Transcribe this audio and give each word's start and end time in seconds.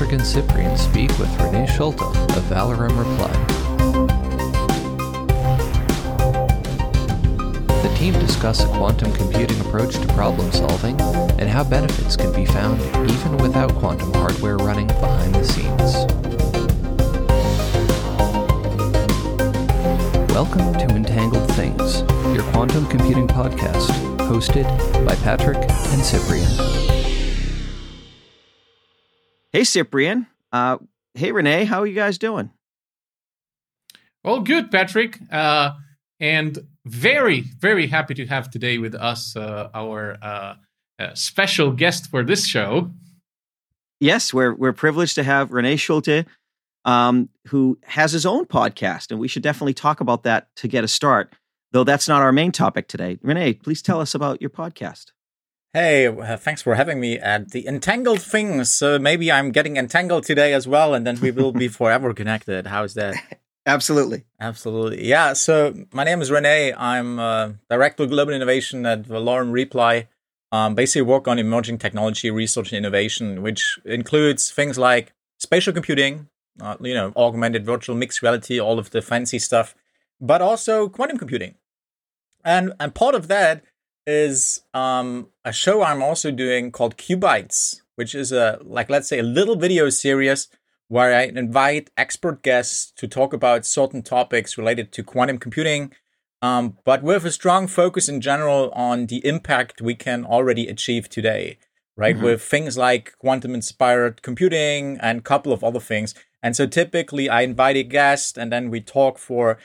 Patrick 0.00 0.18
and 0.18 0.26
Ciprian 0.26 0.78
speak 0.78 1.10
with 1.18 1.28
René 1.40 1.68
Schulte 1.68 2.00
of 2.00 2.42
Valorem 2.44 2.96
Reply. 2.96 3.30
The 7.82 7.94
team 7.98 8.14
discuss 8.14 8.64
a 8.64 8.68
quantum 8.68 9.12
computing 9.12 9.60
approach 9.60 9.96
to 9.96 10.06
problem 10.14 10.50
solving 10.52 10.98
and 11.38 11.50
how 11.50 11.64
benefits 11.64 12.16
can 12.16 12.32
be 12.32 12.46
found 12.46 12.80
even 13.10 13.36
without 13.36 13.74
quantum 13.74 14.10
hardware 14.14 14.56
running 14.56 14.86
behind 14.86 15.34
the 15.34 15.44
scenes. 15.44 16.06
Welcome 20.32 20.72
to 20.78 20.94
Entangled 20.96 21.46
Things, 21.52 22.00
your 22.34 22.50
quantum 22.52 22.86
computing 22.86 23.28
podcast, 23.28 23.90
hosted 24.30 24.64
by 25.04 25.14
Patrick 25.16 25.58
and 25.58 26.02
Ciprian. 26.02 26.99
Hey, 29.52 29.64
Ciprian. 29.64 30.26
Uh, 30.52 30.78
hey, 31.14 31.30
René. 31.32 31.64
How 31.64 31.80
are 31.80 31.86
you 31.86 31.94
guys 31.94 32.18
doing? 32.18 32.50
Well, 34.22 34.40
good, 34.40 34.70
Patrick. 34.70 35.18
Uh, 35.30 35.72
and 36.20 36.58
very, 36.84 37.40
very 37.58 37.88
happy 37.88 38.14
to 38.14 38.26
have 38.26 38.50
today 38.50 38.78
with 38.78 38.94
us 38.94 39.34
uh, 39.34 39.68
our 39.74 40.16
uh, 40.22 40.54
uh, 40.98 41.14
special 41.14 41.72
guest 41.72 42.10
for 42.10 42.22
this 42.22 42.46
show. 42.46 42.90
Yes, 43.98 44.32
we're 44.32 44.54
we're 44.54 44.72
privileged 44.72 45.16
to 45.16 45.22
have 45.24 45.50
René 45.50 45.78
Schulte, 45.78 46.26
um, 46.84 47.28
who 47.48 47.78
has 47.84 48.12
his 48.12 48.24
own 48.24 48.46
podcast, 48.46 49.10
and 49.10 49.18
we 49.18 49.28
should 49.28 49.42
definitely 49.42 49.74
talk 49.74 50.00
about 50.00 50.22
that 50.22 50.48
to 50.56 50.68
get 50.68 50.84
a 50.84 50.88
start. 50.88 51.34
Though 51.72 51.84
that's 51.84 52.08
not 52.08 52.22
our 52.22 52.32
main 52.32 52.52
topic 52.52 52.88
today. 52.88 53.16
René, 53.16 53.60
please 53.60 53.82
tell 53.82 54.00
us 54.00 54.14
about 54.14 54.40
your 54.40 54.50
podcast. 54.50 55.06
Hey, 55.72 56.08
uh, 56.08 56.36
thanks 56.36 56.62
for 56.62 56.74
having 56.74 56.98
me 56.98 57.16
at 57.16 57.52
the 57.52 57.68
Entangled 57.68 58.20
Things. 58.20 58.72
So 58.72 58.98
maybe 58.98 59.30
I'm 59.30 59.52
getting 59.52 59.76
entangled 59.76 60.24
today 60.24 60.52
as 60.52 60.66
well, 60.66 60.94
and 60.94 61.06
then 61.06 61.20
we 61.20 61.30
will 61.30 61.52
be 61.52 61.68
forever 61.80 62.12
connected. 62.12 62.66
How's 62.66 62.94
that? 62.94 63.14
Absolutely. 63.66 64.24
Absolutely. 64.40 65.06
Yeah. 65.06 65.32
So 65.34 65.86
my 65.92 66.02
name 66.02 66.22
is 66.22 66.28
René. 66.28 66.74
I'm 66.76 67.20
uh, 67.20 67.52
Director 67.68 68.02
of 68.02 68.10
Global 68.10 68.32
Innovation 68.32 68.84
at 68.84 69.04
Valorem 69.04 69.52
Reply. 69.52 70.08
Um, 70.50 70.74
basically 70.74 71.02
work 71.02 71.28
on 71.28 71.38
emerging 71.38 71.78
technology 71.78 72.32
research 72.32 72.72
and 72.72 72.78
innovation, 72.78 73.40
which 73.40 73.78
includes 73.84 74.50
things 74.50 74.76
like 74.76 75.12
spatial 75.38 75.72
computing, 75.72 76.26
uh, 76.60 76.78
you 76.80 76.94
know, 76.94 77.12
augmented 77.16 77.64
virtual 77.64 77.94
mixed 77.94 78.22
reality, 78.22 78.58
all 78.58 78.80
of 78.80 78.90
the 78.90 79.02
fancy 79.02 79.38
stuff, 79.38 79.76
but 80.20 80.42
also 80.42 80.88
quantum 80.88 81.16
computing. 81.16 81.54
And 82.44 82.72
and 82.80 82.92
part 82.92 83.14
of 83.14 83.28
that 83.28 83.62
is 84.10 84.62
um, 84.74 85.28
a 85.44 85.52
show 85.52 85.82
I'm 85.82 86.02
also 86.02 86.30
doing 86.30 86.72
called 86.72 86.96
Qbytes, 86.96 87.82
which 87.96 88.14
is 88.14 88.32
a 88.32 88.58
like 88.62 88.90
let's 88.90 89.08
say 89.08 89.20
a 89.20 89.22
little 89.22 89.56
video 89.56 89.88
series 89.88 90.48
where 90.88 91.14
I 91.14 91.22
invite 91.22 91.90
expert 91.96 92.42
guests 92.42 92.90
to 92.96 93.06
talk 93.06 93.32
about 93.32 93.64
certain 93.64 94.02
topics 94.02 94.58
related 94.58 94.90
to 94.92 95.04
quantum 95.04 95.38
computing, 95.38 95.92
um, 96.42 96.78
but 96.84 97.02
with 97.02 97.24
a 97.24 97.30
strong 97.30 97.68
focus 97.68 98.08
in 98.08 98.20
general 98.20 98.70
on 98.72 99.06
the 99.06 99.24
impact 99.24 99.80
we 99.80 99.94
can 99.94 100.24
already 100.24 100.66
achieve 100.66 101.08
today, 101.08 101.58
right? 101.96 102.16
Mm-hmm. 102.16 102.24
With 102.24 102.42
things 102.42 102.76
like 102.76 103.16
quantum 103.18 103.54
inspired 103.54 104.22
computing 104.22 104.98
and 105.00 105.20
a 105.20 105.22
couple 105.22 105.52
of 105.52 105.62
other 105.62 105.80
things. 105.80 106.14
And 106.42 106.56
so 106.56 106.66
typically 106.66 107.28
I 107.28 107.42
invite 107.42 107.76
a 107.76 107.84
guest 107.84 108.36
and 108.36 108.50
then 108.50 108.70
we 108.70 108.80
talk 108.80 109.18
for 109.18 109.58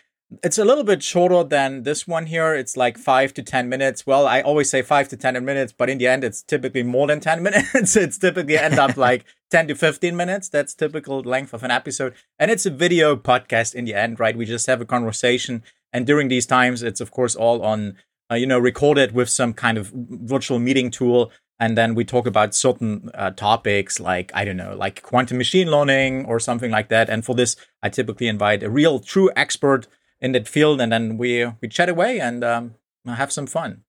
it's 0.44 0.58
a 0.58 0.66
little 0.66 0.84
bit 0.84 1.04
shorter 1.04 1.44
than 1.44 1.84
this 1.84 2.08
one 2.08 2.26
here. 2.26 2.56
It's 2.56 2.76
like 2.76 2.98
five 2.98 3.34
to 3.36 3.44
10 3.44 3.70
minutes. 3.70 4.08
Well, 4.08 4.26
I 4.28 4.42
always 4.42 4.70
say 4.70 4.82
five 4.82 5.08
to 5.10 5.18
10 5.18 5.44
minutes, 5.46 5.72
but 5.72 5.90
in 5.90 5.98
the 6.00 6.08
end, 6.08 6.24
it's 6.24 6.42
typically 6.42 6.84
more 6.84 7.08
than 7.08 7.20
10 7.20 7.44
minutes. 7.44 7.96
it's 7.96 8.18
typically 8.18 8.58
end 8.58 8.80
up 8.80 8.98
like 8.98 9.26
10 9.52 9.68
to 9.68 9.76
15 9.76 10.16
minutes. 10.16 10.50
That's 10.50 10.74
typical 10.74 11.22
length 11.22 11.54
of 11.54 11.64
an 11.64 11.72
episode. 11.72 12.14
And 12.40 12.50
it's 12.50 12.66
a 12.66 12.72
video 12.72 13.16
podcast 13.16 13.76
in 13.76 13.86
the 13.86 13.94
end, 13.94 14.20
right? 14.20 14.36
We 14.36 14.46
just 14.46 14.68
have 14.68 14.82
a 14.82 14.86
conversation. 14.86 15.64
And 15.94 16.06
during 16.06 16.28
these 16.28 16.46
times, 16.46 16.82
it's 16.82 17.02
of 17.02 17.12
course 17.12 17.36
all 17.36 17.62
on, 17.62 17.96
uh, 18.32 18.36
you 18.36 18.48
know, 18.48 18.60
recorded 18.60 19.12
with 19.14 19.30
some 19.30 19.54
kind 19.54 19.78
of 19.78 19.92
virtual 19.94 20.60
meeting 20.60 20.90
tool. 20.90 21.32
And 21.60 21.78
then 21.78 21.96
we 21.96 22.04
talk 22.04 22.26
about 22.26 22.54
certain 22.54 23.10
uh, 23.14 23.30
topics 23.32 24.00
like, 24.00 24.30
I 24.34 24.44
don't 24.44 24.58
know, 24.58 24.76
like 24.76 25.04
quantum 25.04 25.38
machine 25.38 25.72
learning 25.72 26.26
or 26.26 26.40
something 26.40 26.72
like 26.72 26.90
that. 26.90 27.10
And 27.10 27.24
for 27.24 27.34
this, 27.34 27.56
I 27.82 27.90
typically 27.90 28.28
invite 28.28 28.64
a 28.64 28.70
real 28.70 29.00
true 29.00 29.32
expert 29.38 29.88
in 30.26 30.32
that 30.32 30.48
field, 30.48 30.82
and 30.82 30.92
then 30.92 31.18
we 31.18 31.46
we 31.62 31.68
chat 31.68 31.88
away 31.88 32.20
and 32.20 32.44
um, 32.44 32.74
have 33.06 33.32
some 33.32 33.46
fun. 33.46 33.84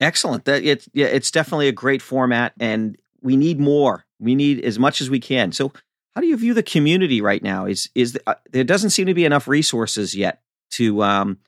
Excellent. 0.00 0.44
That 0.44 0.62
it's 0.62 0.86
yeah, 0.92 1.06
it's 1.06 1.30
definitely 1.30 1.68
a 1.68 1.72
great 1.72 2.02
format, 2.02 2.52
and 2.60 2.98
we 3.22 3.36
need 3.36 3.58
more. 3.58 4.04
We 4.20 4.34
need 4.34 4.62
as 4.64 4.78
much 4.78 5.00
as 5.00 5.08
we 5.08 5.18
can. 5.18 5.50
So, 5.52 5.72
how 6.14 6.20
do 6.20 6.26
you 6.26 6.36
view 6.36 6.52
the 6.52 6.62
community 6.62 7.22
right 7.22 7.42
now? 7.42 7.64
Is 7.64 7.88
is 7.94 8.18
uh, 8.26 8.34
there 8.52 8.64
doesn't 8.64 8.90
seem 8.90 9.06
to 9.06 9.14
be 9.14 9.24
enough 9.24 9.48
resources 9.48 10.14
yet 10.14 10.42
to 10.72 11.02
um, 11.02 11.38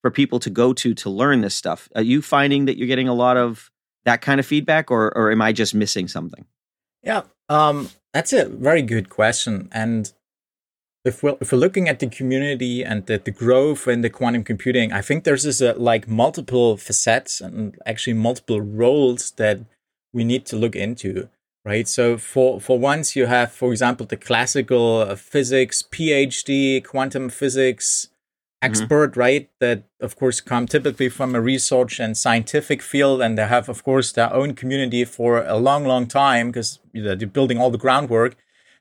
for 0.00 0.10
people 0.10 0.40
to 0.40 0.50
go 0.50 0.72
to 0.72 0.94
to 0.94 1.10
learn 1.10 1.42
this 1.42 1.54
stuff? 1.54 1.90
Are 1.94 2.02
you 2.02 2.22
finding 2.22 2.64
that 2.64 2.78
you're 2.78 2.88
getting 2.88 3.08
a 3.08 3.14
lot 3.14 3.36
of 3.36 3.70
that 4.06 4.22
kind 4.22 4.40
of 4.40 4.46
feedback, 4.46 4.90
or 4.90 5.16
or 5.16 5.30
am 5.30 5.42
I 5.42 5.52
just 5.52 5.74
missing 5.74 6.08
something? 6.08 6.46
Yeah, 7.02 7.22
um, 7.50 7.90
that's 8.14 8.32
a 8.32 8.46
very 8.46 8.80
good 8.80 9.10
question, 9.10 9.68
and 9.72 10.10
if 11.04 11.22
we're, 11.22 11.36
if 11.40 11.52
we're 11.52 11.58
looking 11.58 11.88
at 11.88 11.98
the 11.98 12.08
community 12.08 12.84
and 12.84 13.06
the, 13.06 13.18
the 13.18 13.30
growth 13.30 13.88
in 13.88 14.02
the 14.02 14.10
quantum 14.10 14.44
computing, 14.44 14.92
I 14.92 15.00
think 15.00 15.24
there's 15.24 15.44
this 15.44 15.62
uh, 15.62 15.74
like 15.76 16.06
multiple 16.06 16.76
facets 16.76 17.40
and 17.40 17.76
actually 17.86 18.14
multiple 18.14 18.60
roles 18.60 19.30
that 19.32 19.60
we 20.12 20.24
need 20.24 20.44
to 20.46 20.56
look 20.56 20.76
into, 20.76 21.28
right? 21.64 21.88
So 21.88 22.18
for 22.18 22.60
for 22.60 22.78
once 22.78 23.16
you 23.16 23.26
have, 23.26 23.52
for 23.52 23.70
example, 23.70 24.04
the 24.04 24.16
classical 24.16 24.98
uh, 24.98 25.16
physics 25.16 25.82
PhD, 25.82 26.84
quantum 26.84 27.30
physics 27.30 28.08
expert, 28.60 29.12
mm-hmm. 29.12 29.20
right? 29.20 29.50
That 29.60 29.84
of 30.00 30.16
course 30.16 30.42
come 30.42 30.66
typically 30.66 31.08
from 31.08 31.34
a 31.34 31.40
research 31.40 31.98
and 31.98 32.14
scientific 32.14 32.82
field, 32.82 33.22
and 33.22 33.38
they 33.38 33.46
have 33.46 33.70
of 33.70 33.84
course 33.84 34.12
their 34.12 34.32
own 34.34 34.54
community 34.54 35.06
for 35.06 35.42
a 35.42 35.56
long, 35.56 35.86
long 35.86 36.06
time 36.06 36.48
because 36.48 36.78
you 36.92 37.02
know, 37.02 37.14
they're 37.14 37.26
building 37.26 37.58
all 37.58 37.70
the 37.70 37.78
groundwork 37.78 38.36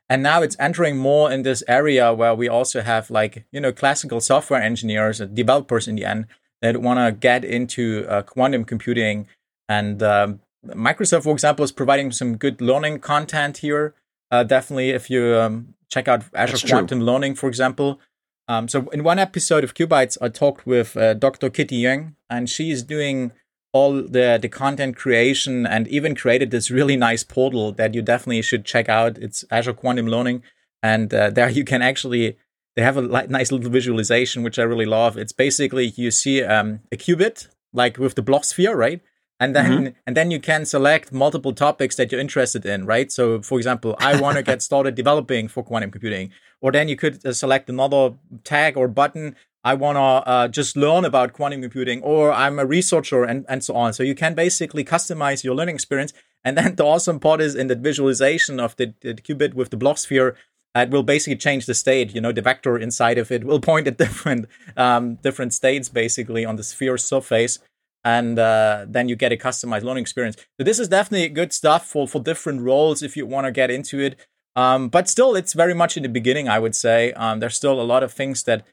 and 0.09 0.24
now 0.24 0.42
it's 0.42 0.56
entering 0.59 0.97
more 0.97 1.31
in 1.31 1.44
this 1.44 1.64
area 1.68 2.14
where 2.14 2.34
we 2.34 2.50
also 2.50 2.81
have 2.81 3.12
like 3.12 3.46
you 3.52 3.62
know 3.62 3.72
classical 3.72 4.20
software 4.20 4.62
engineers 4.62 5.20
developers 5.20 5.88
in 5.88 5.96
the 5.96 6.06
end 6.06 6.25
that 6.62 6.81
want 6.81 7.00
to 7.00 7.12
get 7.18 7.46
into 7.46 8.06
uh, 8.09 8.22
quantum 8.22 8.66
computing. 8.66 9.28
And 9.70 10.02
um, 10.03 10.42
microsoft 10.68 11.24
for 11.24 11.34
example 11.34 11.64
is 11.64 11.72
providing 11.72 12.12
some 12.12 12.38
good 12.38 12.59
learning 12.59 13.00
content 13.00 13.59
here. 13.59 13.94
Uh, 14.31 14.44
definitely 14.44 14.90
if 14.90 15.09
you 15.09 15.36
um, 15.36 15.75
check 15.90 16.08
out 16.08 16.24
azure 16.34 16.53
That's 16.53 16.70
quantum 16.70 17.00
true. 17.00 17.06
learning 17.06 17.36
for 17.36 17.47
example. 17.47 18.00
Um, 18.47 18.68
so 18.68 18.90
in 18.90 19.03
one 19.03 19.20
episode 19.20 19.64
of 19.64 19.76
Qbytes 19.76 20.18
i 20.24 20.28
talked 20.28 20.66
with 20.66 20.97
uh, 20.97 21.14
dr 21.14 21.47
kitty 21.52 21.84
Yeung 21.84 22.16
and 22.31 22.50
she's 22.50 22.81
doing 22.81 23.31
all 23.72 23.94
the 24.02 24.40
the 24.41 24.50
content 24.50 24.96
creation 24.96 25.66
and 25.66 25.88
even 25.88 26.16
created 26.16 26.52
this 26.52 26.72
really 26.72 26.97
nice 26.97 27.24
portal 27.24 27.72
that 27.74 27.94
you 27.94 28.02
definitely 28.02 28.41
should 28.41 28.66
check 28.66 28.90
out. 28.90 29.18
It's 29.18 29.46
Azure 29.52 29.74
Quantum 29.74 30.07
Learning, 30.07 30.44
and 30.81 31.13
uh, 31.13 31.30
there 31.35 31.50
you 31.50 31.63
can 31.63 31.81
actually 31.81 32.38
they 32.75 32.81
have 32.81 32.97
a 32.97 33.02
li- 33.02 33.28
nice 33.28 33.52
little 33.52 33.69
visualization 33.69 34.44
which 34.44 34.59
I 34.59 34.63
really 34.63 34.85
love. 34.85 35.18
It's 35.18 35.34
basically 35.34 35.94
you 35.96 36.12
see 36.12 36.44
um, 36.44 36.81
a 36.91 36.97
qubit 36.97 37.47
like 37.74 37.97
with 37.97 38.16
the 38.16 38.22
Bloch 38.22 38.44
sphere, 38.44 38.75
right? 38.75 39.02
And 39.41 39.56
then 39.56 39.72
mm-hmm. 39.72 39.97
and 40.06 40.18
then 40.18 40.31
you 40.31 40.40
can 40.40 40.66
select 40.66 41.13
multiple 41.13 41.53
topics 41.53 41.96
that 41.96 42.12
you're 42.12 42.19
interested 42.19 42.66
in, 42.66 42.85
right? 42.85 43.09
So, 43.12 43.41
for 43.41 43.58
example, 43.58 43.96
I 44.00 44.19
want 44.19 44.35
to 44.38 44.44
get 44.44 44.62
started 44.69 44.96
developing 44.96 45.47
for 45.47 45.63
quantum 45.63 45.91
computing, 45.91 46.31
or 46.59 46.72
then 46.74 46.90
you 46.90 46.97
could 46.97 47.25
uh, 47.25 47.31
select 47.31 47.69
another 47.69 48.16
tag 48.44 48.75
or 48.75 48.90
button 48.90 49.35
I 49.64 49.74
want 49.74 49.97
to 49.97 50.02
uh, 50.02 50.47
just 50.47 50.78
learn 50.78 51.03
about 51.03 51.34
quantum 51.34 51.61
computing, 51.61 52.02
or 52.02 52.32
I'm 52.32 52.59
a 52.59 52.66
researcher, 52.66 53.23
and, 53.23 53.46
and 53.50 53.64
so 53.64 53.76
on. 53.76 53.94
So 53.94 54.03
you 54.03 54.16
can 54.16 54.34
basically 54.34 54.85
customize 54.85 55.44
your 55.44 55.56
learning 55.56 55.76
experience. 55.76 56.14
And 56.44 56.58
then 56.58 56.76
the 56.78 56.85
awesome 56.85 57.20
part 57.20 57.41
is 57.41 57.56
in 57.56 57.67
the 57.67 57.76
visualization 57.76 58.59
of 58.59 58.76
the, 58.78 58.94
the 59.02 59.16
qubit 59.16 59.53
with 59.53 59.70
the 59.70 59.78
Bloch 59.78 59.97
sphere, 59.97 60.35
it 60.76 60.91
will 60.91 61.03
basically 61.03 61.35
change 61.35 61.66
the 61.66 61.73
state. 61.73 62.14
You 62.14 62.22
know, 62.22 62.32
the 62.32 62.41
vector 62.41 62.78
inside 62.78 63.17
of 63.17 63.32
it 63.32 63.44
will 63.44 63.59
point 63.59 63.88
at 63.88 63.97
different 64.06 64.47
um, 64.78 65.16
different 65.16 65.53
states 65.53 65.90
basically 65.90 66.46
on 66.46 66.55
the 66.55 66.64
sphere 66.64 66.97
surface, 66.97 67.59
and 68.03 68.40
uh, 68.40 68.85
then 68.88 69.09
you 69.09 69.16
get 69.16 69.32
a 69.32 69.38
customized 69.38 69.84
learning 69.84 70.03
experience. 70.03 70.38
So 70.58 70.64
this 70.64 70.79
is 70.79 70.88
definitely 70.88 71.28
good 71.29 71.52
stuff 71.53 71.85
for 71.85 72.08
for 72.08 72.22
different 72.22 72.62
roles 72.62 73.03
if 73.03 73.17
you 73.17 73.26
want 73.26 73.46
to 73.46 73.52
get 73.52 73.72
into 73.72 74.00
it. 74.00 74.16
Um, 74.55 74.90
but 74.90 75.08
still, 75.08 75.35
it's 75.35 75.53
very 75.53 75.73
much 75.73 75.97
in 75.97 76.03
the 76.03 76.09
beginning. 76.09 76.47
I 76.50 76.59
would 76.59 76.76
say 76.76 77.14
um, 77.14 77.40
there's 77.40 77.55
still 77.55 77.79
a 77.79 77.84
lot 77.84 78.03
of 78.03 78.12
things 78.12 78.44
that 78.44 78.66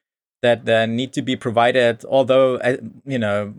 that 0.43 0.69
uh, 0.69 0.87
need 0.87 1.13
to 1.15 1.23
be 1.23 1.37
provided. 1.37 2.05
Although, 2.05 2.57
uh, 2.57 2.77
you 3.05 3.19
know, 3.19 3.55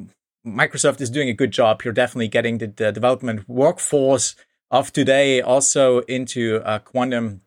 Microsoft 0.46 1.02
is 1.02 1.10
doing 1.10 1.30
a 1.30 1.34
good 1.34 1.52
job. 1.52 1.84
You're 1.84 1.94
definitely 1.94 2.30
getting 2.30 2.58
the, 2.60 2.68
the 2.68 2.92
development 2.92 3.48
workforce 3.50 4.36
of 4.72 4.92
today 4.94 5.42
also 5.42 6.00
into 6.02 6.62
uh, 6.64 6.80
quantum 6.80 7.42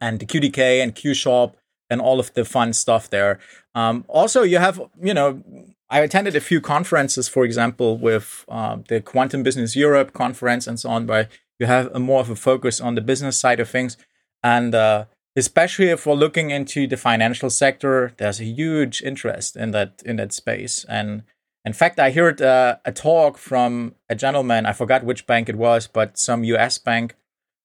and 0.00 0.20
the 0.20 0.26
QDK 0.26 0.82
and 0.82 0.94
Q 0.94 1.14
Sharp 1.14 1.56
and 1.90 2.00
all 2.00 2.20
of 2.20 2.32
the 2.34 2.44
fun 2.44 2.72
stuff 2.72 3.08
there. 3.08 3.38
Um, 3.74 4.04
also, 4.08 4.42
you 4.42 4.58
have, 4.58 4.80
you 5.00 5.14
know, 5.14 5.42
I 5.90 6.00
attended 6.00 6.36
a 6.36 6.40
few 6.40 6.60
conferences, 6.60 7.28
for 7.28 7.44
example, 7.44 7.96
with 7.96 8.44
uh, 8.48 8.78
the 8.88 9.00
Quantum 9.00 9.42
Business 9.42 9.74
Europe 9.74 10.12
conference 10.12 10.66
and 10.66 10.78
so 10.78 10.90
on, 10.90 11.06
where 11.06 11.28
you 11.58 11.66
have 11.66 11.90
a 11.94 11.98
more 11.98 12.20
of 12.20 12.28
a 12.28 12.36
focus 12.36 12.80
on 12.80 12.94
the 12.94 13.00
business 13.00 13.40
side 13.40 13.60
of 13.60 13.70
things. 13.70 13.96
and 14.42 14.74
uh, 14.74 15.06
especially 15.38 15.88
if 15.88 16.04
we're 16.04 16.14
looking 16.14 16.50
into 16.50 16.86
the 16.86 16.96
financial 16.96 17.48
sector, 17.48 18.12
there's 18.16 18.40
a 18.40 18.44
huge 18.44 19.02
interest 19.02 19.56
in 19.56 19.70
that 19.70 20.02
in 20.04 20.16
that 20.16 20.32
space. 20.32 20.84
And 20.88 21.22
in 21.64 21.72
fact, 21.72 22.00
I 22.00 22.10
heard 22.10 22.42
uh, 22.42 22.76
a 22.84 22.92
talk 22.92 23.38
from 23.38 23.94
a 24.08 24.14
gentleman. 24.14 24.66
I 24.66 24.72
forgot 24.72 25.04
which 25.04 25.26
bank 25.26 25.48
it 25.48 25.56
was, 25.56 25.86
but 25.86 26.18
some 26.18 26.44
U.S. 26.44 26.78
bank, 26.78 27.14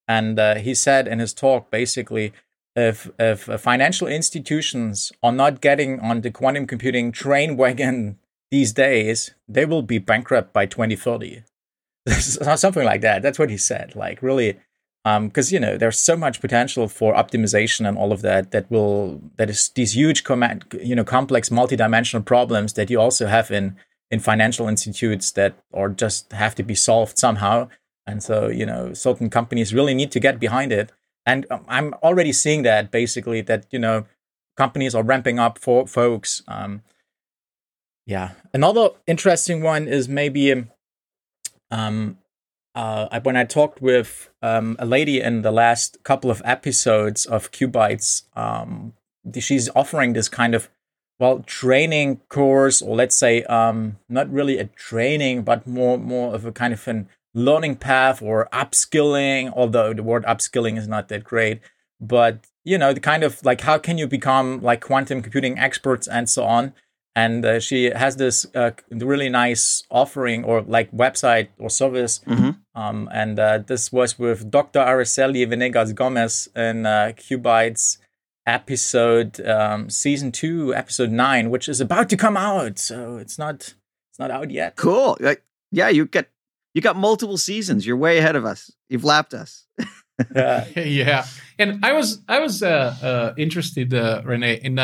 and 0.08 0.40
uh, 0.40 0.56
he 0.56 0.76
said 0.76 1.08
in 1.08 1.20
his 1.20 1.34
talk 1.34 1.72
basically. 1.72 2.32
If, 2.76 3.12
if 3.20 3.42
financial 3.62 4.08
institutions 4.08 5.12
are 5.22 5.32
not 5.32 5.62
getting 5.62 6.00
on 6.00 6.22
the 6.22 6.32
quantum 6.32 6.66
computing 6.66 7.12
train 7.12 7.56
wagon 7.62 8.18
these 8.50 8.74
days, 8.74 9.36
they 9.48 9.66
will 9.66 9.84
be 9.84 10.00
bankrupt 10.00 10.54
by 10.54 10.66
2030. 10.66 11.44
Something 12.10 12.84
like 12.84 13.02
that. 13.02 13.22
That's 13.22 13.38
what 13.38 13.52
he 13.52 13.58
said. 13.58 13.96
Like, 13.96 14.24
really, 14.24 14.58
because 15.04 15.52
um, 15.52 15.54
you 15.54 15.60
know 15.60 15.78
there's 15.78 16.00
so 16.00 16.16
much 16.16 16.40
potential 16.40 16.88
for 16.88 17.14
optimization 17.14 17.88
and 17.88 17.98
all 17.98 18.14
of 18.14 18.22
that 18.22 18.52
that 18.52 18.70
will 18.72 19.22
that 19.36 19.50
is 19.50 19.70
these 19.76 19.96
huge 19.96 20.24
com- 20.24 20.62
you 20.82 20.96
know 20.96 21.04
complex 21.04 21.50
multidimensional 21.50 22.24
problems 22.24 22.74
that 22.74 22.90
you 22.90 23.00
also 23.00 23.28
have 23.28 23.52
in 23.52 23.76
in 24.10 24.20
financial 24.20 24.68
institutes 24.70 25.32
that 25.32 25.56
or 25.72 25.90
just 25.90 26.32
have 26.32 26.56
to 26.56 26.64
be 26.64 26.76
solved 26.76 27.18
somehow. 27.18 27.68
And 28.08 28.24
so 28.24 28.48
you 28.48 28.66
know 28.66 28.94
certain 28.94 29.30
companies 29.30 29.74
really 29.74 29.94
need 29.94 30.12
to 30.12 30.20
get 30.20 30.40
behind 30.40 30.72
it. 30.72 30.92
And 31.26 31.46
um, 31.52 31.66
i'm 31.68 31.94
already 31.96 32.34
seeing 32.34 32.64
that 32.64 32.92
basically 32.92 33.42
that 33.42 33.66
you 33.72 33.80
know 33.80 34.06
companies 34.56 34.96
are 34.96 35.04
ramping 35.04 35.38
up 35.38 35.58
for 35.58 35.86
folks. 35.88 36.44
Um, 36.48 36.82
yeah. 38.06 38.32
Another 38.54 38.90
interesting 39.08 39.64
one 39.64 39.88
is 39.88 40.08
maybe 40.08 40.66
um, 41.72 42.18
uh, 42.76 43.20
when 43.22 43.36
I 43.36 43.44
talked 43.44 43.82
with 43.82 44.30
um, 44.42 44.76
a 44.80 44.86
lady 44.86 45.22
in 45.22 45.42
the 45.42 45.52
last 45.52 46.04
couple 46.04 46.32
of 46.32 46.42
episodes 46.44 47.26
of 47.26 47.52
Qbytes, 47.52 48.24
um, 48.36 48.94
she's 49.40 49.70
offering 49.76 50.14
this 50.14 50.30
kind 50.30 50.56
of 50.56 50.70
well 51.20 51.40
training 51.40 52.22
course, 52.30 52.82
or 52.82 52.96
let's 52.96 53.16
say 53.16 53.44
um, 53.44 53.98
not 54.10 54.32
really 54.32 54.58
a 54.58 54.66
training, 54.66 55.44
but 55.44 55.68
more 55.68 55.98
more 55.98 56.34
of 56.34 56.46
a 56.46 56.52
kind 56.52 56.74
of 56.74 56.88
an 56.88 57.08
learning 57.36 57.76
path 57.76 58.22
or 58.22 58.50
upskilling. 58.52 59.54
Although 59.56 59.94
the 59.94 60.04
word 60.04 60.26
upskilling 60.26 60.78
is 60.78 60.88
not 60.88 61.10
that 61.10 61.24
great, 61.24 61.62
but 62.02 62.46
you 62.64 62.78
know 62.78 62.94
the 62.94 63.00
kind 63.00 63.24
of 63.24 63.44
like 63.46 63.62
how 63.62 63.78
can 63.78 63.98
you 63.98 64.08
become 64.08 64.62
like 64.62 64.82
quantum 64.82 65.22
computing 65.22 65.60
experts 65.60 66.08
and 66.08 66.30
so 66.30 66.44
on 66.44 66.74
and 67.16 67.46
uh, 67.46 67.60
she 67.60 67.86
has 67.86 68.16
this 68.16 68.46
uh, 68.56 68.72
really 68.90 69.30
nice 69.30 69.84
offering 69.90 70.44
or 70.44 70.62
like 70.62 70.92
website 70.92 71.50
or 71.60 71.70
service. 71.70 72.20
Mm-hmm. 72.28 72.52
um, 72.80 73.10
and 73.14 73.40
uh, 73.40 73.60
this 73.60 73.92
was 73.92 74.18
with 74.18 74.50
dr 74.50 74.80
araceli 74.80 75.48
venegas 75.48 75.94
gomez 75.94 76.50
in 76.56 76.86
uh, 76.86 77.12
Qbytes 77.16 77.98
episode 78.46 79.40
um, 79.46 79.90
season 79.90 80.32
2 80.32 80.74
episode 80.74 81.12
9 81.12 81.50
which 81.50 81.70
is 81.70 81.80
about 81.80 82.10
to 82.10 82.18
come 82.18 82.38
out. 82.38 82.80
So 82.80 83.18
it's 83.18 83.38
not 83.38 83.56
it's 84.10 84.20
not 84.20 84.32
out 84.32 84.52
yet. 84.52 84.76
Cool. 84.76 85.18
Yeah 85.72 85.90
you 85.90 86.06
get 86.06 86.30
you 86.74 86.82
got 86.82 86.96
multiple 86.96 87.38
seasons. 87.38 87.86
You're 87.86 87.98
way 87.98 88.18
ahead 88.18 88.36
of 88.36 88.46
us. 88.46 88.72
You've 88.90 89.04
lapped 89.04 89.34
us. 89.34 89.66
Yeah. 90.36 90.68
yeah 90.76 91.26
and 91.60 91.84
i 91.86 91.94
was 91.94 92.22
i 92.28 92.40
was 92.40 92.64
uh, 92.64 92.96
uh, 93.02 93.34
interested 93.38 93.90
René 93.92 94.60
in 94.60 94.80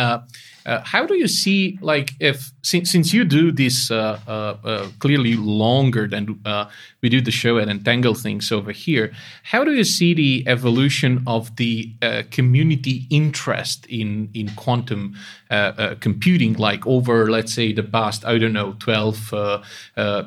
uh, 0.69 0.81
how 0.83 1.05
do 1.05 1.15
you 1.15 1.27
see, 1.27 1.79
like, 1.81 2.11
if 2.19 2.51
since, 2.61 2.91
since 2.91 3.13
you 3.13 3.23
do 3.23 3.51
this 3.51 3.89
uh, 3.89 4.19
uh, 4.27 4.57
uh 4.63 4.87
clearly 4.99 5.35
longer 5.35 6.07
than 6.07 6.39
uh, 6.45 6.69
we 7.01 7.09
do 7.09 7.21
the 7.21 7.31
show 7.31 7.57
at 7.57 7.69
Entangle 7.69 8.13
Things 8.13 8.51
over 8.51 8.71
here, 8.71 9.11
how 9.43 9.63
do 9.63 9.71
you 9.73 9.83
see 9.83 10.13
the 10.13 10.43
evolution 10.47 11.23
of 11.25 11.55
the 11.55 11.91
uh, 12.01 12.23
community 12.29 13.07
interest 13.09 13.85
in 13.87 14.29
in 14.33 14.49
quantum 14.55 15.15
computing, 15.99 16.53
like 16.53 16.85
over, 16.85 17.31
let's 17.31 17.51
say, 17.51 17.73
the 17.73 17.81
past, 17.81 18.23
I 18.23 18.37
don't 18.37 18.53
know, 18.53 18.75
12, 18.77 19.33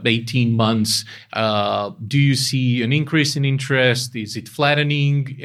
18 0.05 0.53
months? 0.57 1.05
do 2.09 2.19
you 2.19 2.35
see 2.35 2.83
an 2.83 2.93
increase 2.93 3.37
in 3.37 3.45
interest? 3.45 4.17
Is 4.17 4.37
it 4.37 4.49
flattening? 4.49 5.39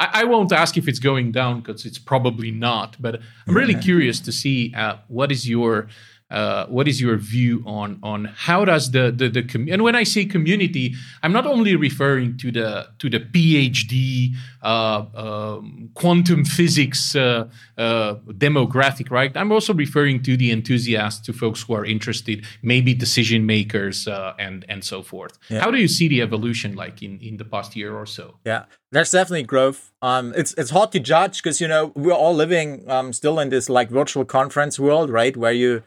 I, 0.00 0.22
I, 0.22 0.24
won't 0.24 0.39
ask 0.52 0.76
if 0.76 0.88
it's 0.88 0.98
going 0.98 1.32
down 1.32 1.60
because 1.60 1.84
it's 1.84 1.98
probably 1.98 2.50
not, 2.50 2.96
but 3.00 3.20
I'm 3.46 3.54
really 3.56 3.74
curious 3.74 4.20
to 4.20 4.32
see 4.32 4.72
uh, 4.74 4.96
what 5.08 5.30
is 5.30 5.48
your 5.48 5.88
uh, 6.30 6.66
what 6.66 6.86
is 6.86 7.00
your 7.00 7.16
view 7.16 7.62
on 7.66 7.98
on 8.02 8.26
how 8.36 8.64
does 8.64 8.90
the 8.92 9.10
the, 9.10 9.28
the 9.28 9.42
com- 9.42 9.68
and 9.70 9.82
when 9.82 9.96
I 9.96 10.04
say 10.04 10.24
community, 10.24 10.94
I'm 11.22 11.32
not 11.32 11.46
only 11.46 11.76
referring 11.76 12.36
to 12.38 12.52
the 12.52 12.88
to 12.98 13.10
the 13.10 13.20
PhD 13.20 14.34
uh, 14.62 15.04
um, 15.14 15.90
quantum 15.94 16.44
physics 16.44 17.16
uh, 17.16 17.48
uh, 17.78 18.14
demographic, 18.28 19.10
right? 19.10 19.36
I'm 19.36 19.50
also 19.50 19.74
referring 19.74 20.22
to 20.22 20.36
the 20.36 20.52
enthusiasts, 20.52 21.20
to 21.26 21.32
folks 21.32 21.62
who 21.62 21.74
are 21.74 21.84
interested, 21.84 22.46
maybe 22.62 22.94
decision 22.94 23.46
makers, 23.46 24.06
uh, 24.06 24.34
and 24.38 24.64
and 24.68 24.84
so 24.84 25.02
forth. 25.02 25.38
Yeah. 25.48 25.60
How 25.60 25.70
do 25.70 25.78
you 25.78 25.88
see 25.88 26.08
the 26.08 26.22
evolution 26.22 26.76
like 26.76 27.02
in 27.02 27.18
in 27.20 27.38
the 27.38 27.44
past 27.44 27.74
year 27.74 27.94
or 27.96 28.06
so? 28.06 28.36
Yeah, 28.44 28.64
there's 28.92 29.10
definitely 29.10 29.44
growth. 29.44 29.92
Um, 30.02 30.32
it's 30.36 30.54
it's 30.54 30.70
hard 30.70 30.92
to 30.92 31.00
judge 31.00 31.42
because 31.42 31.60
you 31.60 31.66
know 31.66 31.92
we're 31.96 32.12
all 32.12 32.34
living 32.34 32.88
um, 32.88 33.12
still 33.12 33.40
in 33.40 33.48
this 33.48 33.68
like 33.68 33.90
virtual 33.90 34.24
conference 34.24 34.78
world, 34.78 35.10
right? 35.10 35.36
Where 35.36 35.52
you 35.52 35.82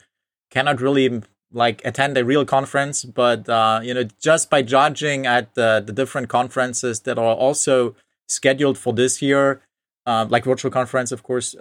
cannot 0.54 0.80
really 0.80 1.22
like 1.52 1.82
attend 1.84 2.16
a 2.18 2.24
real 2.24 2.44
conference, 2.44 3.04
but 3.04 3.48
uh, 3.48 3.80
you 3.82 3.94
know, 3.94 4.04
just 4.20 4.50
by 4.50 4.62
judging 4.62 5.26
at 5.26 5.54
the, 5.54 5.82
the 5.84 5.92
different 5.92 6.28
conferences 6.28 7.00
that 7.00 7.18
are 7.18 7.34
also 7.34 7.94
scheduled 8.26 8.78
for 8.78 8.92
this 8.92 9.20
year, 9.22 9.60
uh, 10.06 10.26
like 10.28 10.44
virtual 10.44 10.70
conference, 10.70 11.12
of 11.12 11.22
course, 11.22 11.54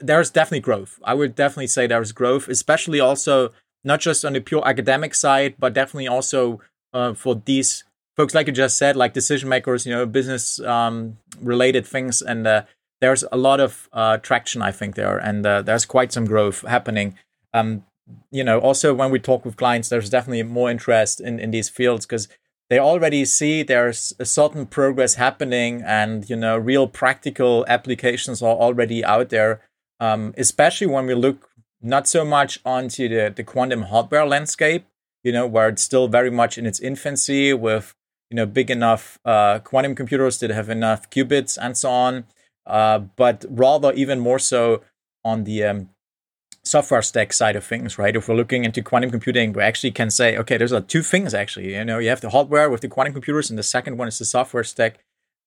there's 0.00 0.30
definitely 0.30 0.60
growth. 0.60 0.98
I 1.04 1.14
would 1.14 1.34
definitely 1.34 1.66
say 1.66 1.86
there's 1.86 2.12
growth, 2.12 2.48
especially 2.48 3.00
also 3.00 3.52
not 3.84 4.00
just 4.00 4.24
on 4.24 4.32
the 4.32 4.40
pure 4.40 4.66
academic 4.66 5.14
side, 5.14 5.54
but 5.58 5.74
definitely 5.74 6.08
also 6.08 6.60
uh, 6.92 7.14
for 7.14 7.42
these 7.44 7.84
folks, 8.16 8.34
like 8.34 8.46
you 8.46 8.52
just 8.52 8.78
said, 8.78 8.96
like 8.96 9.12
decision 9.12 9.48
makers, 9.48 9.86
you 9.86 9.92
know, 9.92 10.06
business 10.06 10.60
um, 10.60 11.18
related 11.40 11.86
things, 11.86 12.22
and 12.22 12.46
uh, 12.46 12.62
there's 13.00 13.24
a 13.30 13.36
lot 13.36 13.60
of 13.60 13.88
uh, 13.92 14.16
traction, 14.18 14.62
I 14.62 14.72
think, 14.72 14.94
there, 14.94 15.18
and 15.18 15.44
uh, 15.44 15.62
there's 15.62 15.84
quite 15.84 16.12
some 16.12 16.24
growth 16.24 16.62
happening. 16.62 17.16
Um, 17.52 17.84
you 18.30 18.44
know, 18.44 18.58
also 18.58 18.94
when 18.94 19.10
we 19.10 19.18
talk 19.18 19.44
with 19.44 19.56
clients, 19.56 19.88
there's 19.88 20.10
definitely 20.10 20.42
more 20.42 20.70
interest 20.70 21.20
in, 21.20 21.38
in 21.38 21.50
these 21.50 21.68
fields 21.68 22.06
because 22.06 22.28
they 22.68 22.78
already 22.78 23.24
see 23.24 23.62
there's 23.62 24.12
a 24.18 24.24
certain 24.24 24.66
progress 24.66 25.14
happening 25.14 25.82
and, 25.84 26.28
you 26.28 26.36
know, 26.36 26.56
real 26.56 26.88
practical 26.88 27.64
applications 27.68 28.42
are 28.42 28.56
already 28.56 29.04
out 29.04 29.28
there. 29.30 29.60
Um, 29.98 30.34
especially 30.36 30.88
when 30.88 31.06
we 31.06 31.14
look 31.14 31.48
not 31.80 32.08
so 32.08 32.24
much 32.24 32.58
onto 32.64 33.08
the, 33.08 33.32
the 33.34 33.44
quantum 33.44 33.82
hardware 33.82 34.26
landscape, 34.26 34.84
you 35.22 35.32
know, 35.32 35.46
where 35.46 35.68
it's 35.68 35.82
still 35.82 36.08
very 36.08 36.30
much 36.30 36.58
in 36.58 36.66
its 36.66 36.80
infancy 36.80 37.52
with, 37.54 37.94
you 38.30 38.36
know, 38.36 38.46
big 38.46 38.70
enough 38.70 39.18
uh, 39.24 39.60
quantum 39.60 39.94
computers 39.94 40.38
that 40.40 40.50
have 40.50 40.68
enough 40.68 41.08
qubits 41.10 41.56
and 41.60 41.76
so 41.76 41.90
on. 41.90 42.24
Uh, 42.66 42.98
but 42.98 43.44
rather 43.48 43.92
even 43.92 44.18
more 44.18 44.40
so 44.40 44.82
on 45.24 45.44
the 45.44 45.62
um, 45.62 45.88
software 46.66 47.02
stack 47.02 47.32
side 47.32 47.56
of 47.56 47.64
things, 47.64 47.98
right? 47.98 48.16
If 48.16 48.28
we're 48.28 48.34
looking 48.34 48.64
into 48.64 48.82
quantum 48.82 49.10
computing, 49.10 49.52
we 49.52 49.62
actually 49.62 49.92
can 49.92 50.10
say, 50.10 50.36
okay, 50.36 50.56
there's 50.56 50.74
two 50.88 51.02
things 51.02 51.32
actually. 51.32 51.74
You 51.74 51.84
know, 51.84 51.98
you 51.98 52.08
have 52.08 52.20
the 52.20 52.30
hardware 52.30 52.68
with 52.68 52.80
the 52.80 52.88
quantum 52.88 53.12
computers, 53.12 53.50
and 53.50 53.58
the 53.58 53.62
second 53.62 53.96
one 53.96 54.08
is 54.08 54.18
the 54.18 54.24
software 54.24 54.64
stack. 54.64 54.98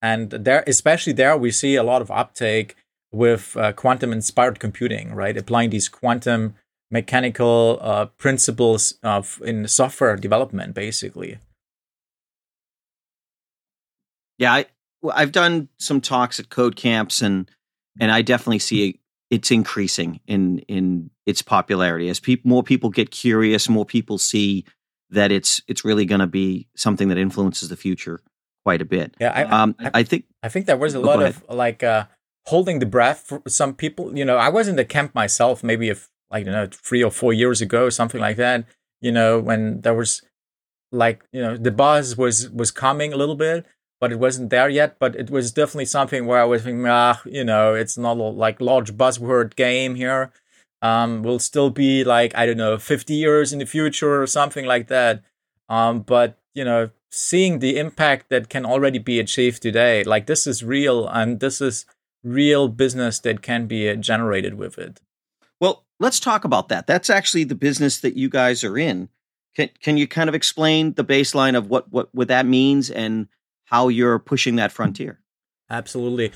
And 0.02 0.30
there, 0.32 0.64
especially 0.66 1.14
there, 1.14 1.38
we 1.38 1.52
see 1.52 1.76
a 1.76 1.84
lot 1.84 2.02
of 2.02 2.10
uptake 2.10 2.76
with 3.12 3.58
uh, 3.58 3.74
quantum 3.74 4.14
inspired 4.14 4.60
computing, 4.60 5.14
right? 5.14 5.36
Applying 5.36 5.72
these 5.72 5.90
quantum 5.90 6.56
mechanical 6.90 7.80
uh, 7.82 8.06
principles 8.18 8.98
of 9.04 9.42
in 9.44 9.68
software 9.68 10.16
development, 10.16 10.74
basically. 10.74 11.38
Yeah, 14.38 14.54
I, 14.54 14.66
I've 15.14 15.34
done 15.34 15.68
some 15.80 16.00
talks 16.00 16.40
at 16.40 16.50
code 16.50 16.78
camps, 16.78 17.22
and 17.22 17.52
and 18.00 18.10
I 18.10 18.22
definitely 18.22 18.60
see 18.60 19.00
it's 19.30 19.52
increasing 19.52 20.20
in 20.28 20.60
in 20.68 21.10
its 21.26 21.42
popularity 21.42 22.10
as 22.10 22.20
people 22.20 22.50
more 22.50 22.64
people 22.64 22.90
get 22.90 23.12
curious, 23.12 23.70
more 23.70 23.86
people 23.86 24.18
see 24.18 24.66
that 25.10 25.32
it's 25.32 25.62
it's 25.68 25.86
really 25.86 26.06
going 26.06 26.20
to 26.20 26.28
be 26.28 26.68
something 26.76 27.10
that 27.10 27.18
influences 27.18 27.70
the 27.70 27.76
future 27.76 28.20
quite 28.64 28.82
a 28.82 28.86
bit. 28.86 29.16
Yeah, 29.20 29.32
I, 29.32 29.44
um, 29.44 29.76
I, 29.80 29.92
I 29.96 30.04
think 30.04 30.26
I 30.44 30.50
think 30.50 30.66
there 30.66 30.78
was 30.78 30.96
a 30.96 31.00
oh, 31.00 31.02
lot 31.02 31.22
of 31.22 31.44
like 31.50 31.84
uh, 31.84 32.06
holding 32.48 32.80
the 32.80 32.86
breath 32.86 33.24
for 33.28 33.42
some 33.48 33.74
people. 33.74 34.18
You 34.18 34.26
know, 34.26 34.38
I 34.38 34.50
was 34.50 34.68
in 34.68 34.76
the 34.76 34.86
camp 34.86 35.16
myself, 35.16 35.64
maybe 35.64 35.90
if 35.90 36.10
like 36.32 36.46
you 36.46 36.52
know 36.52 36.68
three 36.72 37.04
or 37.04 37.12
four 37.12 37.34
years 37.34 37.62
ago, 37.62 37.90
something 37.90 38.22
like 38.22 38.38
that. 38.38 38.66
You 39.02 39.12
know, 39.12 39.40
when 39.40 39.82
there 39.82 39.94
was 39.94 40.22
like 40.92 41.24
you 41.32 41.42
know 41.42 41.58
the 41.58 41.72
buzz 41.72 42.18
was 42.18 42.50
was 42.50 42.72
coming 42.72 43.14
a 43.14 43.18
little 43.18 43.36
bit, 43.36 43.66
but 44.00 44.12
it 44.12 44.20
wasn't 44.20 44.50
there 44.50 44.70
yet. 44.70 44.98
But 45.00 45.16
it 45.16 45.30
was 45.30 45.52
definitely 45.52 45.86
something 45.86 46.26
where 46.26 46.42
I 46.42 46.46
was 46.46 46.64
thinking, 46.64 46.86
ah, 46.88 47.22
you 47.26 47.44
know, 47.44 47.74
it's 47.74 47.98
not 47.98 48.18
a, 48.18 48.24
like 48.24 48.62
large 48.62 48.94
buzzword 48.94 49.56
game 49.56 49.96
here. 49.96 50.32
Um, 50.82 51.24
will 51.24 51.40
still 51.40 51.70
be 51.70 52.06
like 52.06 52.34
I 52.36 52.46
don't 52.46 52.58
know, 52.58 52.78
50 52.78 53.14
years 53.14 53.52
in 53.52 53.60
the 53.60 53.66
future 53.66 54.22
or 54.22 54.28
something 54.28 54.66
like 54.66 54.88
that. 54.88 55.24
Um, 55.68 56.02
but 56.02 56.40
you 56.54 56.64
know, 56.64 56.90
seeing 57.12 57.60
the 57.60 57.78
impact 57.78 58.30
that 58.30 58.50
can 58.50 58.66
already 58.66 59.00
be 59.00 59.20
achieved 59.20 59.62
today, 59.62 60.04
like 60.04 60.26
this 60.26 60.48
is 60.48 60.64
real, 60.64 61.08
and 61.08 61.40
this 61.40 61.60
is 61.62 61.86
real 62.24 62.68
business 62.68 63.20
that 63.20 63.42
can 63.42 63.68
be 63.68 63.96
generated 63.98 64.56
with 64.56 64.78
it. 64.78 65.02
Well, 65.60 65.86
let's 66.00 66.20
talk 66.20 66.44
about 66.44 66.70
that. 66.70 66.88
That's 66.88 67.10
actually 67.10 67.44
the 67.44 67.56
business 67.56 68.00
that 68.00 68.16
you 68.16 68.30
guys 68.30 68.64
are 68.64 68.78
in. 68.78 69.10
Can 69.56 69.70
can 69.82 69.98
you 69.98 70.08
kind 70.08 70.30
of 70.30 70.36
explain 70.36 70.94
the 70.94 71.04
baseline 71.04 71.58
of 71.58 71.70
what 71.70 71.92
what 71.92 72.14
what 72.14 72.28
that 72.30 72.46
means 72.46 72.90
and 72.90 73.28
how 73.70 73.88
you're 73.88 74.20
pushing 74.20 74.56
that 74.56 74.72
frontier? 74.72 75.20
Absolutely. 75.70 76.32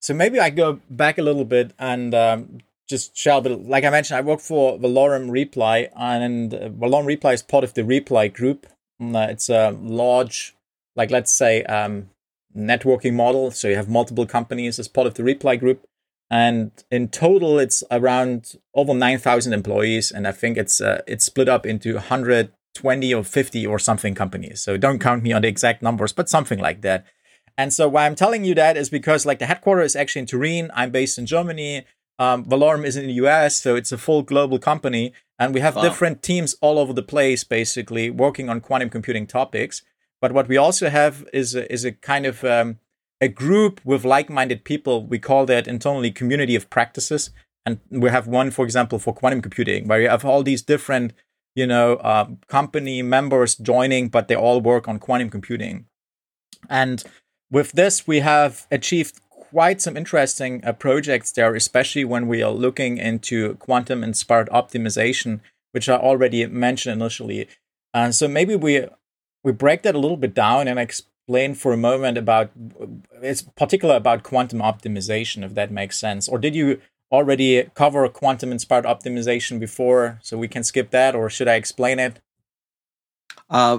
So 0.00 0.14
maybe 0.14 0.40
I 0.40 0.50
go 0.50 0.80
back 0.90 1.18
a 1.18 1.22
little 1.22 1.44
bit 1.44 1.72
and 1.78 2.14
um, 2.14 2.58
just 2.88 3.16
share 3.16 3.38
a 3.38 3.40
bit. 3.40 3.66
Like 3.66 3.84
I 3.84 3.90
mentioned, 3.90 4.18
I 4.18 4.20
work 4.20 4.40
for 4.40 4.78
Valorem 4.78 5.30
Reply, 5.30 5.88
and 5.96 6.52
uh, 6.52 6.68
Valorem 6.68 7.06
Reply 7.06 7.32
is 7.32 7.42
part 7.42 7.64
of 7.64 7.74
the 7.74 7.84
Reply 7.84 8.28
Group. 8.28 8.66
Mm, 9.00 9.16
uh, 9.16 9.30
it's 9.30 9.48
a 9.48 9.70
large, 9.80 10.54
like 10.96 11.10
let's 11.10 11.32
say, 11.32 11.62
um, 11.64 12.10
networking 12.56 13.14
model. 13.14 13.50
So 13.50 13.68
you 13.68 13.76
have 13.76 13.88
multiple 13.88 14.26
companies 14.26 14.78
as 14.78 14.88
part 14.88 15.06
of 15.06 15.14
the 15.14 15.24
Reply 15.24 15.56
Group, 15.56 15.86
and 16.30 16.70
in 16.90 17.08
total, 17.08 17.58
it's 17.58 17.82
around 17.90 18.56
over 18.74 18.94
nine 18.94 19.18
thousand 19.18 19.52
employees, 19.52 20.10
and 20.10 20.26
I 20.26 20.32
think 20.32 20.58
it's 20.58 20.80
uh, 20.80 21.02
it's 21.06 21.24
split 21.24 21.48
up 21.48 21.64
into 21.64 21.98
hundred 21.98 22.52
twenty 22.74 23.12
or 23.12 23.24
fifty 23.24 23.66
or 23.66 23.78
something 23.78 24.14
companies. 24.14 24.62
So 24.62 24.76
don't 24.76 24.98
count 24.98 25.22
me 25.22 25.32
on 25.32 25.42
the 25.42 25.48
exact 25.48 25.82
numbers, 25.82 26.12
but 26.12 26.28
something 26.28 26.58
like 26.58 26.82
that. 26.82 27.04
And 27.58 27.72
so 27.72 27.88
why 27.88 28.06
I'm 28.06 28.14
telling 28.14 28.44
you 28.44 28.54
that 28.54 28.76
is 28.76 28.88
because 28.88 29.26
like 29.26 29.38
the 29.38 29.46
headquarters 29.46 29.92
is 29.92 29.96
actually 29.96 30.20
in 30.20 30.26
Turin. 30.26 30.70
I'm 30.74 30.90
based 30.90 31.18
in 31.18 31.26
Germany. 31.26 31.84
Um, 32.18 32.44
Valorem 32.44 32.84
is 32.84 32.96
in 32.96 33.06
the 33.06 33.14
US, 33.14 33.56
so 33.56 33.74
it's 33.74 33.92
a 33.92 33.98
full 33.98 34.22
global 34.22 34.58
company, 34.58 35.12
and 35.38 35.52
we 35.52 35.60
have 35.60 35.76
wow. 35.76 35.82
different 35.82 36.22
teams 36.22 36.54
all 36.60 36.78
over 36.78 36.92
the 36.92 37.02
place, 37.02 37.42
basically 37.42 38.10
working 38.10 38.48
on 38.48 38.60
quantum 38.60 38.90
computing 38.90 39.26
topics. 39.26 39.82
But 40.20 40.32
what 40.32 40.46
we 40.46 40.56
also 40.56 40.88
have 40.88 41.26
is 41.32 41.54
a, 41.54 41.70
is 41.72 41.84
a 41.84 41.92
kind 41.92 42.26
of 42.26 42.44
um, 42.44 42.78
a 43.20 43.28
group 43.28 43.80
with 43.84 44.04
like-minded 44.04 44.64
people. 44.64 45.04
We 45.04 45.18
call 45.18 45.46
that 45.46 45.66
internally 45.66 46.12
community 46.12 46.54
of 46.54 46.70
practices, 46.70 47.30
and 47.66 47.80
we 47.90 48.10
have 48.10 48.28
one, 48.28 48.50
for 48.50 48.64
example, 48.64 48.98
for 48.98 49.12
quantum 49.12 49.42
computing, 49.42 49.88
where 49.88 50.00
you 50.00 50.08
have 50.08 50.24
all 50.24 50.42
these 50.42 50.62
different, 50.62 51.14
you 51.54 51.66
know, 51.66 51.94
uh, 51.96 52.28
company 52.48 53.02
members 53.02 53.54
joining, 53.54 54.08
but 54.08 54.28
they 54.28 54.34
all 54.34 54.60
work 54.60 54.88
on 54.88 54.98
quantum 54.98 55.30
computing. 55.30 55.86
And 56.68 57.02
with 57.50 57.72
this, 57.72 58.06
we 58.06 58.20
have 58.20 58.66
achieved 58.70 59.20
quite 59.28 59.82
some 59.82 59.96
interesting 59.96 60.64
uh, 60.64 60.72
projects 60.72 61.32
there, 61.32 61.54
especially 61.54 62.04
when 62.04 62.26
we 62.26 62.42
are 62.42 62.50
looking 62.50 62.96
into 62.96 63.54
quantum 63.56 64.02
inspired 64.02 64.48
optimization, 64.48 65.40
which 65.72 65.88
I 65.88 65.96
already 65.96 66.46
mentioned 66.46 67.00
initially. 67.00 67.48
And 67.92 68.08
uh, 68.08 68.12
so 68.12 68.28
maybe 68.28 68.56
we 68.56 68.86
we 69.44 69.52
break 69.52 69.82
that 69.82 69.94
a 69.94 69.98
little 69.98 70.16
bit 70.16 70.34
down 70.34 70.68
and 70.68 70.78
explain 70.78 71.54
for 71.54 71.72
a 71.72 71.76
moment 71.76 72.16
about 72.16 72.50
it's 73.20 73.42
particular 73.42 73.96
about 73.96 74.22
quantum 74.22 74.60
optimization, 74.60 75.44
if 75.44 75.54
that 75.54 75.70
makes 75.70 75.98
sense. 75.98 76.28
Or 76.28 76.38
did 76.38 76.54
you 76.54 76.80
already 77.12 77.64
cover 77.74 78.08
quantum 78.08 78.50
inspired 78.50 78.86
optimization 78.86 79.60
before, 79.60 80.18
so 80.22 80.38
we 80.38 80.48
can 80.48 80.64
skip 80.64 80.90
that, 80.90 81.14
or 81.14 81.28
should 81.30 81.46
I 81.46 81.54
explain 81.54 81.98
it? 81.98 82.20
Uh, 83.50 83.78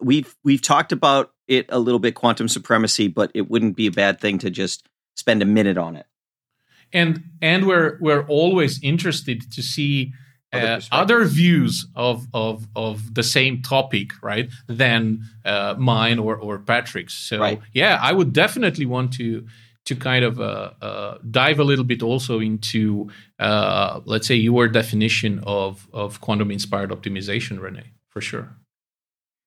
we've 0.00 0.34
we've 0.42 0.62
talked 0.62 0.90
about 0.92 1.32
it 1.46 1.66
a 1.68 1.78
little 1.78 2.00
bit, 2.00 2.14
quantum 2.14 2.48
supremacy, 2.48 3.08
but 3.08 3.30
it 3.34 3.48
wouldn't 3.48 3.76
be 3.76 3.86
a 3.86 3.92
bad 3.92 4.20
thing 4.20 4.38
to 4.38 4.50
just 4.50 4.88
spend 5.14 5.42
a 5.42 5.46
minute 5.46 5.78
on 5.78 5.96
it. 5.96 6.06
And 6.92 7.22
and 7.40 7.66
we're 7.66 7.98
we're 8.00 8.26
always 8.26 8.82
interested 8.82 9.50
to 9.52 9.62
see 9.62 10.12
uh, 10.52 10.80
other 10.90 11.24
views 11.24 11.86
of, 11.94 12.26
of 12.34 12.66
of 12.76 13.14
the 13.14 13.22
same 13.22 13.62
topic, 13.62 14.10
right, 14.22 14.50
than 14.66 15.22
uh, 15.44 15.76
mine 15.78 16.18
or 16.18 16.36
or 16.36 16.58
Patrick's. 16.58 17.14
So 17.14 17.38
right. 17.38 17.60
yeah, 17.72 17.98
I 18.02 18.12
would 18.12 18.32
definitely 18.32 18.86
want 18.86 19.12
to 19.14 19.46
to 19.84 19.96
kind 19.96 20.24
of 20.24 20.40
uh, 20.40 20.70
uh 20.80 21.18
dive 21.30 21.58
a 21.58 21.64
little 21.64 21.84
bit 21.84 22.02
also 22.02 22.40
into 22.40 23.08
uh, 23.38 24.00
let's 24.04 24.26
say 24.26 24.34
your 24.34 24.68
definition 24.68 25.42
of 25.44 25.88
of 25.92 26.20
quantum 26.20 26.50
inspired 26.50 26.90
optimization, 26.90 27.58
René, 27.58 27.84
for 28.08 28.20
sure. 28.20 28.56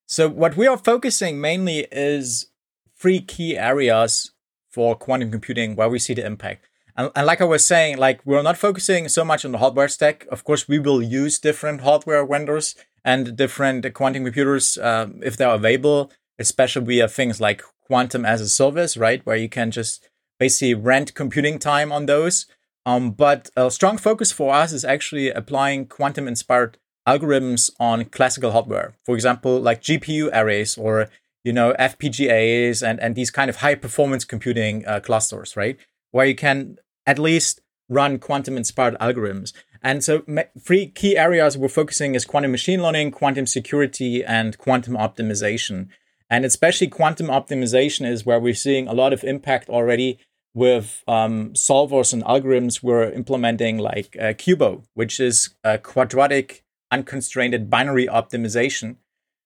So 0.07 0.29
what 0.29 0.55
we 0.55 0.67
are 0.67 0.77
focusing 0.77 1.41
mainly 1.41 1.87
is 1.91 2.47
three 2.95 3.21
key 3.21 3.57
areas 3.57 4.31
for 4.69 4.95
quantum 4.95 5.31
computing 5.31 5.75
where 5.75 5.89
we 5.89 5.99
see 5.99 6.13
the 6.13 6.25
impact. 6.25 6.67
And, 6.97 7.11
and, 7.15 7.25
like 7.25 7.41
I 7.41 7.45
was 7.45 7.65
saying, 7.65 7.97
like 7.97 8.21
we're 8.25 8.41
not 8.41 8.57
focusing 8.57 9.09
so 9.09 9.25
much 9.25 9.43
on 9.43 9.51
the 9.51 9.57
hardware 9.57 9.87
stack. 9.87 10.25
Of 10.31 10.43
course, 10.43 10.67
we 10.67 10.79
will 10.79 11.01
use 11.01 11.39
different 11.39 11.81
hardware 11.81 12.25
vendors 12.25 12.75
and 13.03 13.35
different 13.35 13.91
quantum 13.93 14.23
computers 14.23 14.77
uh, 14.77 15.07
if 15.21 15.37
they're 15.37 15.53
available, 15.53 16.11
especially 16.39 16.85
via 16.85 17.07
things 17.07 17.41
like 17.41 17.63
quantum 17.87 18.25
as 18.25 18.41
a 18.41 18.49
service, 18.49 18.97
right? 18.97 19.25
Where 19.25 19.35
you 19.35 19.49
can 19.49 19.71
just 19.71 20.07
basically 20.39 20.73
rent 20.73 21.13
computing 21.13 21.59
time 21.59 21.91
on 21.91 22.05
those. 22.05 22.45
Um, 22.85 23.11
but 23.11 23.49
a 23.55 23.71
strong 23.71 23.97
focus 23.97 24.31
for 24.31 24.53
us 24.53 24.71
is 24.71 24.85
actually 24.85 25.29
applying 25.29 25.87
quantum 25.87 26.27
inspired 26.27 26.77
algorithms 27.07 27.71
on 27.79 28.05
classical 28.05 28.51
hardware. 28.51 28.95
For 29.03 29.15
example, 29.15 29.59
like 29.59 29.81
GPU 29.81 30.29
arrays 30.33 30.77
or 30.77 31.09
you 31.45 31.53
know, 31.53 31.75
FPGAs 31.79 32.85
and, 32.85 32.99
and 32.99 33.15
these 33.15 33.29
kind 33.29 33.49
of 33.49 33.57
high 33.57 33.75
performance 33.75 34.25
computing 34.25 34.85
uh, 34.87 34.99
clusters, 34.99 35.55
right? 35.55 35.77
Where 36.09 36.25
you 36.25 36.33
can 36.35 36.77
at 37.05 37.19
least 37.19 37.61
run 37.87 38.17
quantum 38.17 38.57
inspired 38.57 38.97
algorithms. 38.99 39.53
And 39.83 40.03
so 40.03 40.23
three 40.59 40.87
key 40.87 41.15
areas 41.15 41.55
we're 41.55 41.67
focusing 41.67 42.15
is 42.15 42.25
quantum 42.25 42.49
machine 42.49 42.81
learning, 42.81 43.11
quantum 43.11 43.45
security, 43.45 44.23
and 44.23 44.57
quantum 44.57 44.95
optimization. 44.95 45.89
And 46.35 46.43
especially 46.43 46.87
quantum 46.87 47.27
optimization 47.27 48.05
is 48.05 48.25
where 48.25 48.41
we're 48.41 48.53
seeing 48.53 48.89
a 48.89 48.93
lot 48.93 49.13
of 49.13 49.23
impact 49.23 49.69
already 49.69 50.19
with 50.53 51.01
um, 51.07 51.53
solvers 51.53 52.11
and 52.11 52.25
algorithms 52.25 52.83
we're 52.83 53.09
implementing 53.09 53.77
like 53.77 54.17
uh, 54.19 54.33
QUBO, 54.33 54.83
which 54.95 55.21
is 55.21 55.55
a 55.63 55.77
quadratic 55.77 56.65
unconstrained 56.91 57.69
binary 57.69 58.07
optimization 58.07 58.97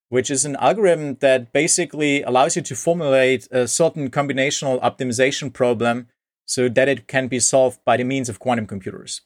which 0.10 0.31
is 0.31 0.43
an 0.43 0.55
algorithm 0.55 1.17
that 1.19 1.53
basically 1.53 2.24
allows 2.24 2.55
you 2.55 2.63
to 2.63 2.75
formulate 2.75 3.48
a 3.51 3.67
certain 3.67 4.10
combinational 4.10 4.81
optimization 4.81 5.53
problem 5.53 6.08
so 6.48 6.67
that 6.67 6.89
it 6.89 7.08
can 7.08 7.27
be 7.27 7.39
solved 7.39 7.79
by 7.86 7.96
the 7.96 8.03
means 8.03 8.27
of 8.27 8.39
quantum 8.39 8.65
computers. 8.65 9.22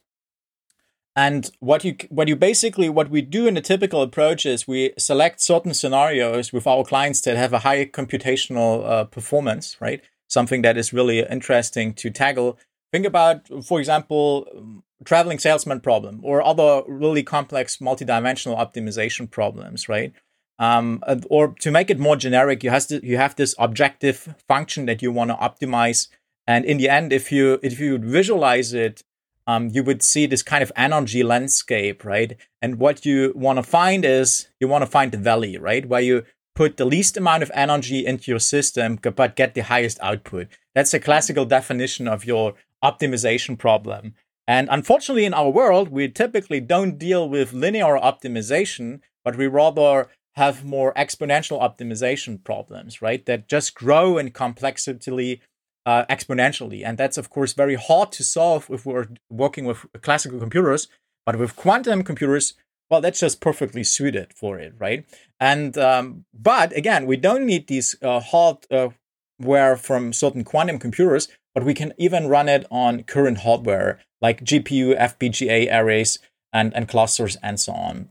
And 1.15 1.51
what 1.59 1.83
you 1.83 1.95
what 2.09 2.27
you 2.27 2.35
basically 2.35 2.89
what 2.89 3.09
we 3.09 3.21
do 3.21 3.45
in 3.47 3.55
a 3.55 3.61
typical 3.61 4.01
approach 4.01 4.45
is 4.45 4.67
we 4.67 4.93
select 4.97 5.41
certain 5.41 5.73
scenarios 5.73 6.51
with 6.51 6.65
our 6.65 6.83
clients 6.83 7.21
that 7.21 7.37
have 7.37 7.53
a 7.53 7.59
high 7.59 7.85
computational 7.85 8.83
uh, 8.83 9.03
performance, 9.05 9.77
right? 9.79 10.01
Something 10.27 10.63
that 10.63 10.77
is 10.77 10.91
really 10.91 11.19
interesting 11.19 11.93
to 11.95 12.09
tackle. 12.09 12.57
Think 12.91 13.05
about, 13.05 13.47
for 13.63 13.79
example, 13.79 14.83
traveling 15.05 15.39
salesman 15.39 15.81
problem 15.81 16.21
or 16.23 16.41
other 16.41 16.81
really 16.87 17.23
complex 17.23 17.77
multidimensional 17.77 18.57
optimization 18.57 19.29
problems, 19.29 19.87
right? 19.87 20.13
um, 20.59 21.03
or 21.29 21.49
to 21.59 21.71
make 21.71 21.89
it 21.89 21.99
more 21.99 22.15
generic, 22.15 22.63
you 22.63 22.69
have 22.69 22.87
to, 22.87 23.05
you 23.05 23.17
have 23.17 23.35
this 23.35 23.55
objective 23.57 24.35
function 24.47 24.85
that 24.85 25.01
you 25.01 25.11
want 25.11 25.31
to 25.31 25.35
optimize, 25.35 26.07
and 26.45 26.65
in 26.65 26.77
the 26.77 26.89
end, 26.89 27.11
if 27.11 27.31
you 27.31 27.59
if 27.63 27.79
you 27.79 27.97
visualize 27.97 28.73
it, 28.73 29.03
um, 29.47 29.69
you 29.69 29.83
would 29.83 30.01
see 30.01 30.25
this 30.25 30.43
kind 30.43 30.63
of 30.63 30.71
energy 30.75 31.23
landscape, 31.23 32.05
right? 32.05 32.37
And 32.61 32.79
what 32.79 33.05
you 33.05 33.33
want 33.35 33.57
to 33.57 33.63
find 33.63 34.05
is 34.05 34.47
you 34.59 34.67
want 34.67 34.83
to 34.83 34.89
find 34.89 35.11
the 35.11 35.17
valley, 35.17 35.57
right, 35.57 35.85
where 35.85 36.01
you 36.01 36.23
put 36.55 36.77
the 36.77 36.85
least 36.85 37.17
amount 37.17 37.43
of 37.43 37.51
energy 37.53 38.05
into 38.05 38.31
your 38.31 38.39
system 38.39 38.99
but 39.15 39.35
get 39.35 39.53
the 39.53 39.61
highest 39.61 39.97
output. 40.01 40.47
That's 40.75 40.93
a 40.93 40.99
classical 40.99 41.45
definition 41.45 42.07
of 42.07 42.25
your 42.25 42.53
optimization 42.83 43.57
problem. 43.57 44.13
And 44.47 44.67
unfortunately, 44.69 45.25
in 45.25 45.33
our 45.33 45.49
world, 45.49 45.89
we 45.89 46.09
typically 46.09 46.59
don't 46.59 46.97
deal 46.97 47.29
with 47.29 47.53
linear 47.53 47.97
optimization, 47.97 48.99
but 49.23 49.37
we 49.37 49.47
rather 49.47 50.09
have 50.35 50.65
more 50.65 50.93
exponential 50.95 51.61
optimization 51.61 52.43
problems, 52.43 53.01
right? 53.01 53.25
That 53.25 53.47
just 53.47 53.75
grow 53.75 54.17
in 54.17 54.31
complexity 54.31 55.41
uh, 55.85 56.05
exponentially. 56.09 56.85
And 56.85 56.97
that's, 56.97 57.17
of 57.17 57.29
course, 57.29 57.53
very 57.53 57.75
hard 57.75 58.11
to 58.13 58.23
solve 58.23 58.67
if 58.69 58.85
we're 58.85 59.07
working 59.29 59.65
with 59.65 59.85
classical 60.01 60.39
computers. 60.39 60.87
But 61.25 61.37
with 61.37 61.55
quantum 61.55 62.03
computers, 62.03 62.53
well, 62.89 63.01
that's 63.01 63.19
just 63.19 63.41
perfectly 63.41 63.83
suited 63.83 64.33
for 64.33 64.59
it, 64.59 64.73
right? 64.77 65.05
And 65.39 65.77
um, 65.77 66.25
but 66.33 66.75
again, 66.75 67.05
we 67.05 67.17
don't 67.17 67.45
need 67.45 67.67
these 67.67 67.95
uh, 68.01 68.19
hardware 68.19 69.77
from 69.77 70.13
certain 70.13 70.43
quantum 70.43 70.79
computers, 70.79 71.27
but 71.55 71.63
we 71.63 71.73
can 71.73 71.93
even 71.97 72.27
run 72.27 72.49
it 72.49 72.65
on 72.69 73.03
current 73.03 73.39
hardware 73.39 73.99
like 74.21 74.43
GPU, 74.43 74.97
FPGA 74.97 75.69
arrays, 75.71 76.19
and, 76.53 76.73
and 76.75 76.87
clusters, 76.87 77.35
and 77.43 77.59
so 77.59 77.73
on. 77.73 78.09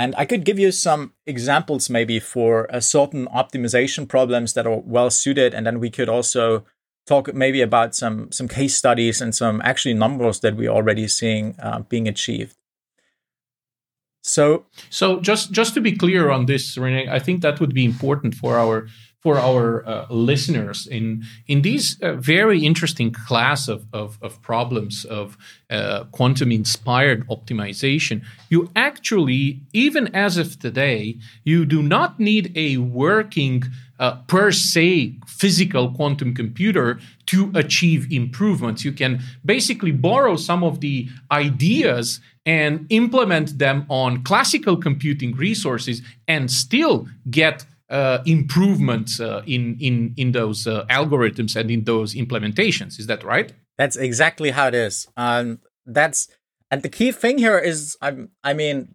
And 0.00 0.14
I 0.16 0.24
could 0.24 0.46
give 0.46 0.58
you 0.58 0.72
some 0.72 1.12
examples 1.26 1.90
maybe 1.90 2.20
for 2.20 2.66
a 2.70 2.80
certain 2.80 3.26
optimization 3.26 4.08
problems 4.08 4.54
that 4.54 4.66
are 4.66 4.78
well 4.78 5.10
suited. 5.10 5.52
And 5.52 5.66
then 5.66 5.78
we 5.78 5.90
could 5.90 6.08
also 6.08 6.64
talk 7.06 7.34
maybe 7.34 7.60
about 7.60 7.94
some, 7.94 8.32
some 8.32 8.48
case 8.48 8.74
studies 8.74 9.20
and 9.20 9.34
some 9.34 9.60
actually 9.62 9.92
numbers 9.92 10.40
that 10.40 10.56
we're 10.56 10.70
already 10.70 11.06
seeing 11.06 11.54
uh, 11.58 11.80
being 11.80 12.08
achieved. 12.08 12.56
So, 14.22 14.66
so 14.90 15.20
just 15.20 15.52
just 15.52 15.74
to 15.74 15.80
be 15.80 15.92
clear 15.96 16.30
on 16.30 16.46
this, 16.46 16.76
René, 16.76 17.08
I 17.08 17.18
think 17.18 17.42
that 17.42 17.60
would 17.60 17.74
be 17.74 17.84
important 17.84 18.34
for 18.34 18.58
our 18.58 18.86
for 19.20 19.38
our 19.38 19.86
uh, 19.86 20.06
listeners. 20.10 20.86
In 20.86 21.24
in 21.46 21.62
these 21.62 22.00
uh, 22.02 22.14
very 22.14 22.64
interesting 22.64 23.12
class 23.12 23.68
of, 23.68 23.86
of, 23.92 24.18
of 24.22 24.40
problems 24.42 25.04
of 25.04 25.36
uh, 25.70 26.04
quantum 26.12 26.50
inspired 26.52 27.26
optimization 27.28 28.22
you 28.48 28.70
actually 28.74 29.60
even 29.72 30.14
as 30.14 30.36
of 30.36 30.58
today 30.58 31.16
you 31.44 31.64
do 31.64 31.82
not 31.82 32.18
need 32.18 32.52
a 32.56 32.78
working 32.78 33.62
uh, 34.00 34.16
per 34.26 34.50
se 34.50 35.14
physical 35.26 35.92
quantum 35.92 36.34
computer 36.34 36.98
to 37.26 37.52
achieve 37.54 38.10
improvements. 38.10 38.84
You 38.84 38.92
can 38.92 39.20
basically 39.44 39.92
borrow 39.92 40.36
some 40.36 40.64
of 40.64 40.80
the 40.80 41.06
ideas 41.30 42.18
and 42.46 42.86
implement 42.90 43.58
them 43.58 43.86
on 43.88 44.22
classical 44.22 44.76
computing 44.76 45.32
resources 45.36 46.02
and 46.26 46.50
still 46.50 47.06
get 47.30 47.64
uh, 47.90 48.22
improvements 48.24 49.20
uh, 49.20 49.42
in 49.46 49.76
in 49.80 50.14
in 50.16 50.32
those 50.32 50.66
uh, 50.66 50.84
algorithms 50.86 51.56
and 51.56 51.70
in 51.70 51.84
those 51.84 52.14
implementations. 52.14 52.98
Is 52.98 53.06
that 53.08 53.24
right? 53.24 53.52
That's 53.76 53.96
exactly 53.96 54.50
how 54.50 54.68
it 54.68 54.74
is. 54.74 55.08
Um, 55.16 55.60
that's 55.86 56.28
and 56.70 56.82
the 56.82 56.88
key 56.88 57.12
thing 57.12 57.38
here 57.38 57.58
is, 57.58 57.96
I 58.00 58.28
I 58.44 58.54
mean, 58.54 58.94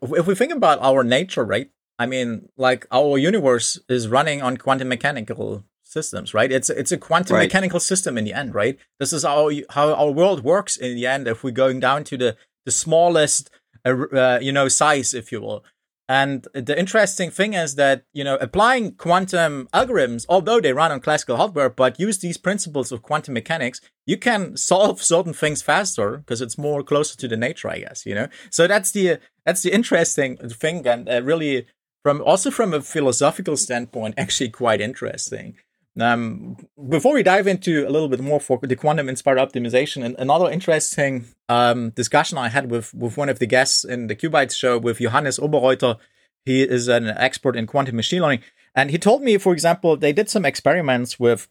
if 0.00 0.26
we 0.26 0.34
think 0.34 0.52
about 0.52 0.78
our 0.80 1.02
nature, 1.02 1.44
right? 1.44 1.70
I 1.98 2.06
mean, 2.06 2.48
like 2.56 2.86
our 2.90 3.18
universe 3.18 3.78
is 3.88 4.08
running 4.08 4.42
on 4.42 4.56
quantum 4.56 4.88
mechanical 4.88 5.64
systems, 5.82 6.32
right? 6.32 6.50
It's 6.50 6.70
it's 6.70 6.92
a 6.92 6.96
quantum 6.96 7.36
right. 7.36 7.42
mechanical 7.42 7.80
system 7.80 8.16
in 8.16 8.24
the 8.24 8.32
end, 8.32 8.54
right? 8.54 8.78
This 8.98 9.12
is 9.12 9.24
how 9.24 9.50
how 9.70 9.92
our 9.92 10.10
world 10.10 10.44
works 10.44 10.76
in 10.76 10.94
the 10.94 11.06
end. 11.06 11.26
If 11.26 11.42
we're 11.42 11.50
going 11.50 11.80
down 11.80 12.04
to 12.04 12.16
the 12.16 12.36
the 12.64 12.72
smallest, 12.72 13.50
uh, 13.84 13.94
uh 14.12 14.38
you 14.40 14.52
know, 14.52 14.68
size, 14.68 15.14
if 15.14 15.32
you 15.32 15.40
will. 15.40 15.64
And 16.10 16.48
the 16.54 16.76
interesting 16.76 17.30
thing 17.30 17.54
is 17.54 17.76
that, 17.76 18.02
you 18.12 18.24
know, 18.24 18.36
applying 18.40 18.96
quantum 18.96 19.68
algorithms, 19.72 20.26
although 20.28 20.60
they 20.60 20.72
run 20.72 20.90
on 20.90 20.98
classical 20.98 21.36
hardware, 21.36 21.70
but 21.70 22.00
use 22.00 22.18
these 22.18 22.36
principles 22.36 22.90
of 22.90 23.02
quantum 23.02 23.34
mechanics, 23.34 23.80
you 24.06 24.16
can 24.16 24.56
solve 24.56 25.00
certain 25.00 25.32
things 25.32 25.62
faster 25.62 26.16
because 26.16 26.42
it's 26.42 26.58
more 26.58 26.82
closer 26.82 27.16
to 27.16 27.28
the 27.28 27.36
nature, 27.36 27.70
I 27.70 27.78
guess, 27.78 28.04
you 28.04 28.16
know? 28.16 28.26
So 28.50 28.66
that's 28.66 28.90
the, 28.90 29.20
that's 29.46 29.62
the 29.62 29.72
interesting 29.72 30.36
thing. 30.36 30.84
And 30.84 31.08
uh, 31.08 31.22
really 31.22 31.68
from, 32.02 32.20
also 32.22 32.50
from 32.50 32.74
a 32.74 32.80
philosophical 32.80 33.56
standpoint, 33.56 34.16
actually 34.18 34.50
quite 34.50 34.80
interesting. 34.80 35.58
Um, 35.98 36.56
before 36.88 37.14
we 37.14 37.22
dive 37.22 37.46
into 37.46 37.86
a 37.86 37.90
little 37.90 38.08
bit 38.08 38.20
more 38.20 38.40
for 38.40 38.58
the 38.62 38.76
quantum 38.76 39.08
inspired 39.08 39.38
optimization, 39.38 40.04
and 40.04 40.14
another 40.18 40.50
interesting 40.50 41.26
um, 41.48 41.90
discussion 41.90 42.38
I 42.38 42.48
had 42.48 42.70
with, 42.70 42.94
with 42.94 43.16
one 43.16 43.28
of 43.28 43.38
the 43.38 43.46
guests 43.46 43.84
in 43.84 44.06
the 44.06 44.14
Qbytes 44.14 44.54
show 44.54 44.78
with 44.78 44.98
Johannes 44.98 45.38
Oberreuter. 45.38 45.98
He 46.44 46.62
is 46.62 46.88
an 46.88 47.08
expert 47.08 47.56
in 47.56 47.66
quantum 47.66 47.96
machine 47.96 48.22
learning. 48.22 48.42
And 48.74 48.90
he 48.90 48.98
told 48.98 49.22
me, 49.22 49.36
for 49.36 49.52
example, 49.52 49.96
they 49.96 50.12
did 50.12 50.30
some 50.30 50.44
experiments 50.44 51.18
with 51.18 51.48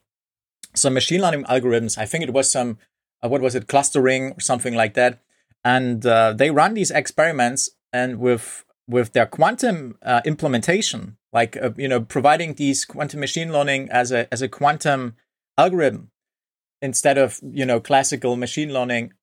some 0.74 0.94
machine 0.94 1.22
learning 1.22 1.44
algorithms. 1.44 1.98
I 1.98 2.06
think 2.06 2.24
it 2.24 2.34
was 2.34 2.50
some, 2.50 2.78
uh, 3.24 3.28
what 3.28 3.42
was 3.42 3.56
it, 3.56 3.68
clustering 3.68 4.32
or 4.32 4.40
something 4.40 4.74
like 4.74 4.94
that. 4.94 5.20
And 5.64 6.06
uh, 6.06 6.34
they 6.34 6.50
run 6.50 6.74
these 6.74 6.92
experiments 6.92 7.70
and 7.92 8.20
with 8.20 8.64
with 8.90 9.14
their 9.14 9.28
quantum 9.28 9.98
uh, 10.02 10.22
implementation, 10.26 11.18
like 11.32 11.56
uh, 11.56 11.70
you 11.78 11.88
know, 11.88 12.02
providing 12.02 12.56
these 12.56 12.86
quantum 12.86 13.20
machine 13.20 13.54
learning 13.54 13.88
as 13.92 14.12
a 14.12 14.28
as 14.34 14.42
a 14.42 14.50
quantum 14.50 15.16
algorithm 15.58 16.10
instead 16.82 17.18
of 17.18 17.40
you 17.44 17.66
know 17.66 17.80
classical 17.80 18.36
machine 18.36 18.74
learning, 18.74 19.14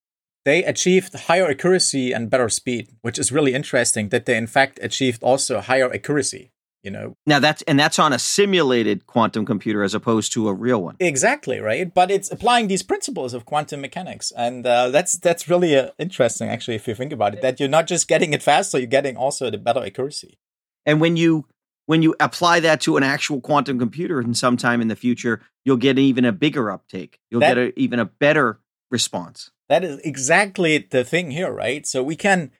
they 0.44 0.62
achieved 0.64 1.14
higher 1.14 1.48
accuracy 1.48 2.12
and 2.12 2.30
better 2.30 2.48
speed, 2.48 2.88
which 3.02 3.18
is 3.18 3.32
really 3.32 3.54
interesting. 3.54 4.08
That 4.10 4.24
they 4.24 4.36
in 4.36 4.46
fact 4.46 4.78
achieved 4.80 5.22
also 5.22 5.60
higher 5.60 5.92
accuracy 5.92 6.52
you 6.86 6.92
know? 6.92 7.16
Now 7.26 7.40
that's 7.40 7.62
and 7.62 7.78
that's 7.78 7.98
on 7.98 8.12
a 8.12 8.18
simulated 8.18 9.06
quantum 9.06 9.44
computer 9.44 9.82
as 9.82 9.92
opposed 9.92 10.32
to 10.34 10.48
a 10.48 10.54
real 10.54 10.80
one. 10.80 10.96
Exactly 11.00 11.58
right? 11.58 11.92
But 11.92 12.10
it's 12.12 12.30
applying 12.30 12.68
these 12.68 12.84
principles 12.84 13.34
of 13.34 13.44
quantum 13.44 13.80
mechanics 13.80 14.30
and 14.30 14.64
uh, 14.64 14.88
that's 14.90 15.18
that's 15.18 15.48
really 15.48 15.76
uh, 15.76 15.90
interesting 15.98 16.48
actually 16.48 16.76
if 16.76 16.86
you 16.86 16.94
think 16.94 17.12
about 17.12 17.34
it 17.34 17.42
that 17.42 17.58
you're 17.58 17.68
not 17.68 17.88
just 17.88 18.06
getting 18.06 18.32
it 18.32 18.42
faster 18.42 18.78
you're 18.78 18.86
getting 18.86 19.16
also 19.16 19.50
the 19.50 19.58
better 19.58 19.84
accuracy. 19.84 20.38
And 20.86 21.00
when 21.00 21.16
you 21.16 21.46
when 21.86 22.02
you 22.02 22.14
apply 22.20 22.60
that 22.60 22.80
to 22.82 22.96
an 22.96 23.02
actual 23.02 23.40
quantum 23.40 23.78
computer 23.78 24.20
and 24.20 24.36
sometime 24.36 24.80
in 24.80 24.86
the 24.86 24.96
future 24.96 25.42
you'll 25.64 25.76
get 25.76 25.98
even 25.98 26.24
a 26.24 26.32
bigger 26.32 26.70
uptake. 26.70 27.18
You'll 27.30 27.40
that, 27.40 27.56
get 27.56 27.58
a, 27.58 27.80
even 27.80 27.98
a 27.98 28.04
better 28.04 28.60
response. 28.92 29.50
That 29.68 29.82
is 29.82 29.98
exactly 30.04 30.78
the 30.78 31.02
thing 31.02 31.32
here 31.32 31.52
right? 31.52 31.84
So 31.84 32.04
we 32.04 32.14
can 32.14 32.52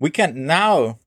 we 0.00 0.08
can 0.08 0.46
now 0.46 1.00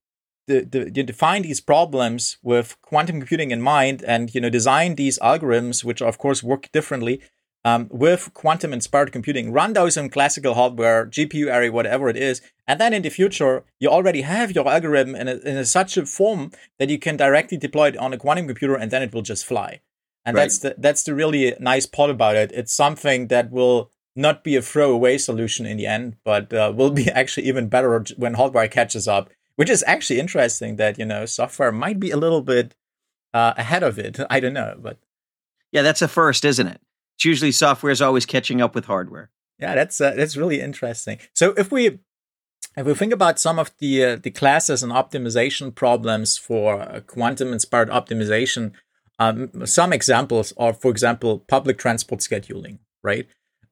the, 0.48 0.62
the, 0.62 0.92
you 0.96 1.04
define 1.04 1.44
these 1.44 1.62
problems 1.62 2.38
with 2.42 2.78
quantum 2.82 3.20
computing 3.20 3.52
in 3.52 3.62
mind 3.62 4.04
and 4.04 4.34
you 4.34 4.42
know 4.42 4.50
design 4.50 4.96
these 4.96 5.20
algorithms 5.20 5.84
which 5.84 6.02
of 6.02 6.18
course 6.18 6.42
work 6.42 6.72
differently 6.72 7.22
um, 7.66 7.90
with 7.92 8.34
quantum 8.34 8.72
inspired 8.72 9.12
computing. 9.12 9.52
Run 9.52 9.74
those 9.74 9.98
on 9.98 10.10
classical 10.10 10.54
hardware 10.54 11.06
gpu 11.06 11.54
array 11.54 11.70
whatever 11.70 12.08
it 12.08 12.16
is. 12.16 12.42
And 12.66 12.80
then 12.80 12.94
in 12.94 13.02
the 13.02 13.10
future 13.10 13.64
you 13.80 13.90
already 13.90 14.22
have 14.22 14.52
your 14.54 14.68
algorithm 14.68 15.16
in, 15.16 15.28
a, 15.28 15.36
in 15.36 15.58
a 15.58 15.66
such 15.66 15.98
a 15.98 16.06
form 16.06 16.52
that 16.80 16.90
you 16.90 16.98
can 16.98 17.18
directly 17.18 17.58
deploy 17.58 17.90
it 17.90 17.98
on 17.98 18.14
a 18.14 18.18
quantum 18.18 18.48
computer 18.48 18.76
and 18.76 18.90
then 18.90 19.04
it 19.04 19.14
will 19.14 19.22
just 19.22 19.46
fly. 19.46 19.82
And 20.26 20.36
right. 20.36 20.44
that's 20.44 20.60
the 20.60 20.76
that's 20.78 21.04
the 21.04 21.14
really 21.14 21.56
nice 21.60 21.86
part 21.86 22.10
about 22.10 22.36
it. 22.36 22.52
It's 22.54 22.74
something 22.74 23.28
that 23.28 23.52
will 23.52 23.92
not 24.16 24.44
be 24.44 24.56
a 24.56 24.62
throwaway 24.62 25.18
solution 25.18 25.66
in 25.66 25.78
the 25.78 25.86
end 25.86 26.16
but 26.24 26.54
uh, 26.54 26.74
will 26.76 26.92
be 26.92 27.10
actually 27.22 27.48
even 27.48 27.68
better 27.68 28.04
when 28.18 28.34
hardware 28.34 28.68
catches 28.68 29.08
up 29.08 29.30
which 29.58 29.70
is 29.70 29.84
actually 29.86 30.20
interesting 30.20 30.78
that 30.78 30.98
you 30.98 31.06
know 31.06 31.26
software 31.26 31.72
might 31.72 32.00
be 32.00 32.12
a 32.12 32.18
little 32.18 32.42
bit 32.42 32.74
uh, 33.34 33.54
ahead 33.58 33.84
of 33.84 34.00
it. 34.00 34.20
I 34.30 34.40
don't 34.40 34.54
know, 34.54 34.76
but 34.80 34.98
yeah, 35.72 35.82
that's 35.82 36.02
a 36.02 36.08
first, 36.08 36.46
isn't 36.46 36.68
it? 36.68 36.80
It's 37.18 37.26
usually 37.26 37.52
software 37.52 37.92
is 37.92 38.02
always 38.02 38.26
catching 38.26 38.62
up 38.62 38.74
with 38.74 38.86
hardware. 38.86 39.32
Yeah, 39.60 39.76
that's 39.76 40.00
uh, 40.00 40.14
that's 40.16 40.38
really 40.38 40.62
interesting. 40.62 41.18
So 41.36 41.54
if 41.58 41.72
we 41.72 42.00
if 42.78 42.86
we 42.86 42.94
think 42.94 43.12
about 43.12 43.40
some 43.40 43.58
of 43.60 43.72
the 43.80 44.06
uh, 44.06 44.16
the 44.16 44.32
classes 44.32 44.84
and 44.84 44.94
optimization 44.94 45.74
problems 45.74 46.38
for 46.38 46.80
uh, 46.80 47.00
quantum 47.02 47.52
inspired 47.52 47.90
optimization, 47.90 48.74
um, 49.20 49.66
some 49.66 49.92
examples 49.92 50.54
are, 50.58 50.74
for 50.74 50.92
example, 50.92 51.40
public 51.40 51.80
transport 51.80 52.22
scheduling, 52.22 52.78
right? 53.04 53.28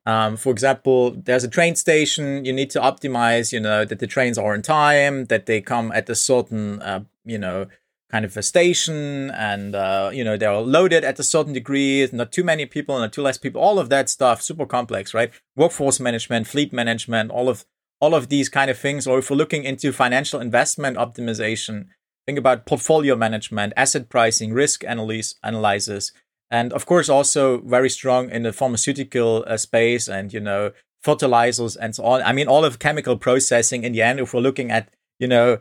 Um, 0.05 0.37
for 0.37 0.51
example, 0.51 1.11
there's 1.11 1.43
a 1.43 1.47
train 1.47 1.75
station. 1.75 2.45
You 2.45 2.53
need 2.53 2.69
to 2.71 2.79
optimize, 2.79 3.51
you 3.51 3.59
know, 3.59 3.85
that 3.85 3.99
the 3.99 4.07
trains 4.07 4.37
are 4.37 4.53
on 4.53 4.61
time, 4.61 5.25
that 5.25 5.47
they 5.47 5.61
come 5.61 5.91
at 5.93 6.09
a 6.09 6.15
certain, 6.15 6.81
uh, 6.81 7.03
you 7.25 7.39
know, 7.39 7.67
kind 8.11 8.23
of 8.23 8.37
a 8.37 8.43
station, 8.43 9.31
and 9.31 9.75
uh, 9.75 10.09
you 10.13 10.23
know 10.23 10.37
they're 10.37 10.55
loaded 10.55 11.03
at 11.03 11.19
a 11.19 11.23
certain 11.23 11.53
degree. 11.53 12.07
Not 12.11 12.31
too 12.31 12.43
many 12.43 12.65
people, 12.65 12.97
not 12.99 13.13
too 13.13 13.21
less 13.21 13.37
people. 13.37 13.61
All 13.61 13.79
of 13.79 13.89
that 13.89 14.09
stuff, 14.09 14.41
super 14.41 14.65
complex, 14.65 15.13
right? 15.13 15.31
Workforce 15.55 15.99
management, 15.99 16.47
fleet 16.47 16.71
management, 16.71 17.31
all 17.31 17.49
of 17.49 17.65
all 17.99 18.13
of 18.13 18.29
these 18.29 18.47
kind 18.49 18.69
of 18.69 18.77
things. 18.77 19.07
Or 19.07 19.19
if 19.19 19.29
we're 19.29 19.37
looking 19.37 19.63
into 19.63 19.91
financial 19.91 20.39
investment 20.39 20.97
optimization, 20.97 21.87
think 22.25 22.37
about 22.37 22.65
portfolio 22.65 23.15
management, 23.15 23.73
asset 23.75 24.07
pricing, 24.09 24.53
risk 24.53 24.83
analysis, 24.83 25.35
analysis 25.43 26.11
and 26.55 26.71
of 26.73 26.85
course 26.85 27.09
also 27.09 27.59
very 27.75 27.89
strong 27.89 28.29
in 28.29 28.43
the 28.43 28.53
pharmaceutical 28.53 29.43
uh, 29.47 29.57
space 29.57 30.07
and 30.07 30.33
you 30.35 30.39
know 30.39 30.71
fertilizers 31.03 31.75
and 31.75 31.95
so 31.95 32.03
on 32.11 32.21
i 32.29 32.31
mean 32.37 32.47
all 32.47 32.63
of 32.65 32.79
chemical 32.79 33.17
processing 33.27 33.83
in 33.83 33.91
the 33.93 34.01
end 34.01 34.19
if 34.19 34.33
we're 34.33 34.47
looking 34.49 34.71
at 34.71 34.83
you 35.19 35.27
know 35.27 35.57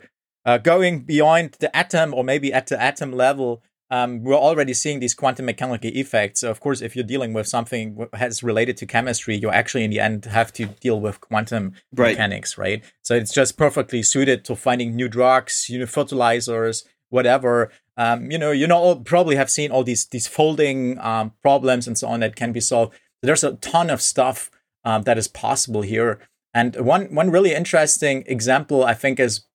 uh, 0.46 0.58
going 0.58 1.00
beyond 1.00 1.56
the 1.60 1.74
atom 1.82 2.14
or 2.14 2.22
maybe 2.22 2.52
at 2.52 2.66
the 2.68 2.80
atom 2.90 3.10
level 3.12 3.62
um, 3.90 4.24
we're 4.24 4.44
already 4.48 4.74
seeing 4.74 4.98
these 4.98 5.14
quantum 5.14 5.44
mechanical 5.44 5.90
effects. 5.94 6.40
So 6.40 6.50
of 6.50 6.58
course, 6.58 6.80
if 6.80 6.96
you're 6.96 7.04
dealing 7.04 7.32
with 7.32 7.46
something 7.46 8.08
that's 8.12 8.42
related 8.42 8.76
to 8.78 8.86
chemistry, 8.86 9.36
you 9.36 9.50
actually 9.50 9.84
in 9.84 9.90
the 9.90 10.00
end 10.00 10.24
have 10.24 10.52
to 10.54 10.66
deal 10.84 10.98
with 11.00 11.20
quantum 11.20 11.74
right. 11.94 12.12
mechanics, 12.12 12.58
right? 12.58 12.82
So 13.02 13.14
it's 13.14 13.32
just 13.32 13.56
perfectly 13.58 14.02
suited 14.02 14.44
to 14.46 14.56
finding 14.56 14.96
new 14.96 15.08
drugs, 15.08 15.68
you 15.68 15.78
know, 15.78 15.86
fertilizers, 15.86 16.84
whatever 17.10 17.70
um, 17.96 18.30
you 18.30 18.38
know, 18.38 18.50
you 18.50 18.66
know, 18.66 18.96
probably 18.96 19.36
have 19.36 19.50
seen 19.50 19.70
all 19.70 19.84
these 19.84 20.06
these 20.06 20.26
folding 20.26 20.98
um, 20.98 21.32
problems 21.42 21.86
and 21.86 21.96
so 21.96 22.08
on 22.08 22.20
that 22.20 22.36
can 22.36 22.52
be 22.52 22.60
solved. 22.60 22.94
There's 23.22 23.44
a 23.44 23.54
ton 23.54 23.90
of 23.90 24.02
stuff 24.02 24.50
um, 24.84 25.02
that 25.02 25.18
is 25.18 25.28
possible 25.28 25.82
here. 25.82 26.20
And 26.52 26.76
one 26.76 27.14
one 27.14 27.30
really 27.30 27.54
interesting 27.54 28.24
example, 28.26 28.84
I 28.84 28.94
think, 28.94 29.20
is 29.20 29.46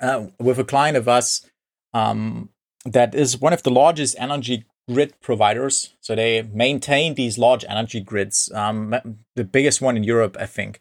uh, 0.00 0.26
with 0.38 0.58
a 0.58 0.64
client 0.64 0.96
of 0.96 1.08
us 1.08 1.46
um, 1.92 2.50
that 2.84 3.14
is 3.14 3.40
one 3.40 3.52
of 3.52 3.62
the 3.62 3.70
largest 3.70 4.16
energy 4.18 4.64
grid 4.88 5.14
providers. 5.20 5.94
So 6.00 6.14
they 6.14 6.42
maintain 6.42 7.14
these 7.14 7.38
large 7.38 7.64
energy 7.68 8.00
grids, 8.00 8.50
um, 8.54 8.94
the 9.36 9.44
biggest 9.44 9.80
one 9.80 9.96
in 9.96 10.04
Europe, 10.04 10.36
I 10.40 10.46
think, 10.46 10.80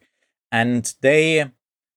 and 0.52 0.94
they 1.02 1.52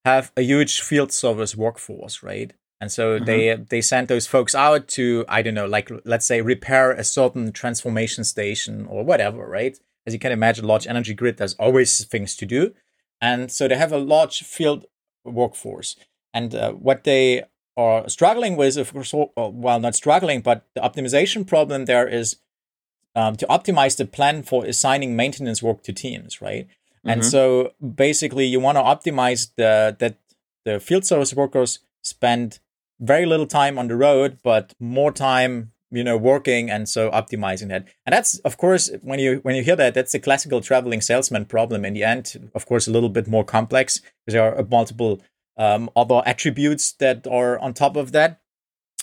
have 0.04 0.32
a 0.36 0.42
huge 0.42 0.80
field 0.80 1.12
service 1.12 1.56
workforce, 1.56 2.22
right? 2.22 2.52
And 2.82 2.90
so 2.90 3.14
mm-hmm. 3.14 3.26
they 3.26 3.54
they 3.54 3.80
sent 3.80 4.08
those 4.08 4.26
folks 4.26 4.56
out 4.56 4.88
to 4.88 5.24
I 5.28 5.40
don't 5.40 5.54
know, 5.54 5.66
like 5.66 5.88
let's 6.04 6.26
say 6.26 6.40
repair 6.40 6.90
a 6.90 7.04
certain 7.04 7.52
transformation 7.52 8.24
station 8.24 8.86
or 8.86 9.04
whatever, 9.04 9.46
right? 9.46 9.78
As 10.04 10.12
you 10.12 10.18
can 10.18 10.32
imagine, 10.32 10.66
large 10.66 10.88
energy 10.88 11.14
grid, 11.14 11.36
there's 11.36 11.54
always 11.54 12.04
things 12.04 12.34
to 12.38 12.44
do, 12.44 12.74
and 13.20 13.52
so 13.52 13.68
they 13.68 13.76
have 13.76 13.92
a 13.92 13.98
large 13.98 14.42
field 14.42 14.86
workforce. 15.24 15.94
And 16.34 16.56
uh, 16.56 16.72
what 16.72 17.04
they 17.04 17.44
are 17.76 18.08
struggling 18.08 18.56
with, 18.56 18.76
of 18.76 18.92
course, 18.92 19.14
well, 19.36 19.78
not 19.78 19.94
struggling, 19.94 20.40
but 20.40 20.66
the 20.74 20.80
optimization 20.80 21.46
problem 21.46 21.84
there 21.84 22.08
is 22.08 22.38
um, 23.14 23.36
to 23.36 23.46
optimize 23.46 23.96
the 23.96 24.06
plan 24.06 24.42
for 24.42 24.64
assigning 24.64 25.14
maintenance 25.14 25.62
work 25.62 25.84
to 25.84 25.92
teams, 25.92 26.42
right? 26.42 26.66
Mm-hmm. 26.66 27.10
And 27.10 27.24
so 27.24 27.74
basically, 27.78 28.46
you 28.46 28.58
want 28.58 28.76
to 28.76 28.82
optimize 28.82 29.52
the 29.54 29.96
that 30.00 30.16
the 30.64 30.80
field 30.80 31.04
service 31.04 31.32
workers 31.32 31.78
spend 32.02 32.58
very 33.02 33.26
little 33.26 33.46
time 33.46 33.78
on 33.78 33.88
the 33.88 33.96
road, 33.96 34.38
but 34.42 34.74
more 34.78 35.12
time, 35.12 35.72
you 35.90 36.04
know, 36.04 36.16
working 36.16 36.70
and 36.70 36.88
so 36.88 37.10
optimizing 37.10 37.68
that. 37.68 37.86
And 38.06 38.12
that's, 38.12 38.38
of 38.40 38.56
course, 38.56 38.90
when 39.02 39.18
you 39.18 39.40
when 39.42 39.56
you 39.56 39.62
hear 39.62 39.76
that, 39.76 39.94
that's 39.94 40.14
a 40.14 40.20
classical 40.20 40.60
traveling 40.60 41.00
salesman 41.00 41.44
problem. 41.44 41.84
In 41.84 41.94
the 41.94 42.04
end, 42.04 42.50
of 42.54 42.64
course, 42.64 42.86
a 42.86 42.92
little 42.92 43.10
bit 43.10 43.26
more 43.26 43.44
complex 43.44 43.98
because 43.98 44.34
there 44.34 44.56
are 44.56 44.64
multiple 44.70 45.20
um, 45.58 45.90
other 45.96 46.22
attributes 46.24 46.92
that 46.92 47.26
are 47.26 47.58
on 47.58 47.74
top 47.74 47.96
of 47.96 48.12
that. 48.12 48.40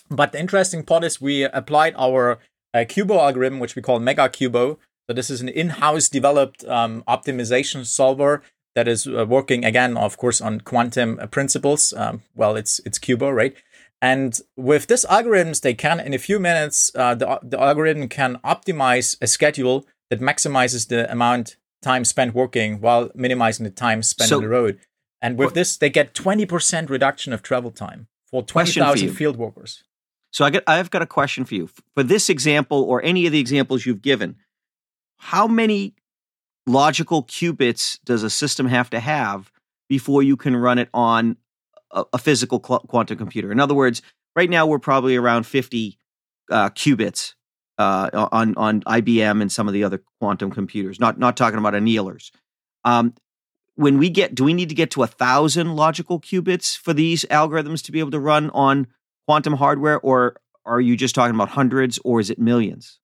But 0.09 0.31
the 0.31 0.39
interesting 0.39 0.83
part 0.83 1.03
is 1.03 1.21
we 1.21 1.43
applied 1.43 1.93
our 1.97 2.39
uh, 2.73 2.79
QUBO 2.79 3.19
algorithm, 3.19 3.59
which 3.59 3.75
we 3.75 3.81
call 3.81 3.99
Mega 3.99 4.29
QUBO. 4.29 4.77
So 5.07 5.13
this 5.13 5.29
is 5.29 5.41
an 5.41 5.49
in-house 5.49 6.09
developed 6.09 6.63
um, 6.65 7.03
optimization 7.07 7.85
solver 7.85 8.41
that 8.75 8.87
is 8.87 9.07
uh, 9.07 9.25
working 9.27 9.65
again, 9.65 9.97
of 9.97 10.17
course, 10.17 10.39
on 10.39 10.61
quantum 10.61 11.19
uh, 11.19 11.27
principles. 11.27 11.93
Um, 11.93 12.21
well, 12.35 12.55
it's 12.55 12.79
it's 12.85 12.99
QUBO, 12.99 13.35
right? 13.35 13.55
And 14.01 14.39
with 14.55 14.87
this 14.87 15.05
algorithms, 15.05 15.61
they 15.61 15.73
can 15.73 15.99
in 15.99 16.13
a 16.13 16.17
few 16.17 16.39
minutes, 16.39 16.91
uh, 16.95 17.15
the 17.15 17.39
the 17.43 17.59
algorithm 17.59 18.07
can 18.07 18.37
optimize 18.45 19.17
a 19.21 19.27
schedule 19.27 19.85
that 20.09 20.21
maximizes 20.21 20.87
the 20.87 21.11
amount 21.11 21.57
time 21.81 22.05
spent 22.05 22.33
working 22.33 22.81
while 22.81 23.09
minimizing 23.15 23.63
the 23.63 23.69
time 23.69 24.03
spent 24.03 24.29
so, 24.29 24.37
on 24.37 24.43
the 24.43 24.49
road. 24.49 24.79
And 25.21 25.37
with 25.37 25.53
this, 25.53 25.77
they 25.77 25.89
get 25.89 26.13
20% 26.13 26.89
reduction 26.89 27.33
of 27.33 27.41
travel 27.41 27.71
time 27.71 28.07
for 28.29 28.41
20,000 28.41 29.09
field 29.09 29.37
workers. 29.37 29.83
So 30.31 30.45
I 30.45 30.49
get, 30.49 30.63
I've 30.67 30.91
got 30.91 31.01
a 31.01 31.05
question 31.05 31.43
for 31.43 31.55
you. 31.55 31.69
For 31.93 32.03
this 32.03 32.29
example 32.29 32.83
or 32.83 33.03
any 33.03 33.25
of 33.25 33.31
the 33.31 33.39
examples 33.39 33.85
you've 33.85 34.01
given, 34.01 34.37
how 35.17 35.47
many 35.47 35.95
logical 36.65 37.23
qubits 37.23 37.99
does 38.05 38.23
a 38.23 38.29
system 38.29 38.67
have 38.67 38.89
to 38.91 38.99
have 38.99 39.51
before 39.89 40.21
you 40.23 40.37
can 40.37 40.55
run 40.55 40.77
it 40.77 40.89
on 40.93 41.35
a, 41.91 42.05
a 42.13 42.17
physical 42.17 42.63
cl- 42.65 42.79
quantum 42.81 43.17
computer? 43.17 43.51
In 43.51 43.59
other 43.59 43.73
words, 43.73 44.01
right 44.35 44.49
now 44.49 44.65
we're 44.65 44.79
probably 44.79 45.15
around 45.15 45.45
50 45.45 45.97
uh, 46.51 46.69
qubits 46.69 47.33
uh, 47.77 48.27
on 48.31 48.55
on 48.55 48.81
IBM 48.81 49.41
and 49.41 49.51
some 49.51 49.67
of 49.67 49.73
the 49.73 49.83
other 49.83 50.03
quantum 50.19 50.51
computers. 50.51 50.99
Not 50.99 51.17
not 51.17 51.37
talking 51.37 51.57
about 51.57 51.73
annealers. 51.73 52.31
Um, 52.83 53.13
when 53.75 53.97
we 53.97 54.09
get, 54.09 54.35
do 54.35 54.43
we 54.43 54.53
need 54.53 54.67
to 54.69 54.75
get 54.75 54.91
to 54.91 55.03
a 55.03 55.07
thousand 55.07 55.75
logical 55.77 56.19
qubits 56.19 56.77
for 56.77 56.93
these 56.93 57.23
algorithms 57.31 57.81
to 57.85 57.93
be 57.93 57.99
able 57.99 58.11
to 58.11 58.19
run 58.19 58.49
on 58.49 58.87
quantum 59.25 59.53
hardware, 59.53 59.99
or 60.01 60.35
are 60.65 60.81
you 60.81 60.97
just 60.97 61.15
talking 61.15 61.33
about 61.33 61.49
hundreds, 61.49 61.97
or 62.03 62.19
is 62.19 62.29
it 62.29 62.37
millions? 62.37 62.99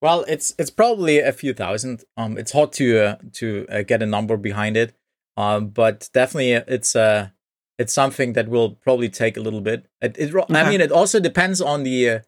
Well, 0.00 0.24
it's 0.26 0.54
it's 0.58 0.70
probably 0.70 1.18
a 1.18 1.32
few 1.32 1.52
thousand. 1.52 2.04
Um, 2.16 2.38
it's 2.38 2.52
hard 2.52 2.72
to 2.72 2.98
uh, 2.98 3.16
to 3.34 3.66
uh, 3.68 3.82
get 3.82 4.02
a 4.02 4.06
number 4.06 4.38
behind 4.38 4.78
it, 4.78 4.94
um, 5.36 5.68
but 5.68 6.08
definitely 6.14 6.52
it's 6.52 6.96
uh 6.96 7.28
it's 7.80 7.94
something 7.94 8.34
that 8.34 8.46
will 8.46 8.72
probably 8.72 9.08
take 9.08 9.38
a 9.38 9.40
little 9.40 9.62
bit. 9.62 9.86
It, 10.02 10.14
it 10.18 10.34
okay. 10.34 10.54
I 10.54 10.68
mean, 10.68 10.82
it 10.82 10.92
also 10.92 11.18
depends 11.18 11.62
on 11.62 11.82
the. 11.82 12.10
Uh, 12.10 12.18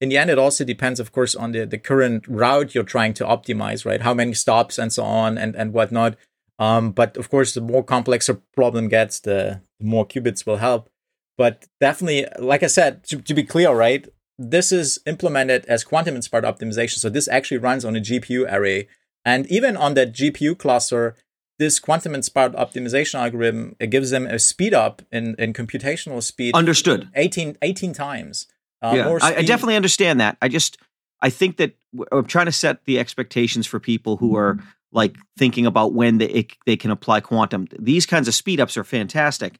in 0.00 0.08
the 0.08 0.16
end, 0.16 0.30
it 0.30 0.38
also 0.38 0.64
depends, 0.64 0.98
of 0.98 1.12
course, 1.12 1.34
on 1.34 1.52
the, 1.52 1.66
the 1.66 1.76
current 1.76 2.26
route 2.26 2.74
you're 2.74 2.84
trying 2.84 3.12
to 3.14 3.24
optimize, 3.24 3.84
right? 3.84 4.00
How 4.00 4.14
many 4.14 4.32
stops 4.32 4.78
and 4.78 4.90
so 4.90 5.02
on 5.02 5.36
and, 5.36 5.54
and 5.54 5.74
whatnot. 5.74 6.16
Um, 6.58 6.92
but 6.92 7.18
of 7.18 7.28
course, 7.28 7.52
the 7.52 7.60
more 7.60 7.84
complex 7.84 8.26
a 8.30 8.34
problem 8.34 8.88
gets, 8.88 9.20
the, 9.20 9.60
the 9.78 9.84
more 9.84 10.06
qubits 10.06 10.46
will 10.46 10.56
help. 10.56 10.88
But 11.36 11.66
definitely, 11.80 12.26
like 12.38 12.62
I 12.62 12.68
said, 12.68 13.04
to, 13.08 13.20
to 13.20 13.34
be 13.34 13.42
clear, 13.42 13.72
right? 13.74 14.08
This 14.38 14.72
is 14.72 15.00
implemented 15.04 15.66
as 15.66 15.84
quantum 15.84 16.16
inspired 16.16 16.44
optimization. 16.44 16.96
So 16.98 17.10
this 17.10 17.28
actually 17.28 17.58
runs 17.58 17.84
on 17.84 17.94
a 17.94 18.00
GPU 18.00 18.50
array. 18.50 18.88
And 19.22 19.46
even 19.48 19.76
on 19.76 19.92
that 19.94 20.14
GPU 20.14 20.56
cluster, 20.56 21.14
this 21.60 21.78
quantum 21.78 22.14
inspired 22.14 22.54
optimization 22.54 23.16
algorithm 23.20 23.76
it 23.78 23.88
gives 23.90 24.08
them 24.08 24.26
a 24.26 24.38
speed 24.38 24.72
up 24.72 25.02
in, 25.12 25.36
in 25.38 25.52
computational 25.52 26.22
speed. 26.22 26.54
Understood. 26.54 27.10
18, 27.14 27.58
18 27.60 27.92
times. 27.92 28.46
Uh, 28.82 28.94
yeah, 28.96 29.18
I, 29.20 29.36
I, 29.36 29.42
definitely 29.42 29.76
understand 29.76 30.20
that. 30.20 30.38
I 30.40 30.48
just, 30.48 30.78
I 31.20 31.28
think 31.28 31.58
that 31.58 31.76
I'm 32.10 32.24
trying 32.24 32.46
to 32.46 32.52
set 32.52 32.86
the 32.86 32.98
expectations 32.98 33.66
for 33.66 33.78
people 33.78 34.16
who 34.16 34.36
are 34.36 34.58
like 34.90 35.16
thinking 35.36 35.66
about 35.66 35.92
when 35.92 36.16
they 36.16 36.28
it, 36.28 36.52
they 36.64 36.78
can 36.78 36.90
apply 36.90 37.20
quantum. 37.20 37.68
These 37.78 38.06
kinds 38.06 38.26
of 38.26 38.34
speed 38.34 38.58
ups 38.58 38.78
are 38.78 38.84
fantastic, 38.84 39.58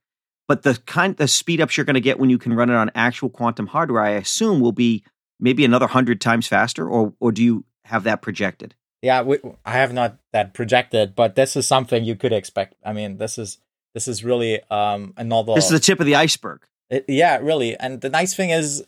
but 0.48 0.62
the 0.62 0.80
kind 0.86 1.14
the 1.18 1.28
speed 1.28 1.60
ups 1.60 1.76
you're 1.76 1.84
going 1.84 1.94
to 1.94 2.00
get 2.00 2.18
when 2.18 2.30
you 2.30 2.38
can 2.38 2.54
run 2.54 2.70
it 2.70 2.76
on 2.76 2.90
actual 2.94 3.28
quantum 3.28 3.66
hardware, 3.66 4.02
I 4.02 4.12
assume, 4.12 4.60
will 4.60 4.72
be 4.72 5.04
maybe 5.38 5.66
another 5.66 5.86
hundred 5.86 6.18
times 6.22 6.46
faster. 6.46 6.88
Or 6.88 7.12
or 7.20 7.30
do 7.30 7.44
you 7.44 7.66
have 7.84 8.04
that 8.04 8.22
projected? 8.22 8.74
Yeah, 9.02 9.22
we, 9.22 9.38
I 9.64 9.72
have 9.72 9.92
not 9.92 10.18
that 10.32 10.52
projected, 10.52 11.14
but 11.14 11.34
this 11.34 11.56
is 11.56 11.66
something 11.66 12.04
you 12.04 12.16
could 12.16 12.32
expect. 12.32 12.74
I 12.84 12.92
mean, 12.92 13.16
this 13.16 13.38
is 13.38 13.58
this 13.94 14.06
is 14.06 14.24
really 14.24 14.60
um, 14.70 15.14
another. 15.16 15.54
This 15.54 15.64
is 15.66 15.70
the 15.70 15.80
tip 15.80 16.00
of 16.00 16.06
the 16.06 16.14
iceberg. 16.14 16.60
It, 16.90 17.04
yeah, 17.08 17.38
really. 17.38 17.76
And 17.76 18.00
the 18.00 18.10
nice 18.10 18.34
thing 18.34 18.50
is, 18.50 18.84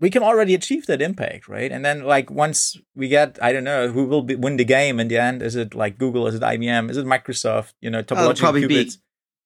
we 0.00 0.10
can 0.10 0.22
already 0.22 0.54
achieve 0.54 0.86
that 0.86 1.02
impact, 1.02 1.48
right? 1.48 1.70
And 1.70 1.84
then 1.84 2.04
like 2.04 2.30
once 2.30 2.78
we 2.94 3.08
get, 3.08 3.38
I 3.42 3.52
don't 3.52 3.64
know, 3.64 3.88
who 3.88 4.04
will 4.04 4.22
be, 4.22 4.36
win 4.36 4.56
the 4.56 4.64
game 4.64 5.00
in 5.00 5.08
the 5.08 5.18
end? 5.18 5.42
Is 5.42 5.56
it 5.56 5.74
like 5.74 5.98
Google? 5.98 6.26
Is 6.26 6.34
it 6.34 6.42
IBM? 6.42 6.90
Is 6.90 6.96
it 6.96 7.06
Microsoft? 7.06 7.72
You 7.80 7.90
know, 7.90 8.02
topological 8.02 8.30
it'll 8.30 8.34
probably 8.34 8.62
qubits. 8.62 8.96
Be, 8.96 9.02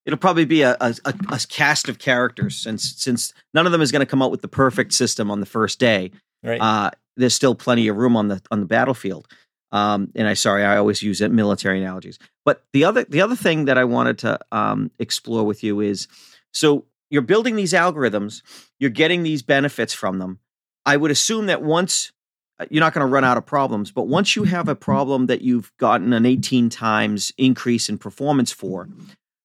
it'll 0.07 0.19
probably 0.19 0.45
be 0.45 0.63
a, 0.63 0.77
a, 0.81 0.95
a, 1.05 1.41
cast 1.49 1.89
of 1.89 1.99
characters, 1.99 2.57
since 2.57 2.95
since 2.97 3.33
none 3.55 3.67
of 3.67 3.73
them 3.73 3.81
is 3.81 3.93
going 3.93 4.01
to 4.01 4.07
come 4.07 4.23
out 4.23 4.31
with 4.31 4.43
the 4.43 4.49
perfect 4.49 4.93
system 4.95 5.31
on 5.31 5.41
the 5.41 5.47
first 5.47 5.79
day. 5.79 6.11
Right. 6.43 6.61
Uh, 6.61 6.91
there's 7.17 7.35
still 7.35 7.55
plenty 7.55 7.89
of 7.89 7.97
room 7.97 8.17
on 8.17 8.29
the 8.29 8.41
on 8.51 8.61
the 8.61 8.67
battlefield. 8.67 9.29
Um, 9.77 10.11
and 10.15 10.27
I 10.27 10.33
sorry, 10.33 10.65
I 10.65 10.79
always 10.79 11.03
use 11.03 11.21
military 11.21 11.83
analogies. 11.83 12.19
But 12.47 12.65
the 12.73 12.85
other 12.85 13.05
the 13.05 13.21
other 13.21 13.37
thing 13.37 13.67
that 13.67 13.77
I 13.77 13.85
wanted 13.85 14.19
to 14.21 14.39
um, 14.51 14.91
explore 14.99 15.45
with 15.45 15.63
you 15.63 15.81
is 15.81 16.09
so 16.53 16.87
you're 17.11 17.21
building 17.21 17.57
these 17.57 17.75
algorithms, 17.75 18.41
you're 18.79 18.89
getting 18.89 19.23
these 19.23 19.43
benefits 19.43 19.93
from 19.93 20.19
them. 20.19 20.39
I 20.87 20.97
would 20.97 21.11
assume 21.11 21.47
that 21.47 21.63
once 21.63 22.13
uh, 22.59 22.65
you're 22.71 22.81
not 22.81 22.95
going 22.95 23.07
to 23.07 23.13
run 23.13 23.25
out 23.25 23.37
of 23.37 23.45
problems, 23.45 23.93
but 23.93 24.09
once 24.09 24.35
you 24.35 24.45
have 24.45 24.67
a 24.67 24.75
problem 24.75 25.27
that 25.27 25.43
you've 25.43 25.71
gotten 25.77 26.15
an 26.15 26.25
18 26.25 26.71
times 26.71 27.35
increase 27.37 27.91
in 27.91 27.99
performance 27.99 28.53
for, 28.53 28.89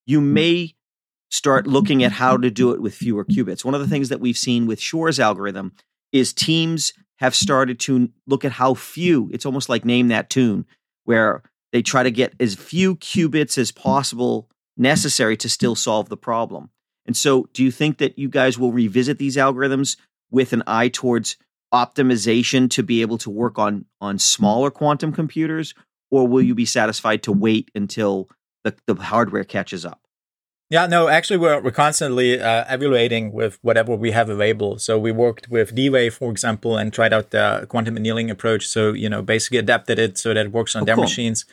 you 0.06 0.22
may 0.22 0.76
start 1.30 1.68
looking 1.68 2.06
at 2.06 2.14
how 2.14 2.38
to 2.38 2.50
do 2.50 2.72
it 2.72 2.82
with 2.82 2.96
fewer 2.96 3.26
qubits. 3.26 3.66
One 3.66 3.76
of 3.76 3.82
the 3.82 3.88
things 3.88 4.08
that 4.10 4.22
we've 4.22 4.38
seen 4.38 4.66
with 4.66 4.80
Shor's 4.80 5.20
algorithm 5.20 5.74
is 6.14 6.32
teams 6.32 6.94
have 7.22 7.36
started 7.36 7.80
to 7.80 8.10
look 8.26 8.44
at 8.44 8.52
how 8.52 8.74
few, 8.74 9.30
it's 9.32 9.46
almost 9.46 9.70
like 9.70 9.86
name 9.86 10.08
that 10.08 10.32
tune, 10.32 10.66
where 11.06 11.44
they 11.72 11.84
try 11.84 12.02
to 12.02 12.10
get 12.10 12.34
as 12.40 12.56
few 12.56 12.96
qubits 12.96 13.60
as 13.60 13.72
possible 13.72 14.50
necessary 14.76 15.38
to 15.38 15.48
still 15.48 15.76
solve 15.76 16.10
the 16.10 16.18
problem. 16.18 16.72
And 17.06 17.16
so, 17.16 17.48
do 17.54 17.64
you 17.64 17.70
think 17.70 18.00
that 18.00 18.18
you 18.18 18.28
guys 18.28 18.58
will 18.58 18.72
revisit 18.72 19.20
these 19.20 19.38
algorithms 19.38 19.98
with 20.32 20.52
an 20.52 20.64
eye 20.66 20.90
towards 20.90 21.38
optimization 21.72 22.70
to 22.72 22.82
be 22.82 23.02
able 23.02 23.20
to 23.20 23.30
work 23.30 23.60
on 23.60 23.86
on 24.02 24.18
smaller 24.18 24.72
quantum 24.72 25.12
computers, 25.12 25.76
or 26.10 26.28
will 26.28 26.42
you 26.42 26.56
be 26.56 26.66
satisfied 26.66 27.22
to 27.24 27.32
wait 27.32 27.70
until 27.76 28.30
the, 28.64 28.76
the 28.88 28.96
hardware 28.96 29.44
catches 29.44 29.86
up? 29.86 30.01
Yeah, 30.72 30.88
no, 30.88 31.10
actually, 31.10 31.36
we're, 31.36 31.60
we're 31.60 31.72
constantly 31.72 32.40
uh, 32.40 32.64
evaluating 32.70 33.34
with 33.34 33.60
whatever 33.62 33.94
we 33.94 34.12
have 34.12 34.30
available. 34.30 34.80
So 34.80 34.98
we 34.98 35.12
worked 35.12 35.50
with 35.50 35.76
D-Wave, 35.76 36.14
for 36.14 36.32
example, 36.32 36.78
and 36.78 36.94
tried 36.94 37.12
out 37.12 37.32
the 37.32 37.66
quantum 37.68 37.98
annealing 37.98 38.32
approach. 38.32 38.66
So, 38.70 38.94
you 38.94 39.10
know, 39.10 39.22
basically 39.22 39.58
adapted 39.58 40.00
it 40.00 40.18
so 40.18 40.34
that 40.34 40.46
it 40.46 40.52
works 40.54 40.74
on 40.74 40.84
oh, 40.84 40.86
their 40.86 40.96
cool. 40.96 41.04
machines. 41.04 41.44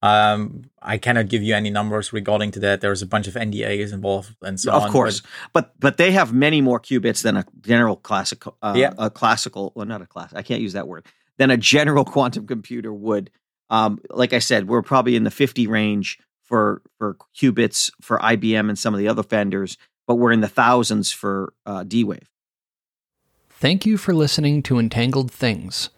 Um, 0.00 0.70
I 0.80 0.96
cannot 0.96 1.26
give 1.26 1.42
you 1.42 1.56
any 1.56 1.70
numbers 1.70 2.12
regarding 2.12 2.52
to 2.52 2.60
that. 2.60 2.80
There's 2.80 3.02
a 3.02 3.06
bunch 3.06 3.26
of 3.26 3.34
NDAs 3.34 3.92
involved 3.92 4.36
and 4.42 4.60
so 4.60 4.70
of 4.70 4.82
on. 4.82 4.86
Of 4.86 4.92
course, 4.92 5.22
but, 5.52 5.52
but, 5.52 5.80
but 5.80 5.96
they 5.96 6.12
have 6.12 6.32
many 6.32 6.60
more 6.60 6.78
qubits 6.78 7.22
than 7.22 7.36
a 7.36 7.44
general 7.60 7.96
classical. 7.96 8.56
Uh, 8.62 8.74
yeah. 8.76 8.94
a 8.96 9.10
classical. 9.10 9.72
Well, 9.74 9.86
not 9.86 10.02
a 10.02 10.06
class. 10.06 10.32
I 10.34 10.42
can't 10.42 10.60
use 10.60 10.74
that 10.74 10.86
word. 10.86 11.04
Than 11.36 11.50
a 11.50 11.56
general 11.56 12.04
quantum 12.14 12.46
computer 12.46 12.92
would. 12.92 13.30
Um, 13.70 13.98
like 14.10 14.32
I 14.32 14.38
said, 14.38 14.68
we're 14.68 14.82
probably 14.82 15.16
in 15.16 15.24
the 15.24 15.32
50 15.32 15.66
range 15.66 16.20
for 16.48 16.82
for 16.96 17.16
qubits 17.36 17.90
for 18.00 18.18
IBM 18.18 18.68
and 18.68 18.78
some 18.78 18.94
of 18.94 18.98
the 18.98 19.08
other 19.08 19.22
vendors, 19.22 19.76
but 20.06 20.16
we're 20.16 20.32
in 20.32 20.40
the 20.40 20.48
thousands 20.48 21.12
for 21.12 21.52
uh, 21.66 21.84
D-Wave. 21.84 22.30
Thank 23.50 23.84
you 23.84 23.98
for 23.98 24.14
listening 24.14 24.62
to 24.64 24.78
Entangled 24.78 25.30
Things. 25.30 25.90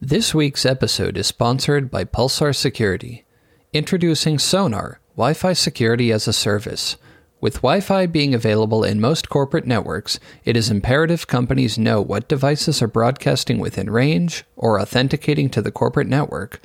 This 0.00 0.34
week's 0.34 0.64
episode 0.64 1.16
is 1.16 1.26
sponsored 1.26 1.90
by 1.90 2.04
Pulsar 2.04 2.56
Security. 2.56 3.24
Introducing 3.72 4.38
Sonar, 4.38 5.00
Wi 5.16 5.34
Fi 5.34 5.52
security 5.52 6.10
as 6.10 6.26
a 6.26 6.32
service. 6.32 6.96
With 7.40 7.54
Wi 7.56 7.80
Fi 7.80 8.06
being 8.06 8.34
available 8.34 8.84
in 8.84 9.00
most 9.00 9.28
corporate 9.28 9.66
networks, 9.66 10.18
it 10.44 10.56
is 10.56 10.70
imperative 10.70 11.26
companies 11.26 11.76
know 11.76 12.00
what 12.00 12.28
devices 12.28 12.80
are 12.80 12.88
broadcasting 12.88 13.58
within 13.58 13.90
range 13.90 14.44
or 14.56 14.80
authenticating 14.80 15.50
to 15.50 15.60
the 15.60 15.72
corporate 15.72 16.08
network. 16.08 16.60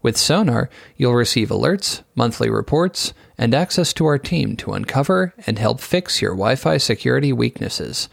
With 0.00 0.16
Sonar, 0.16 0.70
you'll 0.96 1.14
receive 1.14 1.48
alerts, 1.48 2.02
monthly 2.14 2.48
reports, 2.48 3.12
and 3.36 3.52
access 3.54 3.92
to 3.94 4.06
our 4.06 4.18
team 4.18 4.54
to 4.58 4.72
uncover 4.72 5.34
and 5.46 5.58
help 5.58 5.80
fix 5.80 6.22
your 6.22 6.30
Wi 6.32 6.54
Fi 6.54 6.76
security 6.76 7.32
weaknesses. 7.32 8.08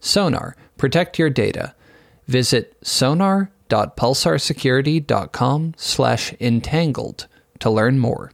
Sonar, 0.00 0.54
protect 0.76 1.18
your 1.18 1.30
data. 1.30 1.74
Visit 2.26 2.76
sonar.pulsarsecurity.com 2.82 5.74
slash 5.76 6.34
entangled 6.40 7.26
to 7.58 7.70
learn 7.70 7.98
more. 7.98 8.32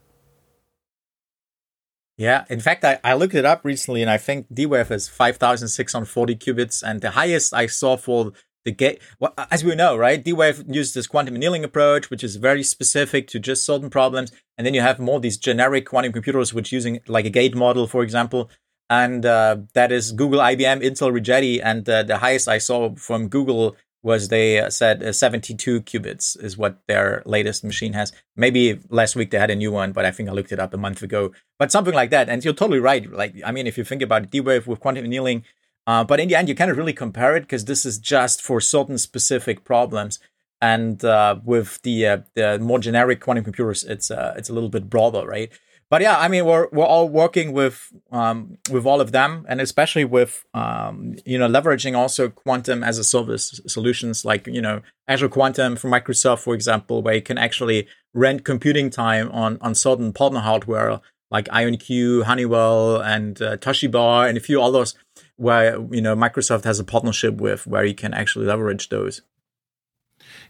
Yeah, 2.18 2.44
in 2.48 2.60
fact, 2.60 2.84
I, 2.84 2.98
I 3.04 3.14
looked 3.14 3.34
it 3.34 3.44
up 3.44 3.62
recently, 3.62 4.00
and 4.00 4.10
I 4.10 4.16
think 4.16 4.46
D-Wave 4.52 4.90
is 4.90 5.06
5,640 5.06 6.34
qubits, 6.36 6.82
and 6.82 7.02
the 7.02 7.10
highest 7.10 7.52
I 7.52 7.66
saw 7.66 7.98
for 7.98 8.32
the 8.66 8.72
gate. 8.72 9.00
Well, 9.18 9.32
as 9.50 9.64
we 9.64 9.74
know, 9.74 9.96
right, 9.96 10.22
D-Wave 10.22 10.64
uses 10.68 10.92
this 10.92 11.06
quantum 11.06 11.36
annealing 11.36 11.64
approach, 11.64 12.10
which 12.10 12.22
is 12.22 12.36
very 12.36 12.62
specific 12.62 13.28
to 13.28 13.38
just 13.38 13.64
certain 13.64 13.88
problems, 13.88 14.30
and 14.58 14.66
then 14.66 14.74
you 14.74 14.82
have 14.82 14.98
more 14.98 15.18
these 15.18 15.38
generic 15.38 15.86
quantum 15.86 16.12
computers, 16.12 16.52
which 16.52 16.72
using 16.72 17.00
like 17.08 17.24
a 17.24 17.30
gate 17.30 17.54
model, 17.54 17.86
for 17.86 18.02
example, 18.02 18.50
and 18.90 19.24
uh, 19.24 19.56
that 19.72 19.90
is 19.90 20.12
Google, 20.12 20.40
IBM, 20.40 20.82
Intel, 20.82 21.10
Rigetti, 21.10 21.60
and 21.62 21.88
uh, 21.88 22.02
the 22.02 22.18
highest 22.18 22.46
I 22.46 22.58
saw 22.58 22.94
from 22.94 23.28
Google 23.28 23.76
was 24.06 24.28
they 24.28 24.64
said 24.70 25.02
uh, 25.02 25.12
72 25.12 25.80
qubits 25.82 26.40
is 26.40 26.56
what 26.56 26.78
their 26.86 27.24
latest 27.26 27.64
machine 27.64 27.92
has. 27.94 28.12
Maybe 28.36 28.78
last 28.88 29.16
week 29.16 29.32
they 29.32 29.38
had 29.38 29.50
a 29.50 29.56
new 29.56 29.72
one, 29.72 29.90
but 29.90 30.04
I 30.04 30.12
think 30.12 30.28
I 30.28 30.32
looked 30.32 30.52
it 30.52 30.60
up 30.60 30.72
a 30.72 30.76
month 30.76 31.02
ago. 31.02 31.32
But 31.58 31.72
something 31.72 31.92
like 31.92 32.10
that. 32.10 32.28
And 32.28 32.44
you're 32.44 32.54
totally 32.54 32.78
right. 32.78 33.10
Like, 33.10 33.34
I 33.44 33.50
mean, 33.50 33.66
if 33.66 33.76
you 33.76 33.82
think 33.82 34.02
about 34.02 34.30
D-Wave 34.30 34.68
with 34.68 34.78
quantum 34.78 35.04
annealing, 35.04 35.42
uh, 35.86 36.04
but 36.04 36.20
in 36.20 36.28
the 36.28 36.34
end, 36.34 36.48
you 36.48 36.54
cannot 36.54 36.76
really 36.76 36.92
compare 36.92 37.36
it 37.36 37.40
because 37.42 37.64
this 37.64 37.86
is 37.86 37.98
just 37.98 38.42
for 38.42 38.60
certain 38.60 38.98
specific 38.98 39.64
problems. 39.64 40.18
And 40.60 41.04
uh, 41.04 41.36
with 41.44 41.82
the 41.82 42.06
uh, 42.06 42.18
the 42.34 42.58
more 42.58 42.78
generic 42.78 43.20
quantum 43.20 43.44
computers, 43.44 43.84
it's 43.84 44.10
uh, 44.10 44.34
it's 44.36 44.48
a 44.48 44.54
little 44.54 44.70
bit 44.70 44.88
broader, 44.88 45.26
right? 45.26 45.50
but 45.88 46.02
yeah, 46.02 46.18
I 46.18 46.28
mean, 46.28 46.44
we're 46.44 46.68
we're 46.72 46.84
all 46.84 47.08
working 47.08 47.52
with 47.52 47.92
um, 48.10 48.58
with 48.70 48.86
all 48.86 49.00
of 49.00 49.12
them, 49.12 49.46
and 49.48 49.60
especially 49.60 50.04
with 50.04 50.44
um, 50.52 51.14
you 51.24 51.38
know 51.38 51.48
leveraging 51.48 51.96
also 51.96 52.28
quantum 52.28 52.82
as 52.82 52.98
a 52.98 53.04
service 53.04 53.60
solutions 53.66 54.24
like 54.24 54.48
you 54.48 54.60
know 54.60 54.82
Azure 55.06 55.28
Quantum 55.28 55.76
from 55.76 55.92
Microsoft, 55.92 56.40
for 56.40 56.54
example, 56.54 57.02
where 57.02 57.14
you 57.14 57.22
can 57.22 57.38
actually 57.38 57.86
rent 58.14 58.44
computing 58.44 58.90
time 58.90 59.30
on 59.30 59.58
on 59.60 59.74
certain 59.74 60.12
partner 60.12 60.40
hardware 60.40 61.00
like 61.30 61.46
IonQ, 61.46 62.22
Honeywell, 62.24 63.00
and 63.00 63.40
uh, 63.42 63.56
Toshiba, 63.56 64.28
and 64.28 64.36
a 64.38 64.40
few 64.40 64.62
others, 64.62 64.94
where 65.36 65.78
you 65.90 66.00
know 66.00 66.16
Microsoft 66.16 66.64
has 66.64 66.78
a 66.78 66.84
partnership 66.84 67.34
with, 67.40 67.66
where 67.66 67.84
you 67.84 67.94
can 67.94 68.14
actually 68.14 68.46
leverage 68.46 68.88
those. 68.88 69.22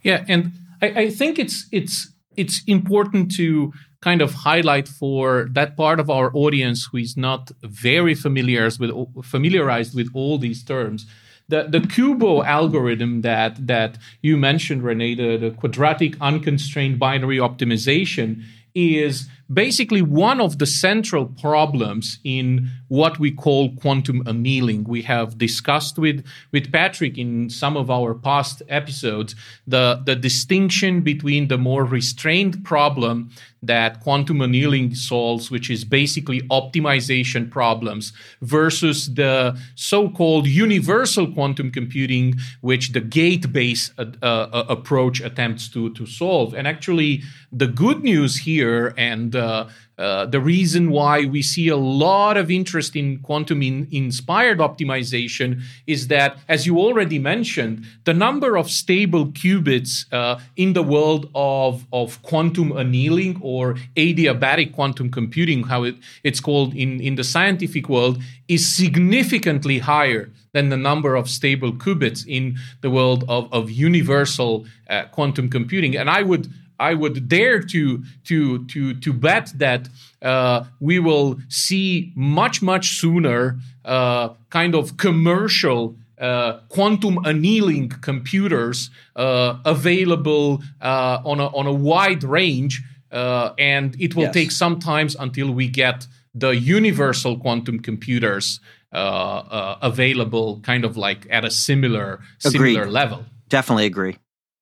Yeah, 0.03 0.25
and 0.29 0.53
I, 0.83 0.87
I 0.87 1.11
think 1.11 1.39
it's 1.39 1.67
it's 1.73 2.13
it's 2.37 2.63
important 2.67 3.35
to 3.37 3.73
kind 4.01 4.21
of 4.21 4.35
highlight 4.35 4.87
for 4.87 5.49
that 5.53 5.77
part 5.77 5.99
of 5.99 6.11
our 6.11 6.31
audience 6.35 6.89
who 6.91 6.99
is 6.99 7.17
not 7.17 7.51
very 7.63 8.15
familiar 8.15 8.71
with 8.79 8.91
familiarized 9.25 9.95
with 9.95 10.11
all 10.15 10.39
these 10.39 10.63
terms 10.63 11.07
the 11.49 11.65
the 11.65 11.81
QUBO 11.81 12.45
algorithm 12.45 13.23
that 13.23 13.67
that 13.67 13.99
you 14.23 14.37
mentioned 14.37 14.83
René, 14.83 15.17
the, 15.17 15.37
the 15.37 15.51
quadratic 15.55 16.17
unconstrained 16.21 16.99
binary 16.99 17.39
optimization 17.39 18.43
is 18.75 19.29
basically 19.53 20.03
one 20.03 20.41
of 20.41 20.59
the 20.59 20.67
central 20.67 21.27
problems 21.27 22.19
in 22.25 22.71
what 22.89 23.19
we 23.19 23.31
call 23.31 23.75
quantum 23.77 24.23
annealing. 24.27 24.85
We 24.85 25.03
have 25.03 25.39
discussed 25.39 25.99
with, 25.99 26.25
with 26.53 26.73
Patrick 26.73 27.19
in 27.19 27.51
some 27.51 27.77
of 27.77 27.91
our 27.91 28.15
past 28.15 28.63
episodes 28.69 29.35
the, 29.67 30.03
the 30.05 30.17
distinction 30.17 31.01
between 31.03 31.49
the 31.49 31.59
more 31.59 31.85
restrained 31.85 32.65
problem 32.65 33.31
that 33.63 34.01
quantum 34.01 34.41
annealing 34.41 34.95
solves, 34.95 35.51
which 35.51 35.71
is 35.71 35.85
basically 35.85 36.41
optimization 36.43 37.51
problems, 37.51 38.13
versus 38.41 39.15
the 39.15 39.59
so 39.75 40.09
called 40.09 40.47
universal 40.47 41.33
quantum 41.33 41.71
computing, 41.71 42.35
which 42.61 42.93
the 42.93 43.01
gate 43.01 43.53
based 43.53 43.93
uh, 43.99 44.05
uh, 44.23 44.65
approach 44.69 45.21
attempts 45.21 45.69
to, 45.69 45.93
to 45.95 46.07
solve. 46.07 46.55
And 46.55 46.67
actually, 46.69 47.23
the 47.53 47.67
good 47.67 48.03
news 48.03 48.37
here 48.37 48.95
and 48.97 49.35
uh, 49.37 49.69
uh, 49.99 50.27
the 50.27 50.41
reason 50.41 50.91
why 50.91 51.25
we 51.25 51.41
see 51.41 51.69
a 51.69 51.77
lot 51.77 52.37
of 52.37 52.51
interest 52.51 52.95
in 52.97 53.19
quantum 53.21 53.63
in 53.63 53.89
inspired 53.91 54.59
optimization 54.59 55.63
is 55.87 56.09
that, 56.09 56.37
as 56.49 56.67
you 56.67 56.79
already 56.79 57.19
mentioned, 57.19 57.87
the 58.05 58.13
number 58.13 58.57
of 58.57 58.71
stable 58.71 59.27
qubits 59.29 60.05
uh, 60.13 60.39
in 60.57 60.75
the 60.75 60.83
world 60.83 61.31
of, 61.35 61.87
of 61.93 62.21
quantum 62.23 62.77
annealing 62.77 63.39
or 63.41 63.77
adiabatic 63.97 64.75
quantum 64.75 65.11
computing, 65.11 65.65
how 65.65 65.83
it, 65.85 65.97
it's 66.23 66.41
called 66.41 66.75
in, 66.75 67.01
in 67.01 67.15
the 67.15 67.25
scientific 67.25 67.89
world, 67.89 68.21
is 68.49 68.71
significantly 68.71 69.79
higher 69.79 70.31
than 70.53 70.69
the 70.69 70.77
number 70.77 71.17
of 71.17 71.29
stable 71.29 71.73
qubits 71.73 72.27
in 72.27 72.57
the 72.83 72.91
world 72.91 73.25
of, 73.29 73.51
of 73.53 73.71
universal 73.71 74.67
uh, 74.91 75.05
quantum 75.05 75.49
computing. 75.49 75.97
And 75.97 76.11
I 76.11 76.23
would 76.23 76.49
I 76.79 76.95
would 76.95 77.29
dare 77.29 77.61
to 77.61 78.03
to 78.25 78.65
to 78.67 78.95
to 78.95 79.13
bet 79.13 79.53
that 79.57 79.89
uh, 80.23 80.65
we 80.81 80.99
will 80.99 81.39
see 81.49 82.13
much 82.15 82.63
much 82.63 82.99
sooner 82.99 83.59
uh, 83.85 84.31
kind 84.51 84.75
of 84.75 84.97
commercial 84.97 85.97
uh, 86.19 86.61
quantum 86.69 87.19
annealing 87.25 87.89
computers 87.89 88.91
uh, 89.17 89.59
available 89.65 90.63
uh, 90.81 91.21
on 91.25 91.41
a 91.41 91.47
on 91.49 91.67
a 91.67 91.73
wide 91.73 92.25
range, 92.25 92.83
uh, 93.13 93.51
and 93.59 93.97
it 94.01 94.15
will 94.15 94.25
yes. 94.25 94.35
take 94.35 94.51
some 94.51 94.79
times 94.79 95.17
until 95.19 95.51
we 95.51 95.69
get 95.69 96.07
the 96.35 96.51
universal 96.51 97.39
quantum 97.39 97.79
computers 97.79 98.61
available, 98.93 100.61
kind 100.61 100.85
of 100.85 100.97
like 100.97 101.27
at 101.31 101.45
a 101.45 101.51
similar 101.51 102.21
Agreed. 102.45 102.75
similar 102.75 102.91
level. 102.91 103.25
Definitely 103.49 103.87
agree. 103.87 104.17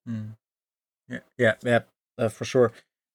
Mm. 0.08 0.34
Yeah, 1.08 1.18
yeah, 1.38 1.54
yeah 1.62 1.80
uh, 2.18 2.28
for 2.28 2.44
sure. 2.44 2.72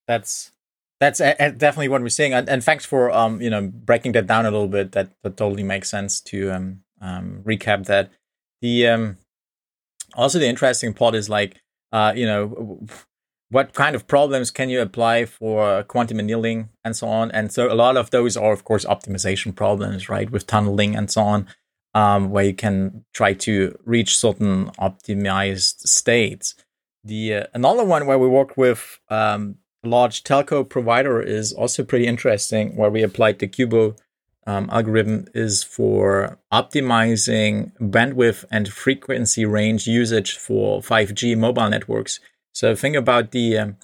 That's 0.07 0.51
that's 0.99 1.19
a, 1.21 1.35
a 1.39 1.51
definitely 1.51 1.87
what 1.87 2.01
we're 2.01 2.09
seeing. 2.09 2.33
And, 2.33 2.49
and, 2.49 2.63
thanks 2.63 2.85
for 2.85 3.11
um 3.11 3.41
you 3.41 3.49
know 3.49 3.67
breaking 3.67 4.13
that 4.13 4.27
down 4.27 4.45
a 4.45 4.51
little 4.51 4.67
bit. 4.67 4.91
That 4.93 5.11
that 5.23 5.37
totally 5.37 5.63
makes 5.63 5.89
sense 5.89 6.21
to 6.21 6.51
um 6.51 6.81
um 7.01 7.41
recap 7.45 7.85
that. 7.85 8.11
The 8.61 8.87
um 8.87 9.17
also 10.15 10.39
the 10.39 10.47
interesting 10.47 10.93
part 10.93 11.15
is 11.15 11.29
like 11.29 11.61
uh 11.91 12.13
you 12.15 12.25
know 12.25 12.85
what 13.51 13.73
kind 13.73 13.95
of 13.95 14.07
problems 14.07 14.51
can 14.51 14.69
you 14.69 14.79
apply 14.79 15.25
for 15.25 15.83
quantum 15.83 16.19
annealing 16.19 16.69
and 16.83 16.95
so 16.95 17.07
on 17.07 17.31
and 17.31 17.51
so 17.51 17.71
a 17.71 17.73
lot 17.73 17.97
of 17.97 18.11
those 18.11 18.37
are 18.37 18.51
of 18.51 18.63
course 18.63 18.85
optimization 18.85 19.55
problems 19.55 20.07
right 20.07 20.29
with 20.29 20.45
tunneling 20.45 20.95
and 20.95 21.09
so 21.09 21.21
on 21.21 21.47
um, 21.95 22.29
where 22.29 22.45
you 22.45 22.53
can 22.53 23.03
try 23.13 23.33
to 23.33 23.77
reach 23.83 24.17
certain 24.17 24.67
optimized 24.79 25.79
states 25.87 26.55
the 27.03 27.33
uh, 27.33 27.43
another 27.53 27.83
one 27.83 28.05
where 28.05 28.19
we 28.19 28.27
work 28.27 28.57
with 28.57 28.99
um, 29.09 29.55
a 29.83 29.87
large 29.87 30.23
telco 30.23 30.67
provider 30.67 31.21
is 31.21 31.53
also 31.53 31.83
pretty 31.83 32.07
interesting. 32.07 32.75
Where 32.75 32.89
we 32.89 33.03
applied 33.03 33.39
the 33.39 33.47
QUBO 33.47 33.97
um, 34.45 34.69
algorithm 34.71 35.27
is 35.33 35.63
for 35.63 36.39
optimizing 36.51 37.71
bandwidth 37.79 38.45
and 38.51 38.67
frequency 38.67 39.45
range 39.45 39.87
usage 39.87 40.37
for 40.37 40.81
5G 40.81 41.37
mobile 41.37 41.69
networks. 41.69 42.19
So 42.51 42.75
think 42.75 42.95
about 42.95 43.31
the 43.31 43.57
um, 43.57 43.77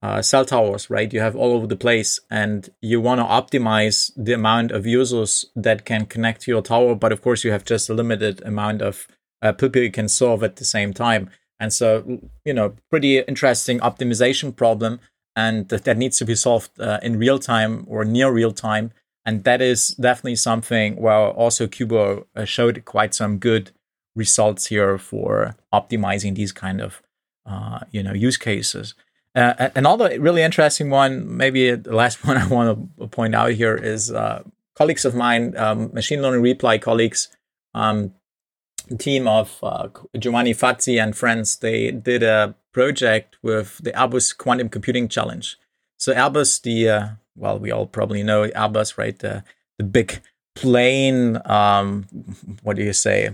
uh, 0.00 0.22
cell 0.22 0.44
towers, 0.44 0.88
right? 0.88 1.12
You 1.12 1.20
have 1.20 1.34
all 1.34 1.52
over 1.52 1.66
the 1.66 1.76
place, 1.76 2.20
and 2.30 2.68
you 2.80 3.00
want 3.00 3.20
to 3.20 3.24
optimize 3.58 4.12
the 4.16 4.32
amount 4.32 4.70
of 4.70 4.86
users 4.86 5.44
that 5.56 5.84
can 5.84 6.06
connect 6.06 6.42
to 6.42 6.50
your 6.52 6.62
tower. 6.62 6.94
But 6.94 7.12
of 7.12 7.20
course, 7.22 7.42
you 7.42 7.50
have 7.50 7.64
just 7.64 7.90
a 7.90 7.94
limited 7.94 8.40
amount 8.44 8.82
of 8.82 9.08
uh, 9.42 9.52
people 9.52 9.82
you 9.82 9.90
can 9.90 10.08
serve 10.08 10.42
at 10.42 10.56
the 10.56 10.64
same 10.64 10.94
time. 10.94 11.30
And 11.60 11.72
so, 11.72 12.20
you 12.44 12.54
know, 12.54 12.74
pretty 12.90 13.18
interesting 13.18 13.80
optimization 13.80 14.54
problem, 14.54 15.00
and 15.34 15.68
that, 15.68 15.84
that 15.84 15.96
needs 15.96 16.18
to 16.18 16.24
be 16.24 16.34
solved 16.34 16.70
uh, 16.80 16.98
in 17.02 17.18
real 17.18 17.38
time 17.38 17.84
or 17.88 18.04
near 18.04 18.30
real 18.30 18.52
time. 18.52 18.92
And 19.24 19.44
that 19.44 19.60
is 19.60 19.88
definitely 19.88 20.36
something 20.36 20.96
where 20.96 21.14
also 21.14 21.66
QUBO 21.66 22.24
uh, 22.34 22.44
showed 22.44 22.84
quite 22.84 23.14
some 23.14 23.38
good 23.38 23.72
results 24.14 24.66
here 24.66 24.98
for 24.98 25.54
optimizing 25.72 26.34
these 26.34 26.52
kind 26.52 26.80
of, 26.80 27.02
uh, 27.46 27.80
you 27.90 28.02
know, 28.02 28.12
use 28.12 28.36
cases. 28.36 28.94
Uh, 29.34 29.68
another 29.76 30.18
really 30.20 30.42
interesting 30.42 30.90
one, 30.90 31.36
maybe 31.36 31.74
the 31.74 31.94
last 31.94 32.24
one 32.26 32.36
I 32.36 32.46
want 32.46 32.90
to 32.98 33.06
point 33.08 33.34
out 33.34 33.52
here 33.52 33.76
is 33.76 34.10
uh, 34.10 34.42
colleagues 34.74 35.04
of 35.04 35.14
mine, 35.14 35.56
um, 35.56 35.92
machine 35.92 36.22
learning 36.22 36.42
reply 36.42 36.78
colleagues, 36.78 37.28
um, 37.74 38.14
team 38.96 39.26
of 39.28 39.58
uh, 39.62 39.88
Giovanni 40.18 40.54
Fazzi 40.54 41.02
and 41.02 41.16
friends, 41.16 41.56
they 41.56 41.90
did 41.90 42.22
a 42.22 42.54
project 42.72 43.36
with 43.42 43.78
the 43.82 43.92
Airbus 43.92 44.36
Quantum 44.36 44.68
Computing 44.68 45.08
Challenge. 45.08 45.56
So 45.98 46.14
Airbus, 46.14 46.62
the 46.62 46.88
uh, 46.88 47.08
well, 47.36 47.58
we 47.58 47.70
all 47.70 47.86
probably 47.86 48.22
know 48.22 48.48
Airbus, 48.48 48.98
right? 48.98 49.18
The 49.18 49.44
the 49.78 49.84
big 49.84 50.20
plane, 50.54 51.40
um, 51.44 52.06
what 52.62 52.76
do 52.76 52.82
you 52.82 52.92
say? 52.92 53.30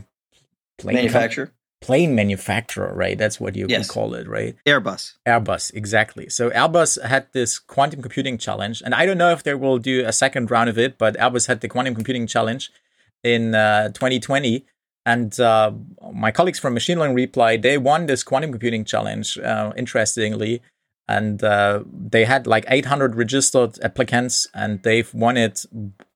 Plane 0.78 0.96
manufacturer. 0.96 1.52
plane 1.80 2.14
manufacturer, 2.14 2.92
right? 2.94 3.16
That's 3.16 3.40
what 3.40 3.54
you 3.54 3.66
yes. 3.68 3.86
can 3.86 3.94
call 3.94 4.14
it, 4.14 4.28
right? 4.28 4.56
Airbus. 4.66 5.14
Airbus, 5.26 5.72
exactly. 5.72 6.28
So 6.28 6.50
Airbus 6.50 7.02
had 7.02 7.28
this 7.32 7.58
quantum 7.58 8.02
computing 8.02 8.36
challenge, 8.38 8.82
and 8.84 8.94
I 8.94 9.06
don't 9.06 9.18
know 9.18 9.30
if 9.30 9.42
they 9.42 9.54
will 9.54 9.78
do 9.78 10.04
a 10.04 10.12
second 10.12 10.50
round 10.50 10.68
of 10.68 10.78
it, 10.78 10.98
but 10.98 11.16
Airbus 11.16 11.46
had 11.46 11.60
the 11.60 11.68
quantum 11.68 11.94
computing 11.94 12.26
challenge 12.26 12.70
in 13.22 13.54
uh, 13.54 13.88
2020 13.88 14.66
And 15.06 15.38
uh, 15.38 15.72
my 16.12 16.30
colleagues 16.30 16.58
from 16.58 16.74
Machine 16.74 16.98
Learning 16.98 17.14
Reply, 17.14 17.56
they 17.56 17.76
won 17.76 18.06
this 18.06 18.22
quantum 18.22 18.50
computing 18.50 18.84
challenge, 18.84 19.38
uh, 19.38 19.72
interestingly. 19.76 20.62
And 21.06 21.44
uh, 21.44 21.84
they 21.92 22.24
had 22.24 22.46
like 22.46 22.64
800 22.68 23.14
registered 23.14 23.78
applicants, 23.82 24.46
and 24.54 24.82
they've 24.82 25.12
won 25.12 25.36
it, 25.36 25.66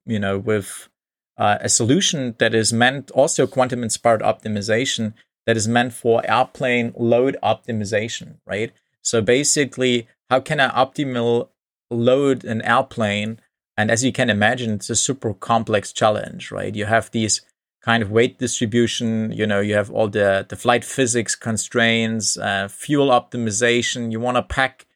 you 0.07 0.19
know, 0.19 0.39
with 0.39 0.89
uh, 1.37 1.59
a 1.61 1.69
solution 1.69 2.35
that 2.39 2.55
is 2.55 2.73
meant 2.73 3.11
also 3.11 3.47
quantum 3.47 3.83
inspired 3.83 4.23
optimization 4.23 5.13
that 5.47 5.57
is 5.57 5.69
meant 5.69 5.95
for 5.95 6.23
airplane 6.29 6.93
load 6.97 7.37
optimization, 7.43 8.37
right? 8.47 8.73
So 9.03 9.23
basically, 9.23 10.07
how 10.29 10.41
can 10.41 10.61
I 10.61 10.69
optimal 10.69 11.49
load 11.91 12.45
an 12.45 12.61
airplane? 12.63 13.41
And 13.77 13.91
as 13.91 14.05
you 14.05 14.13
can 14.13 14.29
imagine, 14.29 14.75
it's 14.75 14.91
a 14.91 14.97
super 14.97 15.33
complex 15.33 15.93
challenge, 15.93 16.51
right? 16.51 16.75
You 16.75 16.85
have 16.85 17.11
these 17.13 17.41
kind 17.89 18.03
of 18.03 18.11
weight 18.11 18.39
distribution, 18.39 19.33
you 19.33 19.47
know, 19.47 19.61
you 19.61 19.73
have 19.73 19.91
all 19.91 20.09
the, 20.09 20.45
the 20.51 20.57
flight 20.57 20.85
physics 20.85 21.35
constraints, 21.35 22.37
uh, 22.37 22.69
fuel 22.69 23.09
optimization. 23.09 24.13
You 24.13 24.21
want 24.21 24.37
to 24.37 24.43
pack 24.43 24.87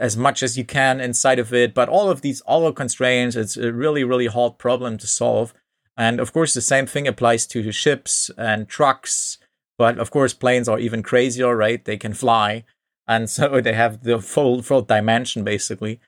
as 0.00 0.16
much 0.16 0.42
as 0.42 0.58
you 0.58 0.64
can 0.64 1.00
inside 1.00 1.38
of 1.38 1.54
it, 1.54 1.74
but 1.74 1.88
all 1.88 2.10
of 2.10 2.22
these 2.22 2.42
other 2.48 2.72
constraints, 2.72 3.36
it's 3.36 3.56
a 3.56 3.72
really, 3.72 4.02
really 4.02 4.26
hard 4.26 4.58
problem 4.58 4.98
to 4.98 5.06
solve. 5.06 5.54
And 5.96 6.18
of 6.18 6.32
course, 6.32 6.52
the 6.52 6.60
same 6.60 6.86
thing 6.86 7.06
applies 7.06 7.46
to 7.46 7.70
ships 7.70 8.32
and 8.36 8.68
trucks. 8.68 9.38
But 9.78 10.00
of 10.00 10.10
course, 10.10 10.34
planes 10.34 10.68
are 10.68 10.80
even 10.80 11.04
crazier, 11.04 11.54
right? 11.54 11.84
They 11.84 11.98
can 11.98 12.14
fly, 12.14 12.64
and 13.06 13.30
so 13.36 13.60
they 13.60 13.74
have 13.74 14.02
the 14.02 14.18
full 14.20 14.60
full 14.62 14.82
dimension 14.82 15.44
basically, 15.44 16.00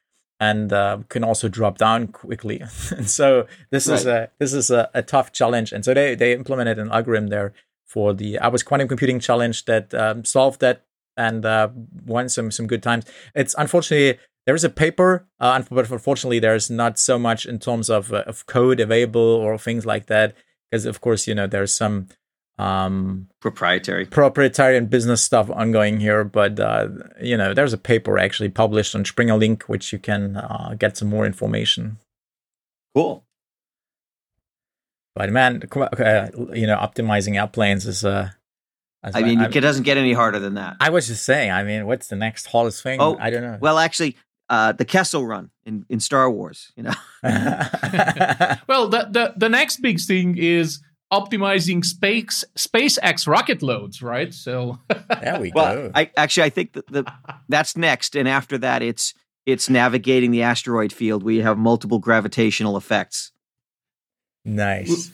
and 0.42 0.72
uh, 0.72 0.98
can 1.08 1.22
also 1.22 1.48
drop 1.48 1.78
down 1.78 2.08
quickly. 2.08 2.60
and 2.96 3.08
so 3.08 3.46
this 3.70 3.86
right. 3.86 3.94
is 3.94 4.06
a 4.06 4.30
this 4.40 4.52
is 4.52 4.70
a, 4.72 4.90
a, 4.92 5.00
tough 5.00 5.30
challenge. 5.30 5.72
And 5.72 5.84
so 5.84 5.94
they 5.94 6.16
they 6.16 6.32
implemented 6.32 6.80
an 6.80 6.90
algorithm 6.90 7.28
there 7.28 7.52
for 7.86 8.12
the 8.12 8.40
Airbus 8.42 8.64
Quantum 8.64 8.88
Computing 8.88 9.20
Challenge 9.20 9.64
that 9.66 9.94
um, 9.94 10.24
solved 10.24 10.60
that 10.60 10.84
and 11.16 11.46
uh, 11.46 11.68
won 12.04 12.28
some 12.28 12.50
some 12.50 12.66
good 12.66 12.82
times. 12.82 13.04
It's 13.36 13.54
unfortunately 13.56 14.18
there 14.44 14.56
is 14.56 14.64
a 14.64 14.68
paper, 14.68 15.28
uh, 15.38 15.62
but 15.70 15.88
unfortunately, 15.88 16.40
there's 16.40 16.68
not 16.68 16.98
so 16.98 17.20
much 17.20 17.46
in 17.46 17.60
terms 17.60 17.88
of 17.88 18.12
uh, 18.12 18.24
of 18.26 18.46
code 18.46 18.80
available 18.80 19.20
or 19.20 19.56
things 19.58 19.86
like 19.86 20.06
that. 20.06 20.34
Because 20.70 20.86
of 20.86 21.00
course, 21.00 21.28
you 21.28 21.36
know, 21.36 21.46
there's 21.46 21.72
some 21.72 22.08
um, 22.58 23.28
proprietary 23.40 24.06
proprietary 24.06 24.76
and 24.76 24.88
business 24.90 25.22
stuff 25.22 25.50
ongoing 25.50 26.00
here. 26.00 26.24
But 26.24 26.60
uh, 26.60 26.88
you 27.20 27.36
know, 27.36 27.54
there's 27.54 27.72
a 27.72 27.78
paper 27.78 28.18
actually 28.18 28.50
published 28.50 28.94
on 28.94 29.04
SpringerLink, 29.04 29.62
which 29.62 29.92
you 29.92 29.98
can 29.98 30.36
uh, 30.36 30.74
get 30.78 30.96
some 30.96 31.08
more 31.08 31.26
information. 31.26 31.98
Cool. 32.94 33.24
But 35.14 35.30
man, 35.30 35.62
uh, 35.76 36.28
you 36.54 36.66
know, 36.66 36.76
optimizing 36.76 37.38
airplanes 37.38 37.86
is 37.86 38.04
uh, 38.04 38.30
I 39.02 39.22
mean, 39.22 39.40
it 39.40 39.60
doesn't 39.60 39.82
get 39.82 39.96
any 39.96 40.12
harder 40.12 40.38
than 40.38 40.54
that. 40.54 40.76
I 40.80 40.90
was 40.90 41.08
just 41.08 41.24
saying. 41.24 41.50
I 41.50 41.64
mean, 41.64 41.86
what's 41.86 42.08
the 42.08 42.16
next 42.16 42.46
hardest 42.46 42.82
thing? 42.82 43.00
Oh, 43.00 43.16
I 43.18 43.30
don't 43.30 43.42
know. 43.42 43.58
Well, 43.60 43.78
actually, 43.78 44.16
uh, 44.48 44.72
the 44.72 44.84
Kessel 44.84 45.26
Run 45.26 45.50
in, 45.64 45.84
in 45.88 45.98
Star 45.98 46.30
Wars. 46.30 46.72
You 46.76 46.84
know. 46.84 46.92
well, 47.22 48.88
the, 48.88 49.08
the 49.10 49.34
the 49.36 49.48
next 49.48 49.78
big 49.82 50.00
thing 50.00 50.38
is 50.38 50.80
optimizing 51.12 51.84
space 51.84 52.44
SpaceX 52.56 53.28
rocket 53.28 53.62
loads, 53.62 54.02
right? 54.02 54.32
So 54.32 54.78
there 55.20 55.38
we 55.40 55.52
well, 55.54 55.74
go. 55.74 55.90
I 55.94 56.10
actually 56.16 56.44
I 56.44 56.50
think 56.50 56.72
that 56.72 56.86
the 56.88 57.12
that's 57.48 57.76
next, 57.76 58.16
and 58.16 58.28
after 58.28 58.58
that, 58.58 58.82
it's 58.82 59.14
it's 59.44 59.68
navigating 59.68 60.30
the 60.30 60.42
asteroid 60.42 60.92
field 60.92 61.22
where 61.22 61.34
you 61.34 61.42
have 61.42 61.58
multiple 61.58 61.98
gravitational 61.98 62.76
effects. 62.76 63.32
Nice. 64.44 65.12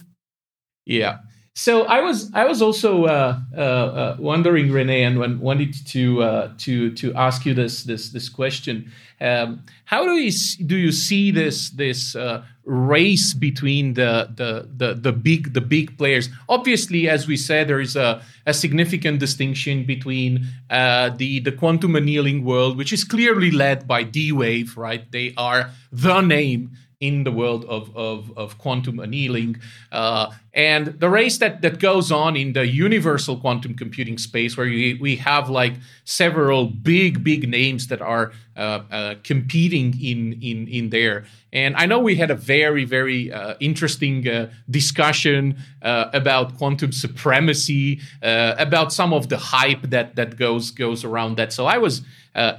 Yeah. 0.86 1.18
So 1.58 1.82
I 1.86 2.02
was 2.02 2.32
I 2.34 2.44
was 2.44 2.62
also 2.62 3.06
uh, 3.06 3.40
uh, 3.52 3.60
uh, 3.60 4.16
wondering, 4.20 4.68
René, 4.68 5.04
and 5.04 5.40
wanted 5.40 5.74
to 5.88 6.22
uh, 6.22 6.52
to 6.58 6.94
to 6.94 7.12
ask 7.14 7.44
you 7.44 7.52
this 7.52 7.82
this 7.82 8.10
this 8.10 8.28
question. 8.28 8.92
Um, 9.20 9.64
how 9.84 10.04
do 10.04 10.12
you 10.12 10.30
do 10.64 10.76
you 10.76 10.92
see 10.92 11.32
this 11.32 11.70
this 11.70 12.14
uh, 12.14 12.44
race 12.64 13.34
between 13.34 13.94
the, 13.94 14.30
the 14.36 14.68
the 14.76 14.94
the 14.94 15.10
big 15.10 15.52
the 15.52 15.60
big 15.60 15.98
players? 15.98 16.28
Obviously, 16.48 17.08
as 17.08 17.26
we 17.26 17.36
said, 17.36 17.66
there 17.66 17.80
is 17.80 17.96
a, 17.96 18.22
a 18.46 18.54
significant 18.54 19.18
distinction 19.18 19.84
between 19.84 20.46
uh, 20.70 21.10
the 21.10 21.40
the 21.40 21.50
quantum 21.50 21.96
annealing 21.96 22.44
world, 22.44 22.76
which 22.76 22.92
is 22.92 23.02
clearly 23.02 23.50
led 23.50 23.88
by 23.88 24.04
D-Wave, 24.04 24.76
right? 24.76 25.10
They 25.10 25.34
are 25.36 25.70
the 25.90 26.20
name 26.20 26.70
in 27.00 27.22
the 27.22 27.30
world 27.30 27.64
of, 27.66 27.96
of, 27.96 28.36
of 28.36 28.58
quantum 28.58 28.98
annealing. 28.98 29.56
Uh, 29.92 30.32
and 30.52 30.86
the 30.98 31.08
race 31.08 31.38
that, 31.38 31.62
that 31.62 31.78
goes 31.78 32.10
on 32.10 32.36
in 32.36 32.54
the 32.54 32.66
universal 32.66 33.36
quantum 33.36 33.74
computing 33.74 34.18
space, 34.18 34.56
where 34.56 34.66
we, 34.66 34.94
we 34.94 35.14
have 35.14 35.48
like 35.48 35.74
several 36.04 36.66
big, 36.66 37.22
big 37.22 37.48
names 37.48 37.86
that 37.86 38.02
are 38.02 38.32
uh, 38.56 38.80
uh, 38.90 39.14
competing 39.22 39.94
in, 40.02 40.32
in, 40.42 40.66
in 40.66 40.90
there. 40.90 41.24
And 41.52 41.76
I 41.76 41.86
know 41.86 42.00
we 42.00 42.16
had 42.16 42.32
a 42.32 42.34
very, 42.34 42.84
very 42.84 43.32
uh, 43.32 43.54
interesting 43.60 44.26
uh, 44.26 44.50
discussion 44.68 45.56
uh, 45.82 46.06
about 46.12 46.58
quantum 46.58 46.90
supremacy, 46.90 48.00
about 48.22 48.92
some 48.92 49.12
of 49.12 49.28
the 49.28 49.38
hype 49.38 49.82
that, 49.82 50.16
that 50.16 50.36
goes, 50.36 50.72
goes 50.72 51.04
around 51.04 51.36
that. 51.36 51.52
So 51.52 51.66
I 51.66 51.78
was 51.78 52.02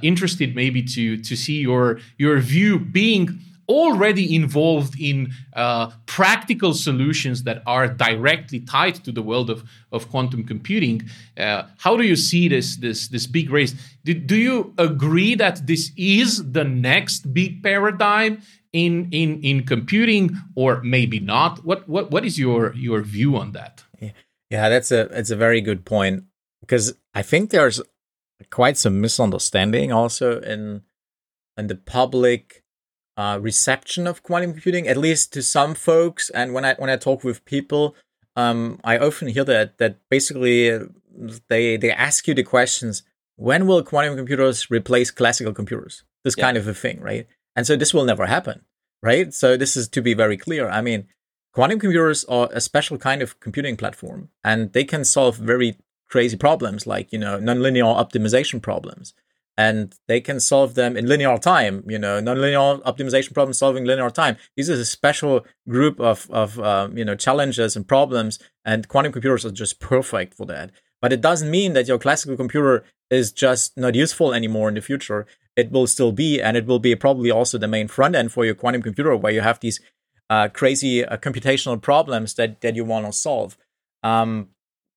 interested 0.00 0.56
maybe 0.56 0.82
to, 0.82 1.18
to 1.18 1.36
see 1.36 1.60
your, 1.60 2.00
your 2.16 2.38
view 2.40 2.78
being 2.78 3.38
already 3.70 4.34
involved 4.34 4.94
in 4.98 5.32
uh, 5.54 5.90
practical 6.06 6.74
solutions 6.74 7.44
that 7.44 7.62
are 7.66 7.86
directly 7.86 8.60
tied 8.60 8.96
to 9.04 9.12
the 9.12 9.22
world 9.22 9.48
of, 9.48 9.62
of 9.92 10.10
quantum 10.10 10.42
computing. 10.44 11.08
Uh, 11.38 11.62
how 11.78 11.96
do 11.96 12.02
you 12.02 12.16
see 12.16 12.48
this 12.48 12.76
this 12.76 13.08
this 13.08 13.26
big 13.26 13.50
race? 13.50 13.72
Do, 14.04 14.12
do 14.14 14.36
you 14.36 14.74
agree 14.76 15.36
that 15.36 15.66
this 15.66 15.92
is 15.96 16.52
the 16.52 16.64
next 16.64 17.32
big 17.32 17.62
paradigm 17.62 18.42
in 18.72 19.08
in 19.12 19.40
in 19.42 19.64
computing, 19.64 20.36
or 20.56 20.82
maybe 20.82 21.20
not? 21.20 21.64
What 21.64 21.88
what 21.88 22.10
what 22.10 22.24
is 22.24 22.38
your 22.38 22.74
your 22.74 23.02
view 23.02 23.36
on 23.36 23.52
that? 23.52 23.84
Yeah, 24.50 24.68
that's 24.68 24.90
a 24.90 25.08
that's 25.10 25.30
a 25.30 25.36
very 25.36 25.60
good 25.60 25.84
point 25.84 26.24
because 26.60 26.94
I 27.14 27.22
think 27.22 27.50
there's 27.50 27.80
quite 28.50 28.76
some 28.76 29.00
misunderstanding 29.00 29.92
also 29.92 30.40
in 30.40 30.82
in 31.56 31.68
the 31.68 31.76
public 31.76 32.59
uh, 33.20 33.38
reception 33.38 34.06
of 34.06 34.22
quantum 34.22 34.52
computing, 34.52 34.88
at 34.88 34.96
least 34.96 35.30
to 35.34 35.42
some 35.42 35.74
folks. 35.74 36.30
And 36.30 36.54
when 36.54 36.64
I 36.64 36.72
when 36.74 36.88
I 36.88 36.96
talk 36.96 37.22
with 37.22 37.44
people, 37.44 37.94
um, 38.34 38.80
I 38.82 38.96
often 38.96 39.28
hear 39.28 39.44
that 39.44 39.76
that 39.76 39.96
basically 40.08 40.72
uh, 40.72 40.86
they 41.48 41.76
they 41.76 41.92
ask 41.92 42.26
you 42.26 42.34
the 42.34 42.42
questions: 42.42 43.02
When 43.36 43.66
will 43.66 43.82
quantum 43.82 44.16
computers 44.16 44.70
replace 44.70 45.10
classical 45.10 45.52
computers? 45.52 46.02
This 46.24 46.34
yeah. 46.36 46.44
kind 46.44 46.56
of 46.56 46.66
a 46.66 46.72
thing, 46.72 46.98
right? 47.00 47.26
And 47.54 47.66
so 47.66 47.76
this 47.76 47.92
will 47.92 48.06
never 48.06 48.24
happen, 48.24 48.64
right? 49.02 49.34
So 49.34 49.56
this 49.58 49.76
is 49.76 49.86
to 49.88 50.00
be 50.00 50.14
very 50.14 50.38
clear. 50.38 50.70
I 50.70 50.80
mean, 50.80 51.06
quantum 51.52 51.78
computers 51.78 52.24
are 52.24 52.48
a 52.52 52.60
special 52.60 52.96
kind 52.96 53.20
of 53.20 53.38
computing 53.40 53.76
platform, 53.76 54.30
and 54.42 54.72
they 54.72 54.84
can 54.84 55.04
solve 55.04 55.36
very 55.36 55.76
crazy 56.08 56.38
problems 56.38 56.86
like 56.86 57.12
you 57.12 57.18
know 57.18 57.38
nonlinear 57.38 57.94
optimization 58.02 58.62
problems 58.62 59.12
and 59.60 59.94
they 60.08 60.22
can 60.22 60.40
solve 60.40 60.74
them 60.74 60.96
in 60.96 61.06
linear 61.06 61.36
time. 61.36 61.84
You 61.86 61.98
know, 61.98 62.18
nonlinear 62.18 62.82
optimization 62.84 63.34
problem 63.34 63.52
solving 63.52 63.84
linear 63.84 64.08
time. 64.08 64.36
These 64.56 64.70
is 64.70 64.80
a 64.80 64.94
special 64.98 65.44
group 65.68 66.00
of 66.00 66.18
of 66.30 66.58
um, 66.70 66.96
you 66.96 67.04
know 67.04 67.14
challenges 67.26 67.76
and 67.76 67.86
problems, 67.86 68.38
and 68.64 68.88
quantum 68.88 69.12
computers 69.12 69.44
are 69.44 69.50
just 69.64 69.78
perfect 69.78 70.32
for 70.34 70.46
that. 70.46 70.70
But 71.02 71.12
it 71.12 71.20
doesn't 71.20 71.50
mean 71.50 71.74
that 71.74 71.88
your 71.88 71.98
classical 71.98 72.36
computer 72.36 72.84
is 73.10 73.32
just 73.32 73.76
not 73.76 73.94
useful 73.94 74.32
anymore 74.32 74.68
in 74.70 74.76
the 74.76 74.88
future. 74.90 75.26
It 75.56 75.70
will 75.70 75.86
still 75.86 76.12
be, 76.12 76.40
and 76.40 76.56
it 76.56 76.66
will 76.66 76.78
be 76.78 76.94
probably 76.94 77.30
also 77.30 77.58
the 77.58 77.74
main 77.76 77.88
front 77.88 78.14
end 78.16 78.32
for 78.32 78.46
your 78.46 78.54
quantum 78.54 78.82
computer, 78.82 79.14
where 79.14 79.32
you 79.32 79.42
have 79.42 79.60
these 79.60 79.78
uh, 80.30 80.48
crazy 80.48 81.04
uh, 81.04 81.18
computational 81.18 81.78
problems 81.90 82.34
that 82.38 82.62
that 82.62 82.76
you 82.76 82.84
want 82.86 83.04
to 83.04 83.12
solve. 83.12 83.58
Um, 84.02 84.48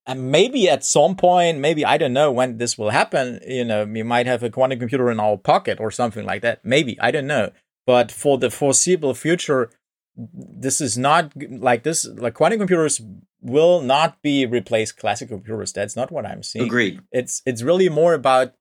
and 0.06 0.32
maybe 0.32 0.70
at 0.70 0.84
some 0.84 1.16
point, 1.16 1.60
maybe 1.60 1.86
I 1.86 1.98
don't 1.98 2.14
know 2.14 2.32
when 2.32 2.58
this 2.58 2.78
will 2.78 2.90
happen. 2.90 3.40
You 3.48 3.64
know, 3.64 3.86
we 3.86 4.04
might 4.04 4.26
have 4.26 4.44
a 4.44 4.50
quantum 4.50 4.80
computer 4.80 5.10
in 5.10 5.20
our 5.20 5.38
pocket 5.38 5.80
or 5.80 5.92
something 5.92 6.26
like 6.26 6.42
that. 6.42 6.64
Maybe 6.64 7.00
I 7.00 7.12
don't 7.12 7.28
know. 7.28 7.52
But 7.86 8.12
for 8.12 8.38
the 8.38 8.50
foreseeable 8.50 9.14
future, 9.14 9.70
this 10.16 10.82
is 10.82 10.98
not 10.98 11.32
like 11.50 11.84
this. 11.84 12.06
Like 12.06 12.34
quantum 12.34 12.60
computers 12.60 13.02
will 13.42 13.82
not 13.82 14.22
be 14.22 14.46
replaced 14.46 14.98
classical 14.98 15.38
computers. 15.38 15.74
That's 15.74 15.96
not 15.96 16.12
what 16.12 16.26
I'm 16.26 16.44
saying. 16.44 16.66
Agreed. 16.66 17.02
It's 17.12 17.42
it's 17.46 17.62
really 17.62 17.90
more 17.90 18.14
about 18.14 18.54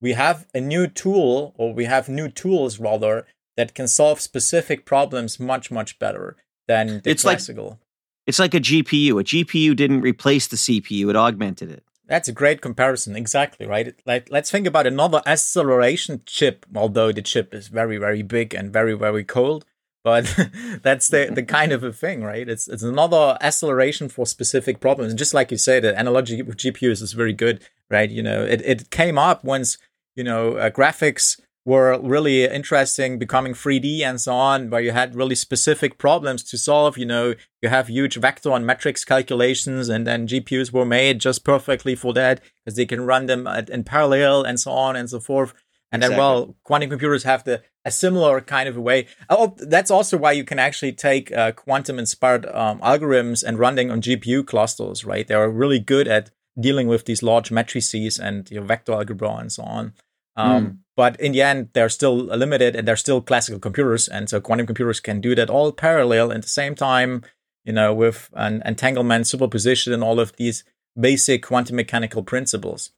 we 0.00 0.12
have 0.12 0.46
a 0.54 0.60
new 0.60 0.86
tool 0.86 1.54
or 1.56 1.72
we 1.72 1.84
have 1.84 2.08
new 2.08 2.28
tools 2.28 2.78
rather 2.78 3.26
that 3.56 3.74
can 3.74 3.88
solve 3.88 4.20
specific 4.20 4.84
problems 4.84 5.40
much 5.40 5.70
much 5.70 5.98
better 5.98 6.36
than 6.68 7.00
the 7.02 7.10
it's 7.10 7.22
classical. 7.22 7.68
Like, 7.68 7.78
it's 8.26 8.38
like 8.38 8.54
a 8.54 8.60
GPU. 8.60 9.20
A 9.20 9.24
GPU 9.24 9.74
didn't 9.76 10.00
replace 10.02 10.46
the 10.48 10.56
CPU, 10.56 11.10
it 11.10 11.16
augmented 11.16 11.70
it. 11.70 11.84
That's 12.08 12.28
a 12.28 12.32
great 12.32 12.60
comparison. 12.60 13.16
Exactly, 13.16 13.66
right? 13.66 13.94
Like, 14.06 14.28
let's 14.30 14.50
think 14.50 14.66
about 14.66 14.86
another 14.86 15.22
acceleration 15.26 16.22
chip, 16.24 16.64
although 16.74 17.10
the 17.10 17.22
chip 17.22 17.52
is 17.52 17.66
very, 17.68 17.98
very 17.98 18.22
big 18.22 18.54
and 18.54 18.72
very, 18.72 18.94
very 18.94 19.24
cold. 19.24 19.64
but 20.04 20.24
that's 20.82 21.08
the 21.08 21.32
the 21.34 21.42
kind 21.42 21.72
of 21.72 21.82
a 21.82 21.92
thing, 21.92 22.22
right? 22.22 22.48
It's 22.48 22.68
it's 22.68 22.84
another 22.84 23.36
acceleration 23.40 24.08
for 24.08 24.24
specific 24.24 24.78
problems. 24.78 25.10
And 25.10 25.18
just 25.18 25.34
like 25.34 25.50
you 25.50 25.58
said, 25.58 25.82
the 25.82 25.98
analogy 25.98 26.40
with 26.42 26.58
GPUs 26.58 27.02
is 27.02 27.12
very 27.12 27.32
good, 27.32 27.60
right? 27.90 28.08
You 28.08 28.22
know, 28.22 28.44
it 28.44 28.62
it 28.64 28.90
came 28.90 29.18
up 29.18 29.42
once 29.42 29.78
you 30.14 30.22
know 30.22 30.58
uh, 30.58 30.70
graphics 30.70 31.40
were 31.66 31.98
really 32.00 32.44
interesting, 32.44 33.18
becoming 33.18 33.52
3D 33.52 34.00
and 34.00 34.20
so 34.20 34.32
on, 34.32 34.70
where 34.70 34.80
you 34.80 34.92
had 34.92 35.16
really 35.16 35.34
specific 35.34 35.98
problems 35.98 36.44
to 36.44 36.56
solve. 36.56 36.96
You 36.96 37.06
know, 37.06 37.34
you 37.60 37.68
have 37.68 37.88
huge 37.88 38.16
vector 38.16 38.52
and 38.52 38.64
matrix 38.64 39.04
calculations, 39.04 39.88
and 39.88 40.06
then 40.06 40.28
GPUs 40.28 40.72
were 40.72 40.86
made 40.86 41.20
just 41.20 41.44
perfectly 41.44 41.96
for 41.96 42.14
that 42.14 42.40
because 42.64 42.76
they 42.76 42.86
can 42.86 43.00
run 43.00 43.26
them 43.26 43.48
at, 43.48 43.68
in 43.68 43.82
parallel 43.82 44.44
and 44.44 44.60
so 44.60 44.70
on 44.70 44.94
and 44.94 45.10
so 45.10 45.18
forth. 45.18 45.52
And 45.90 46.02
exactly. 46.02 46.14
then, 46.14 46.18
well, 46.18 46.56
quantum 46.62 46.88
computers 46.88 47.24
have 47.24 47.42
the 47.42 47.62
a 47.84 47.90
similar 47.90 48.40
kind 48.40 48.68
of 48.68 48.76
a 48.76 48.80
way. 48.80 49.08
Oh, 49.28 49.54
that's 49.58 49.90
also 49.90 50.16
why 50.16 50.32
you 50.32 50.44
can 50.44 50.60
actually 50.60 50.92
take 50.92 51.32
uh, 51.32 51.52
quantum-inspired 51.52 52.46
um, 52.46 52.80
algorithms 52.80 53.42
and 53.44 53.58
run 53.58 53.74
them 53.74 53.90
on 53.90 54.02
GPU 54.02 54.46
clusters, 54.46 55.04
right? 55.04 55.26
They 55.26 55.34
are 55.34 55.50
really 55.50 55.78
good 55.80 56.06
at 56.06 56.30
dealing 56.58 56.86
with 56.86 57.04
these 57.04 57.22
large 57.22 57.50
matrices 57.50 58.18
and 58.18 58.48
you 58.50 58.60
know, 58.60 58.66
vector 58.66 58.92
algebra 58.92 59.36
and 59.36 59.52
so 59.52 59.62
on. 59.64 59.94
Um, 60.36 60.66
mm. 60.66 60.78
But 60.96 61.20
in 61.20 61.32
the 61.32 61.42
end, 61.42 61.68
they're 61.74 61.90
still 61.90 62.16
limited 62.16 62.74
and 62.74 62.88
they're 62.88 62.96
still 62.96 63.20
classical 63.20 63.60
computers. 63.60 64.08
And 64.08 64.30
so 64.30 64.40
quantum 64.40 64.66
computers 64.66 64.98
can 64.98 65.20
do 65.20 65.34
that 65.34 65.50
all 65.50 65.70
parallel 65.70 66.32
at 66.32 66.42
the 66.42 66.48
same 66.48 66.74
time, 66.74 67.22
you 67.64 67.72
know, 67.74 67.92
with 67.92 68.30
an 68.32 68.62
entanglement, 68.64 69.26
superposition, 69.26 69.92
and 69.92 70.02
all 70.02 70.18
of 70.18 70.34
these 70.36 70.64
basic 70.98 71.42
quantum 71.42 71.76
mechanical 71.76 72.22
principles. 72.22 72.92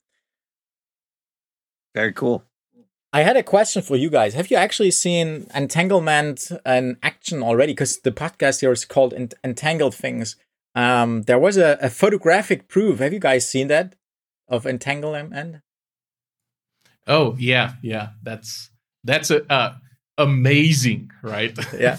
Very 1.94 2.12
cool. 2.12 2.44
I 3.12 3.22
had 3.22 3.36
a 3.36 3.42
question 3.42 3.82
for 3.82 3.96
you 3.96 4.10
guys. 4.10 4.34
Have 4.34 4.50
you 4.50 4.56
actually 4.56 4.90
seen 4.90 5.46
entanglement 5.54 6.52
in 6.66 6.98
action 7.02 7.42
already? 7.42 7.72
Because 7.72 7.98
the 7.98 8.12
podcast 8.12 8.60
here 8.60 8.70
is 8.70 8.84
called 8.84 9.14
Entangled 9.42 9.94
Things. 9.94 10.36
Um, 10.74 11.22
there 11.22 11.38
was 11.38 11.56
a, 11.56 11.78
a, 11.80 11.88
photographic 11.88 12.68
proof. 12.68 12.98
Have 12.98 13.14
you 13.14 13.18
guys 13.18 13.48
seen 13.48 13.68
that 13.68 13.96
of 14.46 14.66
entanglement? 14.66 15.62
Oh 17.08 17.34
yeah, 17.38 17.72
yeah. 17.82 18.10
That's 18.22 18.70
that's 19.02 19.30
a 19.30 19.50
uh, 19.50 19.74
amazing, 20.18 21.10
right? 21.22 21.56
Yeah. 21.72 21.98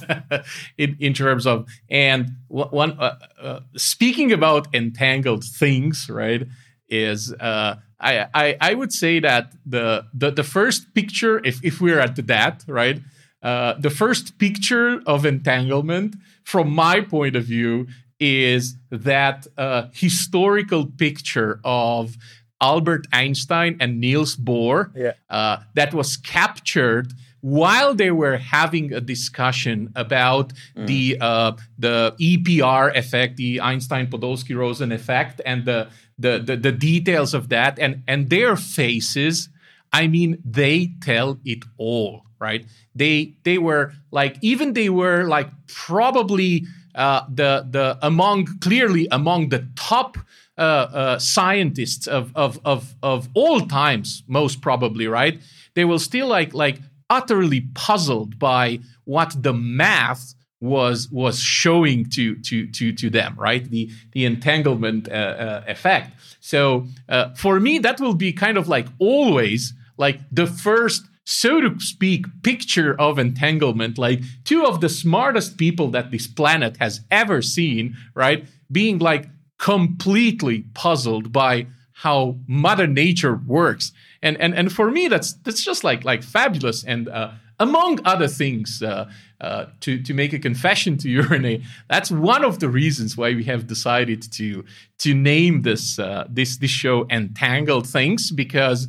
in 0.78 0.96
in 1.00 1.14
terms 1.14 1.48
of 1.48 1.68
and 1.90 2.30
one 2.48 2.92
uh, 3.00 3.18
uh, 3.42 3.60
speaking 3.76 4.32
about 4.32 4.68
entangled 4.74 5.44
things, 5.44 6.08
right? 6.10 6.48
Is 6.88 7.34
uh, 7.34 7.76
I, 8.00 8.28
I 8.34 8.58
I 8.62 8.74
would 8.76 8.94
say 8.94 9.20
that 9.20 9.54
the 9.66 10.06
the 10.14 10.32
the 10.32 10.44
first 10.44 10.94
picture, 10.94 11.42
if 11.44 11.64
if 11.64 11.82
we're 11.82 12.00
at 12.00 12.16
that, 12.28 12.64
right? 12.68 13.02
Uh, 13.42 13.74
the 13.80 13.90
first 13.90 14.38
picture 14.38 15.02
of 15.06 15.26
entanglement, 15.26 16.16
from 16.44 16.70
my 16.72 17.00
point 17.00 17.36
of 17.38 17.46
view, 17.46 17.88
is 18.20 18.76
that 18.92 19.48
uh, 19.58 19.88
historical 19.94 20.86
picture 20.86 21.62
of 21.64 22.18
Albert 22.62 23.08
Einstein 23.14 23.78
and 23.80 24.00
Niels 24.00 24.36
Bohr 24.36 24.92
yeah. 24.96 25.14
uh, 25.30 25.58
that 25.76 25.94
was 25.94 26.18
captured 26.18 27.14
while 27.42 27.96
they 27.96 28.12
were 28.12 28.38
having 28.38 28.94
a 28.94 29.00
discussion 29.00 29.92
about 29.96 30.54
mm. 30.76 30.88
the 30.88 31.18
uh, 31.22 31.54
the 31.78 32.16
EPR 32.20 32.96
effect, 32.96 33.38
the 33.38 33.62
Einstein-Podolsky-Rosen 33.62 34.92
effect, 34.92 35.42
and 35.46 35.66
the, 35.66 35.88
the, 36.18 36.40
the 36.40 36.58
the 36.58 36.72
details 36.72 37.34
of 37.34 37.50
that, 37.50 37.80
and 37.80 38.04
and 38.08 38.30
their 38.30 38.56
faces. 38.56 39.50
I 39.92 40.08
mean, 40.08 40.38
they 40.46 40.92
tell 41.02 41.40
it 41.46 41.64
all, 41.78 42.26
right? 42.40 42.66
They 42.94 43.36
they 43.44 43.58
were 43.58 43.94
like 44.12 44.38
even 44.42 44.74
they 44.74 44.90
were 44.90 45.24
like 45.24 45.50
probably 45.68 46.66
uh, 46.94 47.22
the 47.30 47.66
the 47.70 47.98
among 48.02 48.60
clearly 48.60 49.08
among 49.12 49.50
the 49.50 49.68
top 49.76 50.18
uh, 50.60 50.62
uh, 50.62 51.20
scientists 51.20 52.06
of, 52.06 52.32
of, 52.36 52.60
of, 52.66 52.94
of 53.02 53.30
all 53.34 53.62
times, 53.62 54.24
most 54.28 54.62
probably, 54.62 55.08
right? 55.08 55.40
They 55.74 55.86
will 55.86 56.00
still 56.00 56.28
like 56.28 56.54
like 56.54 56.80
utterly 57.10 57.62
puzzled 57.74 58.38
by 58.38 58.80
what 59.06 59.42
the 59.42 59.54
math 59.54 60.36
was 60.62 61.10
was 61.12 61.40
showing 61.40 62.10
to 62.10 62.36
to 62.42 62.68
to 62.68 62.92
to 62.92 63.10
them, 63.10 63.36
right? 63.38 63.64
The 63.70 63.90
the 64.12 64.26
entanglement 64.26 65.10
uh, 65.10 65.14
uh, 65.14 65.64
effect. 65.68 66.14
So 66.42 66.88
uh, 67.08 67.34
for 67.36 67.60
me, 67.60 67.80
that 67.80 68.00
will 68.00 68.14
be 68.16 68.34
kind 68.34 68.58
of 68.58 68.68
like 68.68 68.88
always 69.00 69.74
like 69.98 70.20
the 70.32 70.48
first 70.48 71.06
so 71.24 71.62
to 71.62 71.80
speak, 71.80 72.26
picture 72.42 73.00
of 73.00 73.20
entanglement, 73.20 74.00
like 74.00 74.22
two 74.46 74.66
of 74.66 74.82
the 74.82 74.90
smartest 74.90 75.58
people 75.58 75.90
that 75.92 76.10
this 76.10 76.26
planet 76.26 76.78
has 76.78 77.02
ever 77.12 77.44
seen, 77.44 77.96
right? 78.16 78.46
Being 78.72 78.98
like 78.98 79.30
completely 79.60 80.64
puzzled 80.74 81.32
by 81.32 81.68
how 81.94 82.38
mother 82.48 82.88
nature 82.88 83.36
works. 83.46 83.92
And 84.24 84.38
and 84.38 84.56
and 84.56 84.72
for 84.72 84.90
me 84.90 85.08
that's 85.08 85.34
that's 85.34 85.64
just 85.64 85.84
like 85.84 86.04
like 86.04 86.24
fabulous. 86.24 86.84
And 86.84 87.08
uh, 87.10 87.32
among 87.60 88.00
other 88.06 88.28
things 88.28 88.82
uh, 88.82 89.10
uh, 89.42 89.66
to 89.82 90.02
to 90.02 90.14
make 90.14 90.34
a 90.34 90.40
confession 90.40 90.98
to 90.98 91.10
you 91.10 91.22
René 91.34 91.64
that's 91.90 92.10
one 92.10 92.44
of 92.44 92.60
the 92.60 92.70
reasons 92.70 93.18
why 93.18 93.34
we 93.36 93.44
have 93.46 93.68
decided 93.68 94.22
to 94.34 94.66
to 95.00 95.14
name 95.14 95.62
this 95.62 96.00
uh, 96.00 96.26
this 96.30 96.58
this 96.58 96.72
show 96.72 97.06
entangled 97.10 97.88
things 97.88 98.32
because 98.32 98.88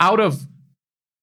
out 0.00 0.20
of 0.20 0.46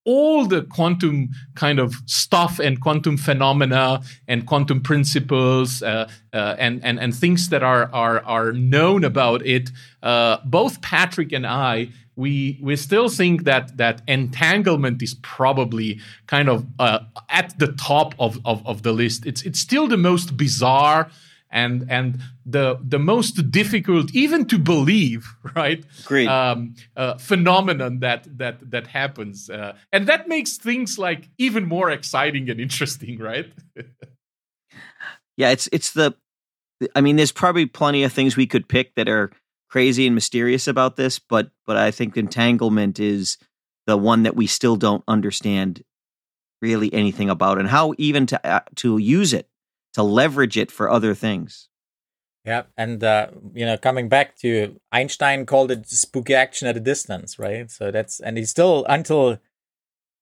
all 0.10 0.44
the 0.48 0.64
quantum 0.64 1.30
kind 1.54 1.78
of 1.78 1.94
stuff 2.08 2.58
and 2.58 2.82
quantum 2.82 3.16
phenomena 3.16 4.02
and 4.28 4.48
quantum 4.48 4.82
principles 4.82 5.84
uh, 5.84 6.10
uh, 6.34 6.56
and, 6.58 6.84
and, 6.84 7.00
and 7.00 7.14
things 7.14 7.50
that 7.50 7.62
are, 7.62 7.94
are, 7.94 8.20
are 8.26 8.52
known 8.52 9.04
about 9.04 9.46
it, 9.46 9.70
uh, 10.02 10.38
both 10.44 10.82
Patrick 10.82 11.32
and 11.32 11.46
I, 11.46 11.90
we, 12.16 12.60
we 12.60 12.76
still 12.76 13.08
think 13.08 13.44
that, 13.44 13.78
that 13.78 14.02
entanglement 14.08 15.04
is 15.04 15.14
probably 15.22 16.00
kind 16.26 16.50
of 16.50 16.66
uh, 16.80 17.02
at 17.30 17.60
the 17.60 17.72
top 17.74 18.16
of, 18.18 18.40
of, 18.46 18.66
of 18.66 18.82
the 18.82 18.92
list. 18.92 19.28
It's, 19.28 19.44
it's 19.44 19.60
still 19.60 19.88
the 19.88 19.98
most 19.98 20.36
bizarre 20.36 21.12
and 21.52 21.86
and 21.90 22.20
the 22.46 22.80
the 22.82 23.00
most 23.00 23.52
difficult 23.52 24.14
even 24.14 24.46
to 24.46 24.58
believe 24.58 25.28
right 25.56 25.84
um, 26.28 26.76
uh, 26.96 27.18
phenomenon 27.18 28.00
that 28.00 28.28
that 28.38 28.58
that 28.70 28.88
happens 28.88 29.50
uh, 29.50 29.76
and 29.92 30.08
that 30.08 30.28
makes 30.28 30.58
things 30.58 30.98
like 31.00 31.30
even 31.38 31.66
more 31.66 31.90
exciting 31.90 32.50
and 32.50 32.60
interesting 32.60 33.18
right? 33.30 33.52
Yeah 35.38 35.50
it's 35.50 35.70
it's 35.72 35.94
the 35.94 36.16
i 36.96 37.02
mean 37.02 37.16
there's 37.16 37.32
probably 37.32 37.66
plenty 37.66 38.04
of 38.04 38.14
things 38.14 38.36
we 38.36 38.48
could 38.48 38.68
pick 38.68 38.96
that 38.96 39.10
are 39.10 39.32
crazy 39.70 40.06
and 40.06 40.16
mysterious 40.16 40.68
about 40.68 40.96
this 40.96 41.20
but 41.20 41.52
but 41.66 41.78
i 41.78 41.92
think 41.92 42.18
entanglement 42.18 43.00
is 43.00 43.38
the 43.88 43.98
one 43.98 44.24
that 44.24 44.36
we 44.36 44.48
still 44.48 44.76
don't 44.76 45.04
understand 45.08 45.84
really 46.62 46.94
anything 46.94 47.30
about 47.30 47.58
and 47.58 47.70
how 47.70 47.94
even 47.98 48.26
to 48.26 48.48
uh, 48.48 48.60
to 48.76 48.98
use 48.98 49.34
it 49.34 49.48
to 49.94 50.04
leverage 50.04 50.58
it 50.58 50.72
for 50.72 50.90
other 50.90 51.14
things. 51.14 51.68
Yeah, 52.46 52.64
and 52.78 53.04
uh, 53.04 53.28
you 53.54 53.66
know, 53.66 53.78
coming 53.78 54.10
back 54.10 54.38
to 54.38 54.80
Einstein 54.92 55.46
called 55.46 55.72
it 55.72 55.88
spooky 55.90 56.34
action 56.34 56.68
at 56.68 56.78
a 56.78 56.80
distance, 56.80 57.38
right? 57.38 57.70
So 57.70 57.92
that's 57.92 58.20
and 58.20 58.38
he 58.38 58.46
still 58.46 58.86
until 58.88 59.40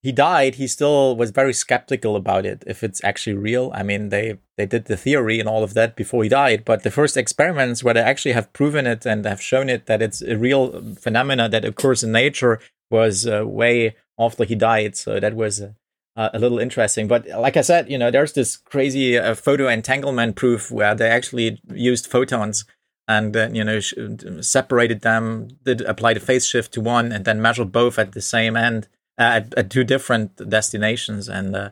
he 0.03 0.11
died, 0.11 0.55
he 0.55 0.67
still 0.67 1.15
was 1.15 1.31
very 1.31 1.53
skeptical 1.53 2.15
about 2.15 2.45
it 2.45 2.63
if 2.67 2.83
it's 2.83 3.03
actually 3.03 3.35
real. 3.35 3.71
I 3.73 3.83
mean, 3.83 4.09
they 4.09 4.37
they 4.55 4.65
did 4.65 4.85
the 4.85 4.97
theory 4.97 5.39
and 5.39 5.49
all 5.49 5.63
of 5.63 5.73
that 5.73 5.95
before 5.95 6.23
he 6.23 6.29
died, 6.29 6.65
but 6.65 6.83
the 6.83 6.91
first 6.91 7.17
experiments 7.17 7.83
where 7.83 7.93
they 7.93 8.01
actually 8.01 8.33
have 8.33 8.53
proven 8.53 8.87
it 8.87 9.05
and 9.05 9.25
have 9.25 9.41
shown 9.41 9.69
it 9.69 9.85
that 9.87 10.01
it's 10.01 10.21
a 10.21 10.37
real 10.37 10.95
phenomena 10.95 11.49
that 11.49 11.65
occurs 11.65 12.03
in 12.03 12.11
nature 12.11 12.59
was 12.89 13.27
uh, 13.27 13.45
way 13.45 13.95
after 14.19 14.43
he 14.43 14.55
died. 14.55 14.95
So 14.95 15.19
that 15.19 15.35
was 15.35 15.61
uh, 15.61 15.73
uh, 16.17 16.29
a 16.33 16.39
little 16.39 16.59
interesting. 16.59 17.07
But 17.07 17.27
like 17.27 17.55
I 17.55 17.61
said, 17.61 17.89
you 17.89 17.97
know, 17.97 18.11
there's 18.11 18.33
this 18.33 18.57
crazy 18.57 19.17
uh, 19.17 19.35
photo 19.35 19.69
entanglement 19.69 20.35
proof 20.35 20.71
where 20.71 20.95
they 20.95 21.09
actually 21.09 21.61
used 21.69 22.07
photons 22.07 22.65
and 23.07 23.33
then 23.33 23.55
you 23.55 23.63
know 23.63 23.79
sh- 23.79 23.93
separated 24.41 25.01
them, 25.01 25.47
did 25.63 25.81
apply 25.81 26.13
the 26.13 26.19
phase 26.19 26.45
shift 26.45 26.73
to 26.73 26.81
one, 26.81 27.11
and 27.11 27.23
then 27.23 27.41
measured 27.41 27.71
both 27.71 27.97
at 27.97 28.11
the 28.11 28.21
same 28.21 28.57
end 28.57 28.87
uh, 29.17 29.39
at, 29.39 29.53
at, 29.55 29.69
two 29.69 29.83
different 29.83 30.49
destinations, 30.49 31.29
and 31.29 31.55
uh, 31.55 31.69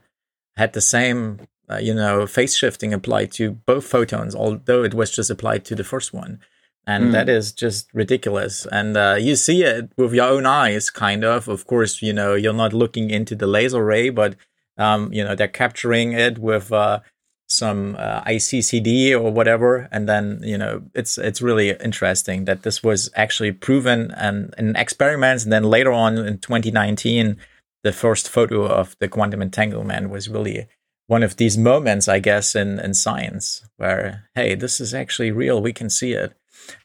had 0.56 0.74
the 0.74 0.82
same 0.82 1.42
uh, 1.70 1.78
you 1.78 1.94
know 1.94 2.26
phase 2.26 2.56
shifting 2.56 2.94
applied 2.94 3.32
to 3.34 3.52
both 3.52 3.86
photons, 3.86 4.34
although 4.34 4.84
it 4.84 4.94
was 4.94 5.12
just 5.12 5.30
applied 5.30 5.66
to 5.66 5.76
the 5.76 5.84
first 5.84 6.14
one 6.14 6.40
and 6.88 7.06
mm. 7.06 7.12
that 7.12 7.30
is 7.30 7.52
just 7.52 7.94
ridiculous 7.94 8.66
and 8.72 8.96
uh, 8.96 9.16
you 9.20 9.36
see 9.36 9.64
it 9.64 9.92
with 9.98 10.14
your 10.14 10.28
own 10.28 10.46
eyes 10.46 10.90
kind 10.90 11.24
of 11.24 11.48
of 11.48 11.66
course 11.68 12.02
you 12.02 12.14
know 12.14 12.36
you're 12.36 12.54
not 12.54 12.74
looking 12.74 13.10
into 13.10 13.36
the 13.36 13.48
laser 13.48 13.84
ray 13.84 14.10
but 14.10 14.36
um, 14.78 15.12
you 15.12 15.24
know 15.24 15.36
they're 15.36 15.48
capturing 15.48 16.14
it 16.14 16.38
with 16.38 16.72
uh, 16.72 17.00
some 17.48 17.96
uh, 17.98 18.22
ICCD 18.24 19.12
or 19.12 19.32
whatever 19.32 19.88
and 19.92 20.10
then 20.10 20.40
you 20.44 20.58
know 20.58 20.84
it's 20.94 21.18
it's 21.18 21.42
really 21.42 21.72
interesting 21.72 22.46
that 22.46 22.64
this 22.64 22.84
was 22.84 23.10
actually 23.16 23.52
proven 23.52 24.12
and 24.12 24.54
in 24.58 24.76
experiments 24.76 25.44
and 25.44 25.54
then 25.54 25.64
later 25.64 25.92
on 25.92 26.18
in 26.18 26.38
2019 26.38 27.38
the 27.84 27.94
first 27.94 28.30
photo 28.30 28.66
of 28.66 28.96
the 29.00 29.08
quantum 29.08 29.42
entanglement 29.42 30.10
was 30.10 30.28
really 30.28 30.68
one 31.08 31.24
of 31.24 31.38
these 31.38 31.58
moments, 31.58 32.08
I 32.08 32.20
guess, 32.20 32.56
in, 32.56 32.80
in 32.80 32.94
science 32.94 33.64
where, 33.78 34.30
hey, 34.34 34.56
this 34.56 34.82
is 34.82 34.94
actually 34.94 35.32
real. 35.32 35.62
We 35.62 35.74
can 35.74 35.90
see 35.90 36.14
it. 36.14 36.34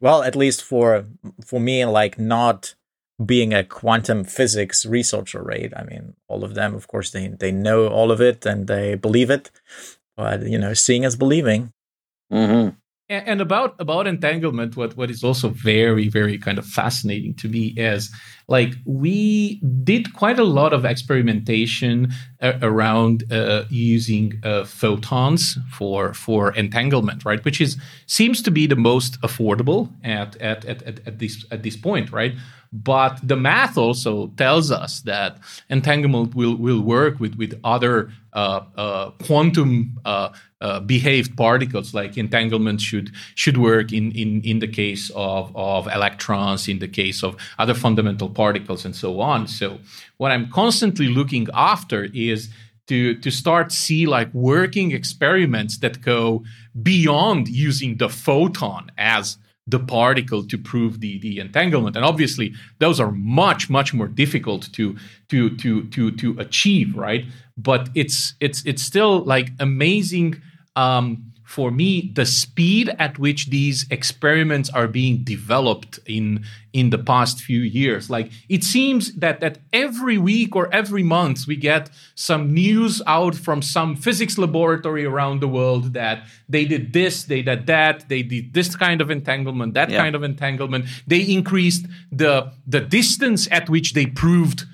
Well, 0.00 0.22
at 0.22 0.36
least 0.36 0.62
for 0.62 1.06
for 1.44 1.60
me, 1.60 1.84
like 1.84 2.18
not 2.18 2.74
being 3.24 3.52
a 3.52 3.64
quantum 3.64 4.24
physics 4.24 4.86
researcher, 4.86 5.42
right? 5.42 5.72
I 5.76 5.84
mean, 5.84 6.14
all 6.28 6.44
of 6.44 6.54
them, 6.54 6.74
of 6.74 6.88
course, 6.88 7.10
they 7.10 7.28
they 7.28 7.52
know 7.52 7.88
all 7.88 8.10
of 8.10 8.20
it 8.20 8.46
and 8.46 8.66
they 8.66 8.94
believe 8.94 9.30
it, 9.30 9.50
but 10.16 10.42
you 10.46 10.58
know, 10.58 10.74
seeing 10.74 11.04
is 11.04 11.16
believing. 11.16 11.72
Mm-hmm. 12.32 12.76
And 13.10 13.40
about 13.40 13.74
about 13.80 14.06
entanglement, 14.06 14.76
what 14.76 14.96
what 14.96 15.10
is 15.10 15.24
also 15.24 15.48
very 15.48 16.08
very 16.08 16.38
kind 16.38 16.58
of 16.58 16.64
fascinating 16.64 17.34
to 17.34 17.48
me 17.48 17.74
is 17.76 18.08
like 18.46 18.74
we 18.84 19.60
did 19.82 20.14
quite 20.14 20.38
a 20.38 20.44
lot 20.44 20.72
of 20.72 20.84
experimentation 20.84 22.12
uh, 22.40 22.52
around 22.62 23.24
uh, 23.32 23.64
using 23.68 24.34
uh, 24.44 24.64
photons 24.64 25.58
for 25.72 26.14
for 26.14 26.52
entanglement, 26.52 27.24
right? 27.24 27.44
Which 27.44 27.60
is 27.60 27.76
seems 28.06 28.42
to 28.42 28.50
be 28.52 28.68
the 28.68 28.76
most 28.76 29.20
affordable 29.22 29.90
at 30.04 30.36
at, 30.36 30.64
at, 30.64 30.82
at 31.04 31.18
this 31.18 31.44
at 31.50 31.64
this 31.64 31.76
point, 31.76 32.12
right? 32.12 32.34
But 32.72 33.18
the 33.22 33.36
math 33.36 33.76
also 33.76 34.28
tells 34.36 34.70
us 34.70 35.00
that 35.00 35.38
entanglement 35.68 36.36
will, 36.36 36.54
will 36.54 36.80
work 36.80 37.18
with, 37.18 37.34
with 37.34 37.58
other 37.64 38.12
uh, 38.32 38.60
uh, 38.76 39.10
quantum 39.24 39.98
uh, 40.04 40.28
uh, 40.60 40.78
behaved 40.78 41.36
particles, 41.36 41.94
like 41.94 42.16
entanglement 42.16 42.80
should 42.80 43.10
should 43.34 43.56
work 43.56 43.92
in, 43.92 44.12
in, 44.12 44.40
in 44.42 44.60
the 44.60 44.68
case 44.68 45.10
of, 45.16 45.50
of 45.56 45.88
electrons, 45.88 46.68
in 46.68 46.78
the 46.78 46.86
case 46.86 47.24
of 47.24 47.36
other 47.58 47.74
fundamental 47.74 48.28
particles, 48.28 48.84
and 48.84 48.94
so 48.94 49.20
on. 49.20 49.48
So 49.48 49.80
what 50.18 50.30
I'm 50.30 50.48
constantly 50.50 51.08
looking 51.08 51.48
after 51.52 52.08
is 52.14 52.50
to 52.86 53.14
to 53.16 53.30
start 53.30 53.72
see 53.72 54.06
like 54.06 54.32
working 54.32 54.92
experiments 54.92 55.78
that 55.78 56.02
go 56.02 56.44
beyond 56.80 57.48
using 57.48 57.96
the 57.96 58.08
photon 58.08 58.92
as 58.96 59.38
the 59.70 59.78
particle 59.78 60.44
to 60.44 60.58
prove 60.58 61.00
the, 61.00 61.18
the 61.20 61.38
entanglement. 61.38 61.96
And 61.96 62.04
obviously, 62.04 62.54
those 62.78 63.00
are 63.00 63.12
much, 63.12 63.70
much 63.70 63.94
more 63.94 64.08
difficult 64.08 64.72
to 64.72 64.96
to 65.28 65.56
to 65.56 65.84
to 65.88 66.10
to 66.12 66.38
achieve, 66.38 66.96
right? 66.96 67.24
But 67.56 67.88
it's 67.94 68.34
it's 68.40 68.64
it's 68.66 68.82
still 68.82 69.24
like 69.24 69.50
amazing 69.58 70.40
um, 70.76 71.29
for 71.50 71.72
me 71.72 72.12
the 72.14 72.24
speed 72.24 72.94
at 73.00 73.18
which 73.18 73.50
these 73.50 73.84
experiments 73.90 74.70
are 74.70 74.86
being 74.86 75.24
developed 75.24 75.98
in 76.06 76.44
in 76.72 76.90
the 76.90 76.98
past 77.12 77.40
few 77.40 77.60
years 77.60 78.08
like 78.08 78.30
it 78.48 78.62
seems 78.62 79.12
that 79.16 79.40
that 79.40 79.58
every 79.72 80.16
week 80.16 80.54
or 80.54 80.72
every 80.72 81.02
month 81.02 81.48
we 81.48 81.56
get 81.56 81.90
some 82.14 82.54
news 82.54 83.02
out 83.04 83.34
from 83.34 83.60
some 83.60 83.96
physics 83.96 84.38
laboratory 84.38 85.04
around 85.04 85.40
the 85.40 85.48
world 85.48 85.92
that 85.92 86.22
they 86.48 86.64
did 86.64 86.92
this 86.92 87.24
they 87.24 87.42
did 87.42 87.66
that 87.66 88.08
they 88.08 88.22
did 88.22 88.54
this 88.54 88.76
kind 88.76 89.00
of 89.00 89.10
entanglement 89.10 89.74
that 89.74 89.90
yeah. 89.90 90.00
kind 90.02 90.14
of 90.14 90.22
entanglement 90.22 90.84
they 91.08 91.22
increased 91.38 91.84
the 92.12 92.52
the 92.64 92.80
distance 92.80 93.48
at 93.50 93.68
which 93.68 93.94
they 93.94 94.06
proved 94.06 94.66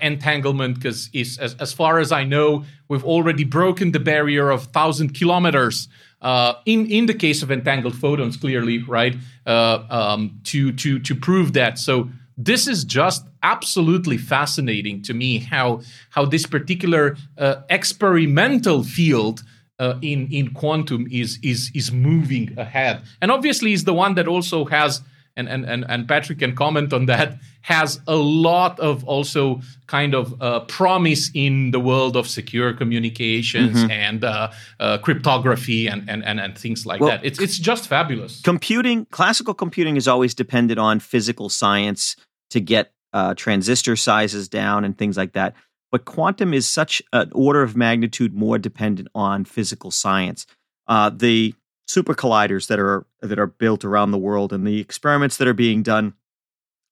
entanglement 0.00 0.76
because 0.76 1.10
as, 1.14 1.54
as 1.60 1.72
far 1.72 1.98
as 1.98 2.12
I 2.12 2.24
know, 2.24 2.64
we've 2.88 3.04
already 3.04 3.44
broken 3.44 3.92
the 3.92 4.00
barrier 4.00 4.50
of 4.50 4.64
thousand 4.64 5.14
kilometers. 5.14 5.88
Uh, 6.22 6.54
in 6.64 6.86
in 6.90 7.04
the 7.04 7.12
case 7.12 7.42
of 7.42 7.50
entangled 7.50 7.94
photons, 7.94 8.38
clearly, 8.38 8.78
right? 8.78 9.14
Uh, 9.46 9.84
um, 9.90 10.40
to 10.44 10.72
to 10.72 10.98
to 10.98 11.14
prove 11.14 11.52
that. 11.52 11.78
So 11.78 12.08
this 12.36 12.66
is 12.66 12.84
just 12.84 13.26
absolutely 13.42 14.16
fascinating 14.16 15.02
to 15.02 15.14
me 15.14 15.38
how 15.38 15.82
how 16.10 16.24
this 16.24 16.46
particular 16.46 17.16
uh, 17.38 17.56
experimental 17.68 18.82
field 18.82 19.42
uh, 19.78 19.98
in 20.02 20.28
in 20.32 20.54
quantum 20.54 21.06
is 21.10 21.38
is 21.42 21.70
is 21.74 21.92
moving 21.92 22.58
ahead, 22.58 23.02
and 23.20 23.30
obviously 23.30 23.72
is 23.72 23.84
the 23.84 23.94
one 23.94 24.14
that 24.14 24.26
also 24.26 24.64
has 24.64 25.02
and 25.36 25.48
and 25.48 25.64
and, 25.64 25.84
and 25.88 26.08
Patrick 26.08 26.38
can 26.38 26.54
comment 26.54 26.92
on 26.92 27.06
that, 27.06 27.38
has 27.62 28.00
a 28.06 28.16
lot 28.16 28.78
of 28.80 29.04
also 29.04 29.60
kind 29.86 30.14
of 30.14 30.40
uh, 30.40 30.60
promise 30.60 31.30
in 31.34 31.70
the 31.70 31.80
world 31.80 32.16
of 32.16 32.28
secure 32.28 32.72
communications 32.72 33.78
mm-hmm. 33.78 33.90
and 33.90 34.24
uh, 34.24 34.50
uh, 34.80 34.98
cryptography 34.98 35.86
and, 35.86 36.08
and 36.08 36.24
and 36.24 36.40
and 36.40 36.56
things 36.56 36.86
like 36.86 37.00
well, 37.00 37.10
that. 37.10 37.24
It's 37.24 37.40
it's 37.40 37.58
just 37.58 37.88
fabulous. 37.88 38.40
Computing, 38.42 39.06
classical 39.06 39.54
computing, 39.54 39.96
is 39.96 40.06
always 40.06 40.34
depended 40.34 40.78
on 40.78 41.00
physical 41.00 41.48
science 41.48 42.16
to 42.50 42.60
get 42.60 42.92
uh, 43.12 43.34
transistor 43.34 43.96
sizes 43.96 44.48
down 44.48 44.84
and 44.84 44.96
things 44.96 45.16
like 45.16 45.32
that. 45.32 45.54
But 45.90 46.04
quantum 46.04 46.52
is 46.52 46.66
such 46.66 47.02
an 47.12 47.30
order 47.32 47.62
of 47.62 47.76
magnitude 47.76 48.34
more 48.34 48.58
dependent 48.58 49.08
on 49.14 49.44
physical 49.44 49.90
science. 49.90 50.46
Uh, 50.86 51.10
the 51.10 51.54
super 51.86 52.14
colliders 52.14 52.68
that 52.68 52.78
are 52.78 53.06
that 53.20 53.38
are 53.38 53.46
built 53.46 53.84
around 53.84 54.10
the 54.10 54.18
world 54.18 54.52
and 54.52 54.66
the 54.66 54.80
experiments 54.80 55.36
that 55.36 55.48
are 55.48 55.54
being 55.54 55.82
done 55.82 56.14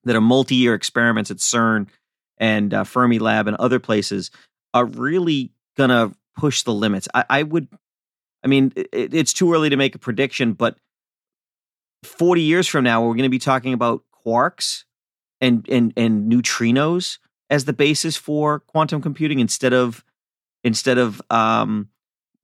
that 0.04 0.16
are 0.16 0.20
multi-year 0.20 0.74
experiments 0.74 1.30
at 1.30 1.38
CERN 1.38 1.88
and 2.38 2.74
uh, 2.74 2.84
Fermilab 2.84 3.46
and 3.46 3.56
other 3.56 3.78
places 3.78 4.30
are 4.74 4.84
really 4.84 5.52
gonna 5.76 6.12
push 6.36 6.62
the 6.62 6.74
limits. 6.74 7.08
I, 7.14 7.24
I 7.30 7.42
would, 7.42 7.68
I 8.42 8.48
mean, 8.48 8.72
it, 8.74 9.14
it's 9.14 9.32
too 9.32 9.52
early 9.52 9.70
to 9.70 9.76
make 9.76 9.94
a 9.94 9.98
prediction, 9.98 10.52
but 10.54 10.76
forty 12.04 12.42
years 12.42 12.66
from 12.66 12.84
now, 12.84 13.02
we're 13.02 13.14
going 13.14 13.22
to 13.22 13.28
be 13.28 13.38
talking 13.38 13.72
about 13.72 14.02
quarks 14.26 14.84
and 15.40 15.66
and 15.68 15.92
and 15.96 16.30
neutrinos 16.30 17.18
as 17.50 17.64
the 17.64 17.72
basis 17.72 18.16
for 18.16 18.60
quantum 18.60 19.02
computing 19.02 19.40
instead 19.40 19.72
of 19.72 20.04
instead 20.64 20.98
of 20.98 21.20
um, 21.30 21.88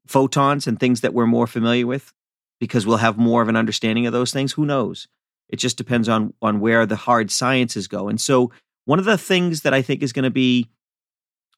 photons 0.07 0.67
and 0.67 0.79
things 0.79 1.01
that 1.01 1.15
we're 1.15 1.27
more 1.27 1.47
familiar 1.47 1.87
with 1.87 2.13
because 2.61 2.87
we'll 2.87 2.99
have 2.99 3.19
more 3.19 3.43
of 3.43 3.49
an 3.49 3.57
understanding 3.57 4.07
of 4.07 4.13
those 4.13 4.33
things. 4.33 4.53
Who 4.53 4.67
knows? 4.67 5.09
It 5.49 5.57
just 5.57 5.77
depends 5.77 6.09
on 6.09 6.35
on 6.43 6.61
where 6.61 6.87
the 6.87 6.97
hard 6.97 7.31
sciences 7.31 7.89
go. 7.89 8.09
And 8.09 8.21
so 8.21 8.53
one 8.85 8.99
of 8.99 9.05
the 9.05 9.19
things 9.19 9.63
that 9.63 9.75
I 9.75 9.83
think 9.83 10.03
is 10.03 10.13
going 10.13 10.25
to 10.25 10.31
be 10.31 10.69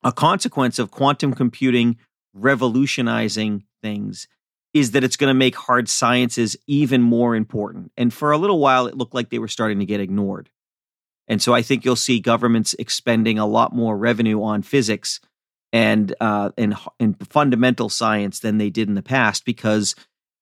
a 0.02 0.12
consequence 0.12 0.78
of 0.78 0.90
quantum 0.90 1.34
computing 1.34 1.98
revolutionizing 2.32 3.64
things 3.82 4.28
is 4.72 4.92
that 4.92 5.02
it's 5.02 5.16
going 5.16 5.28
to 5.30 5.34
make 5.34 5.56
hard 5.56 5.88
sciences 5.88 6.56
even 6.66 7.02
more 7.02 7.34
important. 7.34 7.90
And 7.96 8.14
for 8.14 8.30
a 8.30 8.38
little 8.38 8.60
while, 8.60 8.86
it 8.86 8.96
looked 8.96 9.14
like 9.14 9.30
they 9.30 9.40
were 9.40 9.48
starting 9.48 9.80
to 9.80 9.86
get 9.86 10.00
ignored. 10.00 10.48
And 11.26 11.42
so 11.42 11.54
I 11.54 11.62
think 11.62 11.84
you'll 11.84 11.96
see 11.96 12.20
governments 12.20 12.74
expending 12.78 13.38
a 13.38 13.46
lot 13.46 13.74
more 13.74 13.96
revenue 13.96 14.42
on 14.42 14.62
physics 14.62 15.20
and 15.72 16.14
uh, 16.20 16.50
and, 16.58 16.76
and 16.98 17.16
fundamental 17.28 17.88
science 17.88 18.40
than 18.40 18.58
they 18.58 18.70
did 18.70 18.88
in 18.88 18.94
the 18.94 19.02
past 19.02 19.44
because 19.44 19.94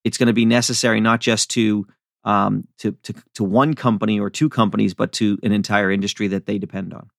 it's 0.09 0.17
going 0.17 0.29
to 0.29 0.33
be 0.33 0.47
necessary 0.47 1.01
not 1.01 1.21
just 1.21 1.51
to 1.51 1.87
um, 2.25 2.67
to, 2.79 2.93
to 3.03 3.15
to 3.35 3.45
one 3.45 3.75
company 3.75 4.19
or 4.19 4.31
two 4.31 4.49
companies, 4.49 4.95
but 4.95 5.13
to 5.13 5.39
an 5.43 5.53
entire 5.53 5.91
industry 5.91 6.29
that 6.29 6.47
they 6.47 6.59
depend 6.59 6.95
on. 6.95 7.11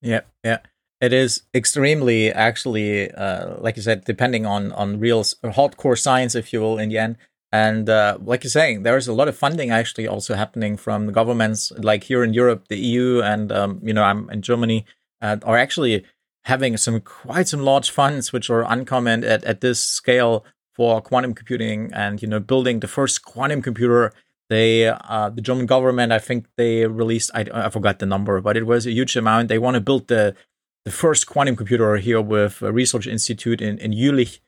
Yeah, 0.00 0.20
yeah, 0.44 0.58
it 1.00 1.12
is 1.12 1.42
extremely 1.52 2.32
actually, 2.32 3.10
uh, 3.10 3.56
like 3.58 3.76
you 3.76 3.82
said, 3.82 4.04
depending 4.04 4.46
on 4.46 4.72
on 4.72 5.00
real 5.00 5.22
hardcore 5.22 5.98
science, 5.98 6.34
if 6.34 6.52
you 6.52 6.60
will, 6.60 6.78
in 6.78 6.88
the 6.88 6.98
end. 6.98 7.16
And 7.52 7.88
uh, 7.88 8.18
like 8.22 8.44
you're 8.44 8.50
saying, 8.50 8.82
there 8.82 8.96
is 8.96 9.08
a 9.08 9.12
lot 9.12 9.28
of 9.28 9.36
funding 9.36 9.70
actually 9.70 10.06
also 10.06 10.34
happening 10.34 10.76
from 10.76 11.06
the 11.06 11.12
governments, 11.12 11.72
like 11.78 12.04
here 12.04 12.22
in 12.22 12.32
Europe, 12.34 12.68
the 12.68 12.78
EU, 12.78 13.22
and 13.22 13.50
um, 13.50 13.80
you 13.82 13.92
know, 13.92 14.04
I'm 14.04 14.30
in 14.30 14.42
Germany, 14.42 14.84
uh, 15.20 15.36
are 15.42 15.56
actually 15.56 16.04
having 16.44 16.76
some 16.76 17.00
quite 17.00 17.48
some 17.48 17.62
large 17.62 17.90
funds, 17.90 18.32
which 18.32 18.50
are 18.50 18.64
uncommon 18.70 19.24
at, 19.24 19.42
at 19.44 19.60
this 19.60 19.80
scale 19.80 20.44
for 20.76 21.00
quantum 21.00 21.34
computing 21.34 21.90
and 21.92 22.22
you 22.22 22.28
know 22.28 22.40
building 22.40 22.80
the 22.80 22.88
first 22.88 23.24
quantum 23.24 23.62
computer. 23.62 24.12
They 24.48 24.86
uh, 24.86 25.30
the 25.30 25.40
german 25.40 25.66
government 25.66 26.12
i 26.12 26.20
think 26.20 26.46
they 26.56 26.86
released 26.86 27.32
I, 27.34 27.46
I 27.52 27.68
forgot 27.68 27.98
the 27.98 28.06
number 28.06 28.40
but 28.40 28.56
it 28.56 28.64
was 28.64 28.86
a 28.86 28.92
huge 28.92 29.16
amount. 29.16 29.48
They 29.48 29.58
want 29.58 29.74
to 29.74 29.80
build 29.80 30.06
the 30.06 30.36
the 30.84 30.92
first 30.92 31.26
quantum 31.26 31.56
computer 31.56 31.96
here 31.96 32.20
with 32.20 32.62
a 32.62 32.70
research 32.70 33.08
institute 33.08 33.60
in 33.60 33.78
in 33.78 33.90
Jülich 33.90 34.38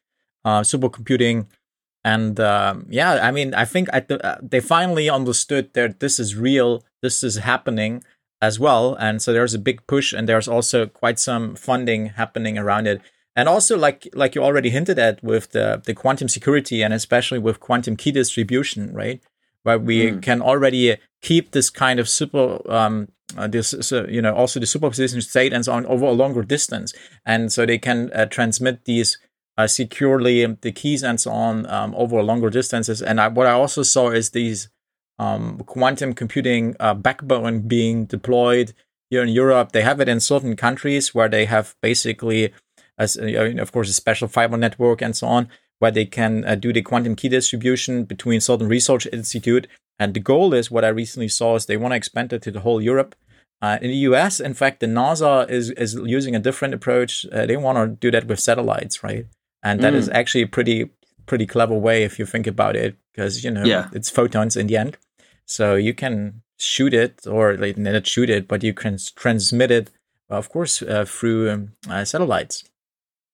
uh, 0.45 0.61
supercomputing. 0.61 1.47
And 2.05 2.39
um, 2.39 2.87
yeah 2.89 3.27
i 3.27 3.33
mean 3.33 3.55
i 3.55 3.65
think 3.65 3.89
uh, 3.93 4.37
they 4.41 4.61
finally 4.61 5.11
understood 5.11 5.75
that 5.75 5.99
this 5.99 6.21
is 6.21 6.37
real 6.37 6.85
this 7.03 7.25
is 7.25 7.37
happening 7.37 8.05
as 8.41 8.59
well. 8.59 8.95
And 8.95 9.21
so 9.21 9.33
there's 9.33 9.55
a 9.55 9.59
big 9.59 9.87
push 9.87 10.13
and 10.13 10.29
there's 10.29 10.49
also 10.49 10.87
quite 10.87 11.19
some 11.19 11.57
funding 11.57 12.07
happening 12.11 12.59
around 12.59 12.87
it 12.87 13.01
and 13.39 13.49
also 13.49 13.79
like 13.79 14.09
like 14.15 14.35
you 14.35 14.43
already 14.43 14.69
hinted 14.69 14.99
at 14.99 15.23
with 15.23 15.53
the 15.53 15.81
the 15.87 15.95
quantum 15.95 16.29
security 16.29 16.83
and 16.83 16.93
especially 16.93 17.39
with 17.39 17.61
quantum 17.61 17.97
key 17.97 18.11
distribution 18.11 18.93
right? 18.93 19.23
Where 19.63 19.79
we 19.79 20.11
mm. 20.11 20.21
can 20.21 20.43
already 20.43 20.97
keep 21.23 21.53
this 21.53 21.71
kind 21.71 22.01
of 22.01 22.09
super 22.09 22.61
um 22.69 23.09
uh, 23.37 23.47
this 23.47 23.75
so, 23.81 24.07
you 24.09 24.21
know 24.21 24.35
also 24.35 24.59
the 24.59 24.67
superposition 24.67 25.21
state 25.21 25.53
and 25.53 25.65
so 25.65 25.73
on 25.73 25.87
over 25.87 26.07
a 26.07 26.13
longer 26.23 26.43
distance. 26.43 26.93
And 27.25 27.53
so 27.53 27.65
they 27.65 27.79
can 27.79 28.11
uh, 28.13 28.27
transmit 28.27 28.87
these 28.87 29.19
uh, 29.57 29.69
securely 29.69 30.45
the 30.47 30.73
keys 30.73 31.05
and 31.05 31.21
so 31.21 31.31
on 31.31 31.65
um, 31.71 31.95
over 31.95 32.21
longer 32.23 32.51
distances. 32.51 33.01
And 33.01 33.21
I, 33.21 33.29
what 33.29 33.47
i 33.47 33.53
also 33.53 33.85
saw 33.85 34.11
is 34.11 34.31
these 34.31 34.69
um, 35.21 35.59
quantum 35.59 36.13
computing 36.13 36.75
uh, 36.81 36.95
backbone 36.95 37.69
being 37.69 38.07
deployed 38.07 38.73
here 39.11 39.23
in 39.23 39.29
europe. 39.29 39.71
They 39.71 39.83
have 39.83 40.01
it 40.01 40.09
in 40.09 40.19
certain 40.19 40.57
countries 40.57 41.15
where 41.15 41.29
they 41.29 41.45
have 41.45 41.77
basically 41.83 42.53
as 42.99 43.17
of 43.17 43.73
course 43.73 43.89
a 43.89 43.93
special 43.93 44.29
fiber 44.29 44.57
network 44.57 45.03
and 45.03 45.17
so 45.17 45.27
on, 45.27 45.49
where 45.79 45.91
they 45.91 46.05
can 46.05 46.45
uh, 46.45 46.55
do 46.55 46.73
the 46.73 46.83
quantum 46.83 47.15
key 47.15 47.29
distribution 47.29 48.05
between 48.05 48.41
certain 48.41 48.69
research 48.69 49.07
institute. 49.13 49.67
And 49.99 50.15
the 50.15 50.21
goal 50.21 50.55
is 50.55 50.71
what 50.71 50.85
I 50.85 50.89
recently 50.89 51.29
saw 51.29 51.57
is 51.57 51.67
they 51.67 51.77
want 51.77 51.93
to 51.93 51.97
expand 51.97 52.33
it 52.33 52.43
to 52.43 52.51
the 52.51 52.61
whole 52.61 52.81
Europe. 52.81 53.15
Uh, 53.61 53.79
in 53.83 53.91
the 53.91 53.97
US, 54.09 54.39
in 54.39 54.55
fact, 54.55 54.81
the 54.81 54.87
NASA 54.87 55.49
is 55.51 55.71
is 55.71 55.95
using 55.95 56.37
a 56.37 56.39
different 56.39 56.75
approach. 56.75 57.27
Uh, 57.33 57.47
they 57.47 57.57
want 57.57 57.77
to 57.79 57.87
do 57.87 58.11
that 58.13 58.27
with 58.27 58.39
satellites, 58.39 59.03
right? 59.03 59.27
And 59.63 59.81
that 59.81 59.95
mm. 59.95 59.97
is 59.97 60.09
actually 60.11 60.43
a 60.43 60.49
pretty 60.49 60.91
pretty 61.27 61.47
clever 61.47 61.75
way 61.75 62.05
if 62.05 62.19
you 62.19 62.27
think 62.27 62.47
about 62.47 62.77
it, 62.77 62.97
because 63.13 63.45
you 63.45 63.51
know 63.51 63.65
yeah. 63.65 63.89
it's 63.93 64.11
photons 64.11 64.57
in 64.57 64.69
the 64.69 64.77
end, 64.77 64.97
so 65.45 65.75
you 65.75 65.93
can 65.93 66.43
shoot 66.59 66.93
it 66.93 67.27
or 67.27 67.57
like, 67.57 67.77
not 67.77 68.07
shoot 68.07 68.31
it, 68.31 68.49
but 68.49 68.63
you 68.63 68.75
can 68.75 68.99
transmit 69.17 69.71
it, 69.71 69.91
of 70.29 70.49
course, 70.49 70.83
uh, 70.83 71.05
through 71.05 71.51
um, 71.51 71.73
uh, 71.89 72.05
satellites. 72.05 72.65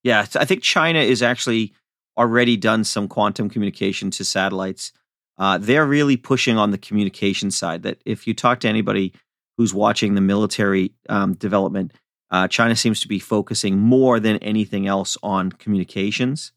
Yeah, 0.04 0.26
I 0.36 0.44
think 0.44 0.62
China 0.62 1.00
is 1.00 1.22
actually 1.22 1.72
already 2.16 2.56
done 2.56 2.84
some 2.84 3.08
quantum 3.08 3.48
communication 3.48 4.10
to 4.12 4.24
satellites. 4.24 4.92
Uh, 5.36 5.58
they're 5.58 5.86
really 5.86 6.16
pushing 6.16 6.56
on 6.58 6.70
the 6.70 6.78
communication 6.78 7.50
side. 7.50 7.82
That 7.82 8.00
if 8.04 8.26
you 8.26 8.34
talk 8.34 8.60
to 8.60 8.68
anybody 8.68 9.12
who's 9.56 9.74
watching 9.74 10.14
the 10.14 10.20
military 10.20 10.92
um, 11.08 11.34
development, 11.34 11.92
uh, 12.30 12.46
China 12.46 12.76
seems 12.76 13.00
to 13.00 13.08
be 13.08 13.18
focusing 13.18 13.78
more 13.78 14.20
than 14.20 14.36
anything 14.38 14.86
else 14.86 15.16
on 15.22 15.50
communications. 15.50 16.52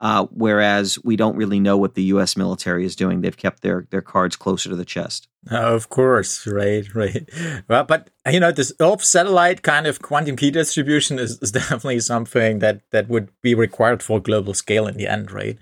Uh, 0.00 0.26
whereas 0.32 0.98
we 1.04 1.16
don't 1.16 1.36
really 1.36 1.60
know 1.60 1.76
what 1.76 1.94
the 1.94 2.02
U.S. 2.04 2.36
military 2.36 2.84
is 2.84 2.96
doing. 2.96 3.20
They've 3.20 3.36
kept 3.36 3.62
their 3.62 3.86
their 3.90 4.02
cards 4.02 4.36
closer 4.36 4.68
to 4.68 4.76
the 4.76 4.84
chest. 4.84 5.28
of 5.50 5.88
course, 5.88 6.46
right, 6.46 6.92
right. 6.94 7.28
Well, 7.68 7.84
but 7.84 8.10
you 8.30 8.40
know, 8.40 8.52
this 8.52 8.72
off 8.80 9.04
satellite 9.04 9.62
kind 9.62 9.86
of 9.86 10.02
quantum 10.02 10.36
key 10.36 10.50
distribution 10.50 11.18
is, 11.18 11.38
is, 11.40 11.52
definitely 11.52 12.00
something 12.00 12.58
that 12.58 12.82
that 12.90 13.08
would 13.08 13.30
be 13.40 13.54
required 13.54 14.02
for 14.02 14.20
global 14.20 14.52
scale 14.52 14.86
in 14.86 14.96
the 14.96 15.06
end, 15.06 15.30
right? 15.30 15.58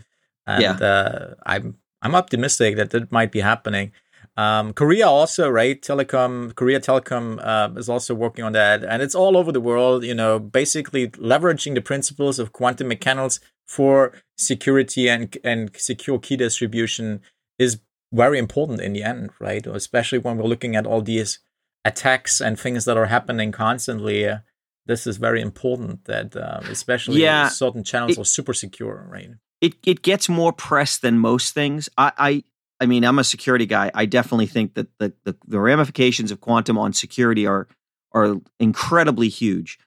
And 0.46 0.62
yeah. 0.62 0.72
uh, 0.72 1.34
I'm 1.44 1.76
I'm 2.00 2.14
optimistic 2.14 2.76
that 2.76 2.90
that 2.90 3.12
might 3.12 3.32
be 3.32 3.40
happening. 3.40 3.92
Um, 4.36 4.72
Korea 4.72 5.08
also, 5.08 5.50
right? 5.50 5.80
Telecom, 5.80 6.54
Korea 6.54 6.80
Telecom 6.80 7.38
uh, 7.44 7.78
is 7.78 7.88
also 7.88 8.14
working 8.14 8.44
on 8.44 8.52
that, 8.52 8.82
and 8.82 9.02
it's 9.02 9.14
all 9.14 9.36
over 9.36 9.52
the 9.52 9.60
world. 9.60 10.04
You 10.04 10.14
know, 10.14 10.38
basically 10.38 11.08
leveraging 11.08 11.74
the 11.74 11.82
principles 11.82 12.38
of 12.38 12.52
quantum 12.52 12.88
mechanics 12.88 13.40
for 13.66 14.12
security 14.36 15.08
and 15.08 15.36
and 15.44 15.70
secure 15.76 16.18
key 16.18 16.36
distribution 16.36 17.20
is 17.58 17.80
very 18.12 18.38
important 18.38 18.80
in 18.80 18.92
the 18.92 19.02
end, 19.02 19.30
right? 19.40 19.66
Especially 19.66 20.18
when 20.18 20.36
we're 20.36 20.48
looking 20.48 20.76
at 20.76 20.86
all 20.86 21.00
these 21.00 21.38
attacks 21.84 22.40
and 22.40 22.58
things 22.58 22.84
that 22.84 22.96
are 22.96 23.06
happening 23.06 23.52
constantly. 23.52 24.28
Uh, 24.28 24.38
this 24.86 25.06
is 25.06 25.16
very 25.16 25.40
important 25.40 26.04
that, 26.06 26.34
uh, 26.36 26.60
especially 26.68 27.22
yeah, 27.22 27.48
certain 27.48 27.84
channels 27.84 28.12
it, 28.12 28.18
are 28.18 28.24
super 28.24 28.52
secure, 28.52 29.06
right? 29.10 29.30
It 29.60 29.74
it 29.84 30.02
gets 30.02 30.28
more 30.28 30.52
press 30.52 30.98
than 30.98 31.18
most 31.18 31.54
things. 31.54 31.88
I, 31.96 32.12
I 32.18 32.44
I 32.80 32.86
mean, 32.86 33.04
I'm 33.04 33.20
a 33.20 33.24
security 33.24 33.64
guy. 33.66 33.92
I 33.94 34.06
definitely 34.06 34.46
think 34.46 34.74
that 34.74 34.88
the, 34.98 35.12
the, 35.22 35.36
the 35.46 35.60
ramifications 35.60 36.32
of 36.32 36.40
quantum 36.40 36.76
on 36.76 36.92
security 36.92 37.46
are 37.46 37.68
are 38.10 38.36
incredibly 38.58 39.28
huge. 39.28 39.78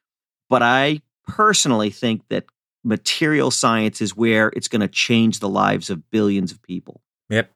But 0.49 0.63
I 0.63 1.01
personally 1.28 1.89
think 1.89 2.21
that 2.30 2.45
material 2.86 3.52
science 3.52 4.02
is 4.02 4.16
where 4.16 4.50
it's 4.56 4.68
going 4.68 4.82
to 4.82 4.88
change 4.88 5.40
the 5.40 5.50
lives 5.50 5.90
of 5.90 6.10
billions 6.12 6.52
of 6.52 6.62
people. 6.62 7.02
Yep. 7.30 7.52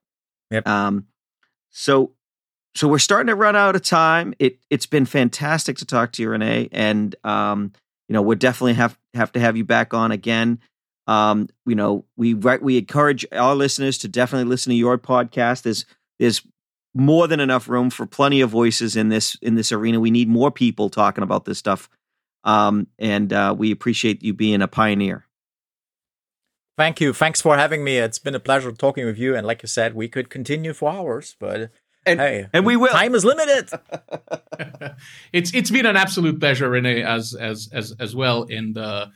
Yep. 0.52 0.68
Um, 0.68 1.06
so 1.70 2.12
so 2.76 2.88
we're 2.88 3.00
starting 3.00 3.28
to 3.28 3.36
run 3.36 3.56
out 3.56 3.76
of 3.76 3.84
time. 3.84 4.34
It 4.40 4.60
it's 4.70 4.86
been 4.86 5.06
fantastic 5.06 5.78
to 5.78 5.86
talk 5.86 6.12
to 6.14 6.22
you, 6.22 6.30
René, 6.30 6.70
and 6.72 7.16
um, 7.24 7.74
you 8.08 8.14
know, 8.14 8.22
we'll 8.22 8.38
definitely 8.38 8.74
have 8.74 8.98
have 9.14 9.32
to 9.34 9.40
have 9.40 9.56
you 9.56 9.64
back 9.64 9.94
on 9.94 10.12
again. 10.12 10.60
Um, 11.08 11.50
you 11.66 11.76
know, 11.76 12.06
we 12.18 12.34
we 12.34 12.78
encourage 12.78 13.26
our 13.32 13.56
listeners 13.56 13.98
to 14.00 14.08
definitely 14.08 14.50
listen 14.50 14.72
to 14.72 14.76
your 14.76 14.98
podcast. 14.98 15.64
There's 15.64 15.86
there's 16.20 16.42
more 16.96 17.28
than 17.28 17.40
enough 17.40 17.70
room 17.70 17.90
for 17.90 18.06
plenty 18.06 18.42
of 18.42 18.50
voices 18.50 18.96
in 18.96 19.10
this 19.10 19.36
in 19.42 19.56
this 19.56 19.72
arena. 19.72 20.00
We 20.00 20.12
need 20.12 20.28
more 20.28 20.52
people 20.52 20.90
talking 20.90 21.24
about 21.24 21.46
this 21.46 21.58
stuff 21.58 21.90
um, 22.44 22.88
and 22.98 23.32
uh, 23.34 23.56
we 23.58 23.72
appreciate 23.72 24.24
you 24.24 24.34
being 24.34 24.62
a 24.62 24.68
pioneer. 24.68 25.26
Thank 26.78 27.02
you. 27.02 27.12
Thanks 27.12 27.42
for 27.42 27.58
having 27.58 27.84
me. 27.84 27.98
It's 27.98 28.20
been 28.20 28.36
a 28.36 28.40
pleasure 28.40 28.72
talking 28.72 29.06
with 29.06 29.18
you. 29.18 29.36
And 29.36 29.46
like 29.46 29.62
you 29.62 29.68
said, 29.68 29.96
we 29.96 30.08
could 30.08 30.30
continue 30.30 30.74
for 30.74 30.90
hours, 30.90 31.36
but 31.38 31.72
and, 32.06 32.20
hey, 32.20 32.48
and 32.54 32.66
we 32.66 32.78
will. 32.78 32.88
Time 32.88 33.16
is 33.16 33.26
limited. 33.26 33.70
it's 35.34 35.54
it's 35.54 35.70
been 35.70 35.86
an 35.86 35.98
absolute 35.98 36.40
pleasure, 36.40 36.70
René, 36.70 37.06
as 37.06 37.36
as 37.36 37.70
as 37.74 37.94
as 38.00 38.16
well. 38.16 38.48
And 38.50 38.78
uh, 38.78 39.08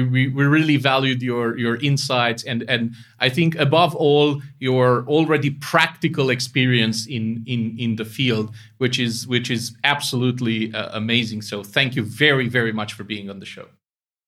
we, 0.00 0.28
we, 0.28 0.44
really 0.44 0.76
valued 0.76 1.22
your 1.22 1.56
your 1.58 1.76
insights 1.76 2.44
and 2.44 2.64
and 2.68 2.94
I 3.20 3.28
think 3.28 3.54
above 3.56 3.94
all 3.94 4.40
your 4.58 5.04
already 5.06 5.50
practical 5.50 6.30
experience 6.30 7.06
in 7.06 7.44
in 7.46 7.76
in 7.78 7.96
the 7.96 8.04
field, 8.04 8.54
which 8.78 8.98
is 8.98 9.26
which 9.26 9.50
is 9.50 9.76
absolutely 9.84 10.72
uh, 10.74 10.90
amazing. 10.96 11.42
So 11.42 11.62
thank 11.62 11.96
you 11.96 12.02
very 12.02 12.48
very 12.48 12.72
much 12.72 12.94
for 12.94 13.04
being 13.04 13.30
on 13.30 13.38
the 13.38 13.46
show. 13.46 13.66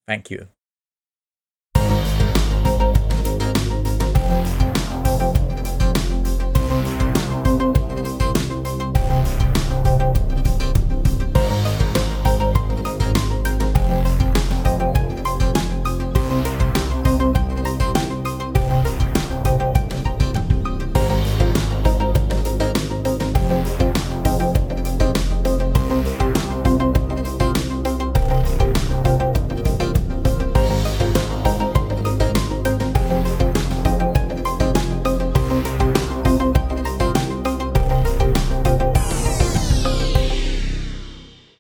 Thank 0.07 0.31
you. 0.31 0.49